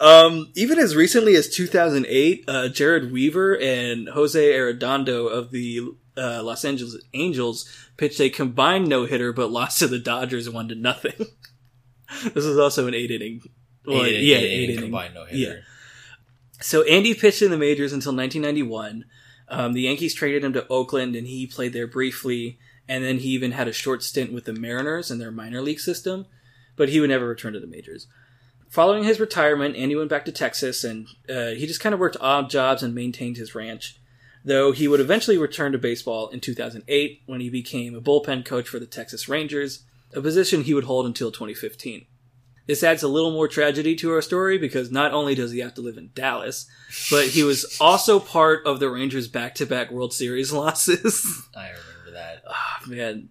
Um, 0.00 0.50
even 0.56 0.78
as 0.80 0.96
recently 0.96 1.36
as 1.36 1.48
2008, 1.48 2.44
uh, 2.48 2.52
Jered 2.70 3.12
Weaver 3.12 3.56
and 3.60 4.08
Jose 4.08 4.40
Arredondo 4.52 5.30
of 5.30 5.50
the 5.52 5.80
uh, 6.16 6.42
Los 6.42 6.64
Angeles 6.64 6.96
Angels 7.14 7.68
pitched 7.96 8.20
a 8.20 8.28
combined 8.28 8.88
no 8.88 9.04
hitter, 9.04 9.32
but 9.32 9.52
lost 9.52 9.78
to 9.78 9.86
the 9.86 10.00
Dodgers 10.00 10.50
one 10.50 10.68
to 10.68 10.74
nothing. 10.74 11.12
this 12.34 12.44
is 12.44 12.58
also 12.58 12.88
an 12.88 12.94
eight 12.94 13.12
inning. 13.12 13.42
Well, 13.86 14.02
Eight- 14.04 14.24
yeah, 14.24 14.38
eight 14.38 14.44
eight 14.44 14.54
inning 14.64 14.70
inning. 14.70 14.82
combined 14.86 15.14
no 15.14 15.24
hitter. 15.26 15.36
Yeah. 15.36 15.54
So 16.60 16.82
Andy 16.84 17.14
pitched 17.14 17.42
in 17.42 17.50
the 17.52 17.58
majors 17.58 17.92
until 17.92 18.14
1991. 18.16 19.04
Um, 19.48 19.72
the 19.72 19.82
Yankees 19.82 20.14
traded 20.14 20.42
him 20.42 20.52
to 20.54 20.66
Oakland, 20.68 21.14
and 21.14 21.26
he 21.28 21.46
played 21.46 21.72
there 21.74 21.86
briefly. 21.86 22.58
And 22.88 23.04
then 23.04 23.18
he 23.18 23.28
even 23.28 23.52
had 23.52 23.68
a 23.68 23.72
short 23.72 24.02
stint 24.02 24.32
with 24.32 24.44
the 24.44 24.52
Mariners 24.52 25.10
in 25.10 25.18
their 25.18 25.30
minor 25.30 25.60
league 25.60 25.80
system, 25.80 26.26
but 26.76 26.88
he 26.88 27.00
would 27.00 27.10
never 27.10 27.26
return 27.26 27.52
to 27.52 27.60
the 27.60 27.66
majors. 27.66 28.06
Following 28.68 29.04
his 29.04 29.20
retirement, 29.20 29.76
Andy 29.76 29.94
went 29.94 30.08
back 30.08 30.24
to 30.24 30.32
Texas, 30.32 30.82
and 30.82 31.06
uh, 31.28 31.50
he 31.50 31.66
just 31.66 31.80
kind 31.80 31.92
of 31.92 32.00
worked 32.00 32.16
odd 32.20 32.48
jobs 32.48 32.82
and 32.82 32.94
maintained 32.94 33.36
his 33.36 33.54
ranch. 33.54 33.98
Though 34.44 34.72
he 34.72 34.88
would 34.88 34.98
eventually 34.98 35.38
return 35.38 35.72
to 35.72 35.78
baseball 35.78 36.28
in 36.28 36.40
2008 36.40 37.22
when 37.26 37.40
he 37.40 37.50
became 37.50 37.94
a 37.94 38.00
bullpen 38.00 38.44
coach 38.44 38.66
for 38.66 38.78
the 38.78 38.86
Texas 38.86 39.28
Rangers, 39.28 39.84
a 40.14 40.20
position 40.20 40.62
he 40.62 40.74
would 40.74 40.84
hold 40.84 41.06
until 41.06 41.30
2015. 41.30 42.06
This 42.66 42.82
adds 42.82 43.02
a 43.02 43.08
little 43.08 43.32
more 43.32 43.48
tragedy 43.48 43.96
to 43.96 44.12
our 44.12 44.22
story 44.22 44.56
because 44.56 44.90
not 44.90 45.12
only 45.12 45.34
does 45.34 45.50
he 45.50 45.58
have 45.58 45.74
to 45.74 45.80
live 45.80 45.98
in 45.98 46.10
Dallas, 46.14 46.66
but 47.10 47.26
he 47.26 47.42
was 47.42 47.76
also 47.80 48.20
part 48.20 48.66
of 48.66 48.78
the 48.78 48.88
Rangers' 48.88 49.28
back-to-back 49.28 49.90
World 49.90 50.12
Series 50.12 50.52
losses. 50.52 51.46
I 51.56 51.68
remember 51.68 51.91
that. 52.12 52.42
Ah, 52.48 52.80
man, 52.86 53.28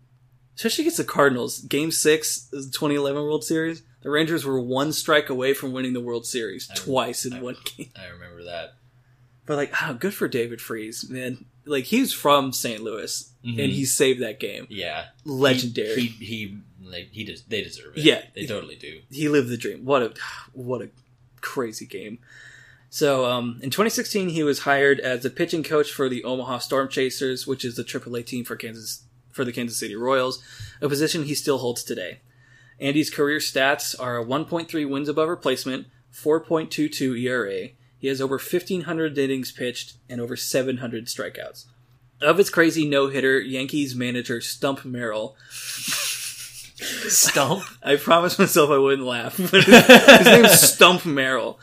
especially 0.55 0.83
against 0.83 0.97
the 0.97 1.03
Cardinals. 1.03 1.59
Game 1.61 1.91
six, 1.91 2.41
the 2.51 2.57
2011 2.61 3.21
World 3.23 3.43
Series, 3.43 3.83
the 4.01 4.09
Rangers 4.09 4.45
were 4.45 4.59
one 4.59 4.91
strike 4.93 5.29
away 5.29 5.53
from 5.53 5.71
winning 5.73 5.93
the 5.93 6.01
World 6.01 6.25
Series 6.25 6.69
I- 6.71 6.75
twice 6.75 7.25
in 7.25 7.33
I- 7.33 7.41
one 7.41 7.57
game. 7.77 7.91
I 7.95 8.07
remember 8.07 8.43
that. 8.43 8.73
But 9.45 9.57
like, 9.57 9.73
oh, 9.81 9.93
good 9.95 10.13
for 10.13 10.27
David 10.27 10.61
Freese, 10.61 11.09
man. 11.09 11.45
Like 11.65 11.85
he's 11.85 12.11
from 12.13 12.53
St. 12.53 12.81
Louis 12.81 13.31
Mhm. 13.45 13.63
and 13.63 13.71
he 13.73 13.85
saved 13.85 14.21
that 14.21 14.39
game. 14.39 14.65
Yeah, 14.69 15.05
Legendary. 15.25 15.95
He, 15.95 16.07
he, 16.07 16.25
he 16.25 16.57
like 16.83 17.09
he 17.11 17.23
does. 17.23 17.43
They 17.43 17.61
deserve 17.63 17.97
it. 17.97 18.03
Yeah. 18.03 18.23
they 18.35 18.45
totally 18.47 18.75
do. 18.75 19.01
he 19.11 19.29
lived 19.29 19.49
the 19.49 19.57
dream. 19.57 19.85
What 19.85 20.01
a 20.01 20.13
what 20.53 20.81
a 20.81 20.89
crazy 21.39 21.85
game. 21.85 22.19
So, 22.93 23.25
um, 23.25 23.57
in 23.63 23.69
2016, 23.69 24.27
he 24.29 24.43
was 24.43 24.59
hired 24.59 24.99
as 24.99 25.23
the 25.23 25.29
pitching 25.29 25.63
coach 25.63 25.89
for 25.89 26.09
the 26.09 26.25
Omaha 26.25 26.57
Storm 26.57 26.89
Chasers, 26.89 27.47
which 27.47 27.63
is 27.63 27.77
the 27.77 27.85
AAA 27.85 28.25
team 28.25 28.43
for 28.43 28.57
Kansas 28.57 29.05
for 29.31 29.45
the 29.45 29.53
Kansas 29.53 29.79
City 29.79 29.95
Royals, 29.95 30.43
a 30.81 30.89
position 30.89 31.23
he 31.23 31.33
still 31.33 31.59
holds 31.59 31.85
today. 31.85 32.19
Andy's 32.81 33.09
career 33.09 33.39
stats 33.39 33.95
are 33.97 34.19
a 34.19 34.25
1.3 34.25 34.89
wins 34.89 35.07
above 35.07 35.29
replacement, 35.29 35.87
4.22 36.13 37.17
ERA. 37.21 37.69
He 37.97 38.07
has 38.07 38.19
over 38.19 38.35
1,500 38.35 39.17
innings 39.17 39.53
pitched 39.53 39.95
and 40.09 40.19
over 40.19 40.35
700 40.35 41.05
strikeouts. 41.05 41.67
Of 42.21 42.39
his 42.39 42.49
crazy 42.49 42.85
no 42.85 43.07
hitter, 43.07 43.39
Yankees 43.39 43.95
manager 43.95 44.41
Stump 44.41 44.83
Merrill. 44.83 45.37
Stump. 45.49 47.63
I 47.83 47.95
promised 47.95 48.37
myself 48.37 48.69
I 48.69 48.79
wouldn't 48.79 49.07
laugh, 49.07 49.37
but 49.37 49.63
his, 49.63 49.85
his 49.85 50.25
name's 50.25 50.59
Stump 50.59 51.05
Merrill. 51.05 51.57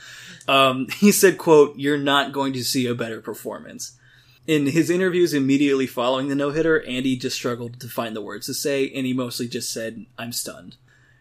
Um, 0.49 0.88
he 0.99 1.12
said, 1.12 1.38
quote, 1.38 1.76
you're 1.76 1.99
not 1.99 2.32
going 2.32 2.53
to 2.55 2.64
see 2.64 2.86
a 2.86 2.94
better 2.94 3.20
performance. 3.20 3.92
In 4.46 4.66
his 4.66 4.88
interviews 4.88 5.34
immediately 5.34 5.86
following 5.86 6.28
the 6.28 6.34
no-hitter, 6.34 6.82
Andy 6.86 7.16
just 7.16 7.36
struggled 7.36 7.78
to 7.80 7.88
find 7.88 8.16
the 8.16 8.22
words 8.22 8.46
to 8.46 8.55
say, 8.55 8.90
and 8.90 9.05
he 9.07 9.12
mostly 9.12 9.46
just 9.46 9.70
said, 9.70 10.07
I'm 10.16 10.32
stunned. 10.32 10.76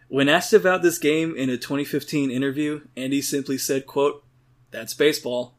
When 0.07 0.29
asked 0.29 0.53
about 0.53 0.81
this 0.81 0.97
game 0.97 1.35
in 1.35 1.49
a 1.49 1.57
2015 1.57 2.31
interview, 2.31 2.87
Andy 2.95 3.21
simply 3.21 3.57
said, 3.57 3.85
quote, 3.85 4.23
that's 4.71 4.93
baseball. 4.93 5.55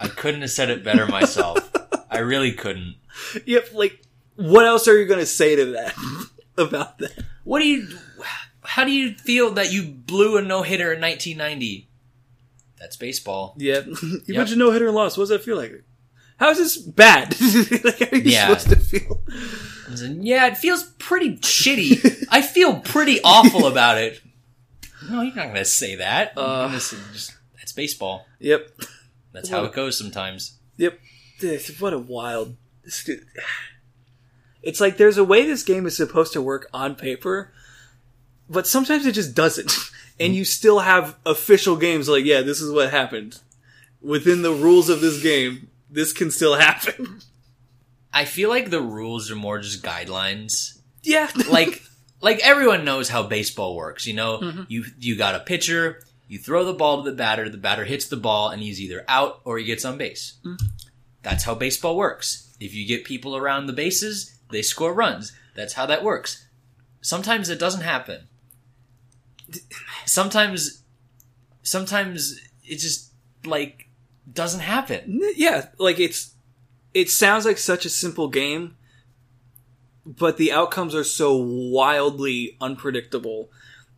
I 0.00 0.08
couldn't 0.08 0.40
have 0.40 0.50
said 0.50 0.68
it 0.68 0.82
better 0.82 1.06
myself. 1.06 1.72
I 2.10 2.18
really 2.18 2.52
couldn't. 2.52 2.96
Yep, 3.44 3.68
like, 3.74 4.02
what 4.34 4.66
else 4.66 4.88
are 4.88 4.98
you 4.98 5.06
going 5.06 5.20
to 5.20 5.26
say 5.26 5.54
to 5.54 5.64
that? 5.72 5.94
about 6.58 6.98
that? 6.98 7.24
What 7.44 7.60
do 7.60 7.66
you? 7.66 7.88
How 8.62 8.84
do 8.84 8.90
you 8.90 9.14
feel 9.14 9.52
that 9.52 9.72
you 9.72 9.84
blew 9.84 10.36
a 10.36 10.42
no 10.42 10.62
hitter 10.62 10.92
in 10.92 11.00
1990? 11.00 11.88
That's 12.78 12.96
baseball. 12.96 13.54
Yeah, 13.58 13.80
you 14.02 14.20
Yep. 14.26 14.36
mentioned 14.36 14.58
no-hitter 14.58 14.86
and 14.86 14.94
loss. 14.94 15.16
What 15.16 15.22
does 15.22 15.28
that 15.30 15.42
feel 15.44 15.56
like? 15.56 15.84
How 16.38 16.50
is 16.50 16.58
this 16.58 16.76
bad? 16.76 17.34
like, 17.84 17.98
how 17.98 18.06
are 18.12 18.16
you 18.18 18.30
Yeah. 18.30 18.54
supposed 18.56 18.68
to 18.70 18.76
feel? 18.76 19.22
Yeah, 20.22 20.46
it 20.48 20.58
feels 20.58 20.84
pretty 20.98 21.36
shitty. 21.38 22.26
I 22.30 22.42
feel 22.42 22.80
pretty 22.80 23.20
awful 23.24 23.66
about 23.72 23.98
it. 23.98 24.20
No, 25.08 25.22
you're 25.22 25.34
not 25.34 25.46
gonna 25.48 25.64
say 25.64 25.94
that. 25.96 26.32
Uh. 26.36 26.68
just, 26.70 27.34
that's 27.56 27.72
baseball. 27.72 28.26
Yep. 28.40 28.68
That's 29.32 29.48
how 29.48 29.64
it 29.64 29.72
goes 29.72 29.96
sometimes. 29.96 30.58
Yep. 30.76 30.98
What 31.78 31.92
a 31.92 31.98
wild. 31.98 32.56
It's 34.62 34.80
like 34.80 34.96
there's 34.96 35.18
a 35.18 35.24
way 35.24 35.46
this 35.46 35.62
game 35.62 35.86
is 35.86 35.96
supposed 35.96 36.32
to 36.32 36.42
work 36.42 36.68
on 36.74 36.94
paper, 36.96 37.52
but 38.48 38.66
sometimes 38.66 39.06
it 39.06 39.12
just 39.12 39.34
doesn't. 39.34 39.72
And 40.18 40.34
you 40.34 40.46
still 40.46 40.78
have 40.78 41.14
official 41.26 41.76
games 41.76 42.08
like, 42.08 42.24
yeah, 42.24 42.40
this 42.40 42.62
is 42.62 42.72
what 42.72 42.90
happened. 42.90 43.38
Within 44.00 44.40
the 44.40 44.50
rules 44.50 44.88
of 44.88 45.02
this 45.02 45.22
game, 45.22 45.68
this 45.90 46.14
can 46.14 46.30
still 46.30 46.54
happen. 46.58 47.20
I 48.14 48.24
feel 48.24 48.48
like 48.48 48.70
the 48.70 48.80
rules 48.80 49.30
are 49.30 49.36
more 49.36 49.58
just 49.58 49.82
guidelines. 49.84 50.78
yeah. 51.02 51.30
Like, 51.50 51.82
like 52.22 52.38
everyone 52.38 52.86
knows 52.86 53.10
how 53.10 53.24
baseball 53.24 53.76
works. 53.76 54.06
You 54.06 54.14
know, 54.14 54.38
Mm-hmm. 54.38 54.62
you 54.68 54.84
you 54.98 55.16
got 55.18 55.34
a 55.34 55.40
pitcher, 55.40 56.02
you 56.28 56.38
throw 56.38 56.64
the 56.64 56.72
ball 56.72 57.04
to 57.04 57.10
the 57.10 57.14
batter, 57.16 57.50
the 57.50 57.58
batter 57.58 57.84
hits 57.84 58.06
the 58.06 58.16
ball, 58.16 58.48
and 58.48 58.62
he's 58.62 58.80
either 58.80 59.04
out 59.08 59.42
or 59.44 59.58
he 59.58 59.66
gets 59.66 59.84
on 59.84 59.98
base. 59.98 60.38
Mm-hmm. 60.46 60.64
That's 61.22 61.44
how 61.44 61.54
baseball 61.54 61.94
works. 61.94 62.56
If 62.58 62.72
you 62.74 62.86
get 62.86 63.04
people 63.04 63.36
around 63.36 63.66
the 63.66 63.74
bases, 63.74 64.34
they 64.50 64.62
score 64.62 64.94
runs. 64.94 65.34
That's 65.54 65.74
how 65.74 65.84
that 65.84 66.02
works. 66.02 66.46
Sometimes 67.02 67.50
it 67.50 67.58
doesn't 67.58 67.82
happen. 67.82 68.28
Sometimes, 70.04 70.82
sometimes 71.62 72.40
it 72.64 72.76
just 72.76 73.12
like 73.44 73.88
doesn't 74.32 74.60
happen. 74.60 75.20
yeah, 75.36 75.66
like 75.78 76.00
it's 76.00 76.34
it 76.94 77.10
sounds 77.10 77.44
like 77.44 77.58
such 77.58 77.84
a 77.84 77.90
simple 77.90 78.28
game, 78.28 78.76
but 80.04 80.36
the 80.36 80.52
outcomes 80.52 80.94
are 80.94 81.04
so 81.04 81.36
wildly 81.36 82.56
unpredictable 82.60 83.50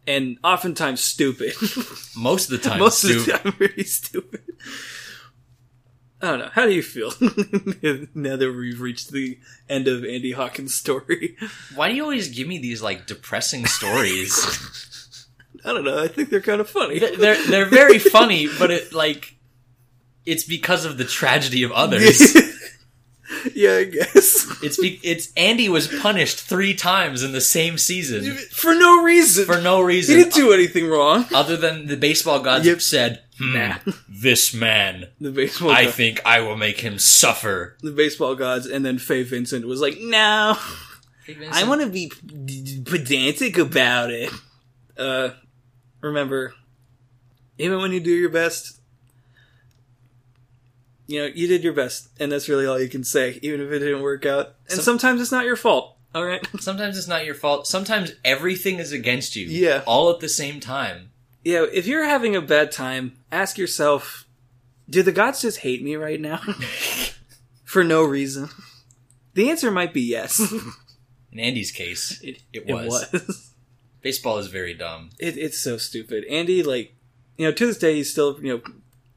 and 0.06 0.38
oftentimes 0.42 1.00
stupid. 1.00 1.54
Most 2.16 2.50
of 2.50 2.60
the 2.60 2.68
time, 2.68 2.78
Most 2.80 2.98
Stu. 3.02 3.18
of 3.18 3.26
the 3.26 3.32
time, 3.32 3.54
really 3.58 3.84
stupid. 3.84 4.42
I 6.20 6.30
don't 6.30 6.38
know. 6.40 6.50
How 6.52 6.66
do 6.66 6.72
you 6.72 6.82
feel 6.82 7.12
now 8.14 8.34
that 8.36 8.52
we've 8.52 8.80
reached 8.80 9.12
the 9.12 9.38
end 9.68 9.86
of 9.86 10.04
Andy 10.04 10.32
Hawkins' 10.32 10.74
story? 10.74 11.36
Why 11.76 11.88
do 11.90 11.94
you 11.94 12.02
always 12.02 12.28
give 12.28 12.48
me 12.48 12.58
these 12.58 12.82
like 12.82 13.06
depressing 13.06 13.66
stories? 13.66 14.32
I 15.68 15.72
don't 15.74 15.84
know. 15.84 16.02
I 16.02 16.08
think 16.08 16.30
they're 16.30 16.40
kind 16.40 16.60
of 16.60 16.68
funny. 16.70 16.98
they're 16.98 17.42
they're 17.46 17.66
very 17.66 17.98
funny, 17.98 18.48
but 18.58 18.70
it 18.70 18.92
like 18.92 19.34
it's 20.24 20.44
because 20.44 20.84
of 20.84 20.96
the 20.98 21.04
tragedy 21.04 21.62
of 21.62 21.72
others. 21.72 22.34
yeah, 23.54 23.74
I 23.74 23.84
guess 23.84 24.62
it's 24.62 24.78
be, 24.80 24.98
it's 25.02 25.30
Andy 25.36 25.68
was 25.68 25.86
punished 25.88 26.38
three 26.40 26.74
times 26.74 27.22
in 27.22 27.32
the 27.32 27.40
same 27.40 27.76
season 27.78 28.24
for 28.50 28.74
no 28.74 29.02
reason. 29.02 29.44
for 29.44 29.60
no 29.60 29.80
reason. 29.82 30.16
he 30.16 30.22
didn't 30.22 30.34
do 30.34 30.52
anything 30.52 30.86
wrong. 30.88 31.26
other 31.34 31.56
than 31.56 31.86
the 31.86 31.96
baseball 31.96 32.40
gods 32.40 32.66
Yep. 32.66 32.80
said, 32.80 33.22
hmm, 33.38 33.52
Nah. 33.54 33.74
"This 34.08 34.54
man, 34.54 35.08
The 35.20 35.30
baseball, 35.30 35.70
I 35.70 35.84
god- 35.84 35.94
think 35.94 36.20
I 36.24 36.40
will 36.40 36.56
make 36.56 36.80
him 36.80 36.98
suffer." 36.98 37.76
the 37.82 37.92
baseball 37.92 38.34
gods, 38.34 38.66
and 38.66 38.84
then 38.84 38.98
Fay 38.98 39.22
Vincent 39.22 39.66
was 39.66 39.80
like, 39.80 39.98
"No, 40.00 40.56
I 41.52 41.64
want 41.64 41.82
to 41.82 41.88
be 41.88 42.10
p- 42.10 42.82
pedantic 42.84 43.58
about 43.58 44.10
it." 44.10 44.32
Uh, 44.96 45.30
remember, 46.00 46.54
even 47.58 47.78
when 47.80 47.92
you 47.92 48.00
do 48.00 48.10
your 48.10 48.30
best, 48.30 48.80
you 51.06 51.20
know 51.20 51.26
you 51.26 51.46
did 51.46 51.64
your 51.64 51.72
best, 51.72 52.08
and 52.20 52.30
that's 52.30 52.48
really 52.48 52.66
all 52.66 52.80
you 52.80 52.88
can 52.88 53.04
say, 53.04 53.38
even 53.42 53.60
if 53.60 53.70
it 53.72 53.78
didn't 53.80 54.02
work 54.02 54.26
out. 54.26 54.54
And 54.68 54.76
Some- 54.76 54.84
sometimes 54.84 55.20
it's 55.20 55.32
not 55.32 55.44
your 55.44 55.56
fault. 55.56 55.96
All 56.14 56.24
right. 56.24 56.44
Sometimes 56.60 56.96
it's 56.96 57.06
not 57.06 57.26
your 57.26 57.34
fault. 57.34 57.66
Sometimes 57.66 58.12
everything 58.24 58.78
is 58.78 58.92
against 58.92 59.36
you. 59.36 59.46
Yeah. 59.46 59.82
all 59.86 60.10
at 60.10 60.20
the 60.20 60.28
same 60.28 60.58
time. 60.58 61.10
Yeah, 61.44 61.66
if 61.70 61.86
you're 61.86 62.04
having 62.06 62.34
a 62.34 62.40
bad 62.40 62.72
time, 62.72 63.18
ask 63.30 63.58
yourself, 63.58 64.26
do 64.88 65.02
the 65.02 65.12
gods 65.12 65.42
just 65.42 65.58
hate 65.58 65.82
me 65.82 65.96
right 65.96 66.18
now? 66.20 66.38
For 67.64 67.84
no 67.84 68.02
reason. 68.04 68.48
The 69.34 69.50
answer 69.50 69.70
might 69.70 69.92
be 69.92 70.00
yes. 70.00 70.40
In 71.30 71.38
Andy's 71.38 71.70
case, 71.72 72.20
It, 72.24 72.42
It 72.54 72.64
it 72.66 72.74
was. 72.74 73.47
Baseball 74.08 74.38
is 74.38 74.46
very 74.46 74.72
dumb. 74.72 75.10
It, 75.18 75.36
it's 75.36 75.58
so 75.58 75.76
stupid. 75.76 76.24
Andy, 76.30 76.62
like, 76.62 76.94
you 77.36 77.44
know, 77.44 77.52
to 77.52 77.66
this 77.66 77.78
day, 77.78 77.96
he's 77.96 78.10
still, 78.10 78.38
you 78.40 78.54
know, 78.54 78.62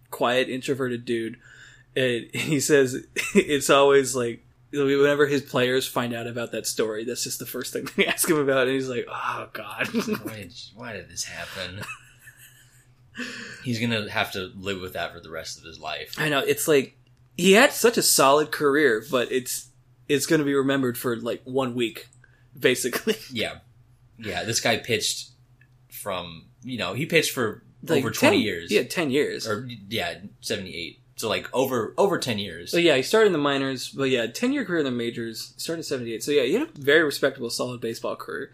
quiet, 0.10 0.50
introverted 0.50 1.06
dude. 1.06 1.38
And 1.96 2.26
he 2.34 2.60
says 2.60 3.06
it's 3.36 3.70
always 3.70 4.14
like, 4.14 4.46
whenever 4.74 5.28
his 5.28 5.42
players 5.42 5.88
find 5.88 6.14
out 6.14 6.28
about 6.28 6.52
that 6.52 6.68
story, 6.68 7.06
that's 7.06 7.24
just 7.24 7.40
the 7.40 7.46
first 7.46 7.72
thing 7.72 7.88
they 7.96 8.06
ask 8.06 8.30
him 8.30 8.38
about. 8.38 8.68
And 8.68 8.76
he's 8.76 8.90
like, 8.90 9.06
oh, 9.10 9.48
God. 9.54 9.88
Why 10.24 10.36
did, 10.36 10.54
why 10.76 10.94
did 10.94 11.10
this 11.10 11.24
happen? 11.24 11.84
He's 13.64 13.80
gonna 13.80 14.10
have 14.10 14.32
to 14.32 14.52
live 14.56 14.80
with 14.80 14.94
that 14.94 15.14
for 15.14 15.20
the 15.20 15.30
rest 15.30 15.58
of 15.58 15.66
his 15.66 15.80
life. 15.80 16.16
I 16.18 16.30
know 16.30 16.40
it's 16.40 16.66
like 16.66 16.98
he 17.36 17.52
had 17.52 17.74
such 17.74 17.98
a 17.98 18.02
solid 18.02 18.52
career, 18.52 19.04
but 19.12 19.32
it's 19.32 19.68
it's 20.08 20.26
going 20.26 20.40
to 20.40 20.46
be 20.46 20.54
remembered 20.54 20.98
for 20.98 21.18
like 21.18 21.42
one 21.44 21.76
week, 21.76 22.08
basically. 22.58 23.18
Yeah, 23.32 23.60
yeah. 24.24 24.44
This 24.44 24.60
guy 24.60 24.78
pitched 24.78 25.30
from 25.90 26.46
you 26.64 26.78
know 26.78 26.94
he 26.94 27.06
pitched 27.06 27.32
for 27.32 27.64
Like 27.84 28.00
over 28.00 28.12
twenty 28.12 28.38
10 28.38 28.44
years. 28.46 28.72
Yeah, 28.72 28.84
ten 28.84 29.10
years. 29.12 29.48
or 29.48 29.68
yeah, 29.90 30.16
seventy 30.42 30.76
eight. 30.76 31.00
So 31.18 31.30
like 31.30 31.48
over 31.54 31.94
over 31.98 32.18
ten 32.18 32.40
years. 32.40 32.72
so 32.72 32.78
yeah, 32.78 32.96
he 32.96 33.04
started 33.04 33.28
in 33.28 33.34
the 33.34 33.38
minors, 33.38 33.90
but 33.90 34.06
yeah, 34.10 34.26
ten 34.28 34.52
year 34.54 34.66
career 34.66 34.80
in 34.80 34.86
the 34.86 34.92
majors. 34.92 35.54
Started 35.58 35.82
in 35.82 35.84
seventy 35.84 36.14
eight. 36.14 36.24
So 36.24 36.32
yeah, 36.32 36.44
he 36.44 36.54
had 36.54 36.64
a 36.64 36.72
very 36.74 37.04
respectable, 37.04 37.50
solid 37.50 37.80
baseball 37.82 38.16
career. 38.16 38.52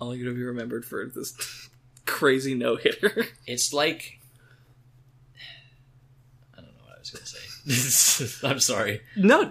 Only 0.00 0.18
going 0.18 0.28
to 0.28 0.34
be 0.36 0.42
remembered 0.44 0.84
for 0.84 1.06
this 1.06 1.68
crazy 2.06 2.54
no 2.54 2.76
hitter. 2.76 3.26
It's 3.46 3.72
like 3.72 4.18
I 6.54 6.60
don't 6.60 6.66
know 6.74 6.82
what 6.84 6.96
I 6.96 7.00
was 7.00 7.10
gonna 7.10 7.26
say. 7.26 8.46
I'm 8.46 8.60
sorry. 8.60 9.00
no, 9.16 9.50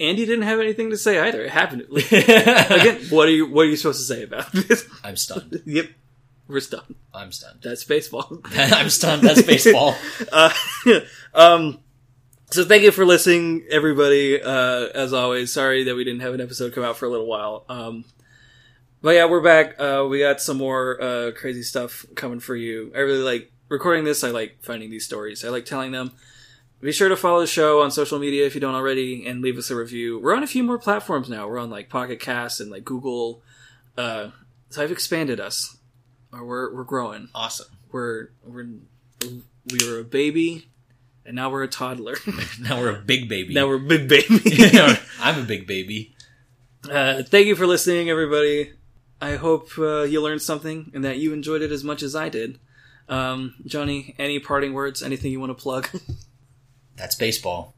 Andy 0.00 0.26
didn't 0.26 0.42
have 0.42 0.58
anything 0.60 0.90
to 0.90 0.96
say 0.96 1.18
either. 1.18 1.42
It 1.42 1.50
happened. 1.50 1.86
Like, 1.88 2.10
Again, 2.10 2.66
again, 2.72 3.02
what 3.10 3.28
are 3.28 3.32
you 3.32 3.46
what 3.46 3.62
are 3.62 3.68
you 3.68 3.76
supposed 3.76 4.00
to 4.00 4.14
say 4.14 4.22
about 4.24 4.52
this? 4.52 4.88
I'm 5.04 5.16
stunned. 5.16 5.62
yep, 5.66 5.88
we're 6.48 6.60
stunned. 6.60 6.96
I'm 7.12 7.30
stunned. 7.32 7.60
That's 7.62 7.84
baseball. 7.84 8.40
I'm 8.44 8.90
stunned. 8.90 9.22
That's 9.22 9.42
baseball. 9.42 9.96
uh, 10.32 10.50
um, 11.34 11.78
so 12.50 12.64
thank 12.64 12.82
you 12.82 12.90
for 12.90 13.04
listening, 13.04 13.64
everybody. 13.70 14.42
Uh, 14.42 14.88
as 14.94 15.12
always, 15.12 15.52
sorry 15.52 15.84
that 15.84 15.94
we 15.94 16.04
didn't 16.04 16.20
have 16.20 16.34
an 16.34 16.40
episode 16.40 16.74
come 16.74 16.84
out 16.84 16.96
for 16.96 17.06
a 17.06 17.10
little 17.10 17.26
while. 17.26 17.64
Um, 17.68 18.04
but 19.00 19.10
yeah, 19.10 19.26
we're 19.26 19.42
back. 19.42 19.78
Uh, 19.78 20.06
we 20.08 20.20
got 20.20 20.40
some 20.40 20.56
more 20.56 21.00
uh, 21.00 21.30
crazy 21.32 21.62
stuff 21.62 22.04
coming 22.16 22.40
for 22.40 22.56
you. 22.56 22.90
I 22.94 23.00
really 23.00 23.22
like 23.22 23.52
recording 23.68 24.04
this. 24.04 24.24
I 24.24 24.30
like 24.30 24.58
finding 24.62 24.90
these 24.90 25.04
stories. 25.04 25.44
I 25.44 25.50
like 25.50 25.66
telling 25.66 25.92
them. 25.92 26.12
Be 26.84 26.92
sure 26.92 27.08
to 27.08 27.16
follow 27.16 27.40
the 27.40 27.46
show 27.46 27.80
on 27.80 27.90
social 27.90 28.18
media 28.18 28.44
if 28.46 28.54
you 28.54 28.60
don't 28.60 28.74
already, 28.74 29.26
and 29.26 29.40
leave 29.40 29.56
us 29.56 29.70
a 29.70 29.74
review. 29.76 30.18
We're 30.20 30.36
on 30.36 30.42
a 30.42 30.46
few 30.46 30.62
more 30.62 30.78
platforms 30.78 31.30
now. 31.30 31.48
We're 31.48 31.58
on 31.58 31.70
like 31.70 31.88
Pocket 31.88 32.20
Cast 32.20 32.60
and 32.60 32.70
like 32.70 32.84
Google. 32.84 33.42
Uh, 33.96 34.28
so 34.68 34.82
I've 34.82 34.92
expanded 34.92 35.40
us. 35.40 35.78
Or 36.30 36.44
we're 36.44 36.74
we're 36.74 36.82
growing 36.84 37.28
Awesome. 37.34 37.68
we're 37.92 38.28
we're 38.44 38.66
we 39.22 39.78
were 39.88 40.00
a 40.00 40.04
baby 40.04 40.68
and 41.24 41.36
now 41.36 41.48
we're 41.48 41.62
a 41.62 41.68
toddler 41.68 42.16
Now 42.60 42.80
we're 42.80 42.90
a 42.96 43.00
big 43.00 43.28
baby. 43.28 43.54
now 43.54 43.68
we're 43.68 43.76
a 43.76 43.78
big 43.78 44.08
baby 44.08 44.40
I'm 45.20 45.38
a 45.40 45.46
big 45.46 45.68
baby. 45.68 46.12
uh, 46.90 47.22
thank 47.22 47.46
you 47.46 47.54
for 47.54 47.68
listening 47.68 48.10
everybody 48.10 48.72
i 49.20 49.36
hope 49.36 49.68
uh, 49.78 50.02
you 50.02 50.20
learned 50.20 50.42
something 50.42 50.90
and 50.92 51.04
that 51.04 51.18
you 51.18 51.32
enjoyed 51.32 51.62
it 51.62 51.70
as 51.70 51.84
much 51.84 52.02
as 52.02 52.16
i 52.16 52.28
did 52.28 52.58
um, 53.08 53.54
johnny 53.64 54.16
any 54.18 54.40
parting 54.40 54.72
words 54.72 55.04
anything 55.04 55.30
you 55.30 55.38
want 55.38 55.56
to 55.56 55.62
plug 55.62 55.88
That's 56.96 57.16
baseball. 57.16 57.73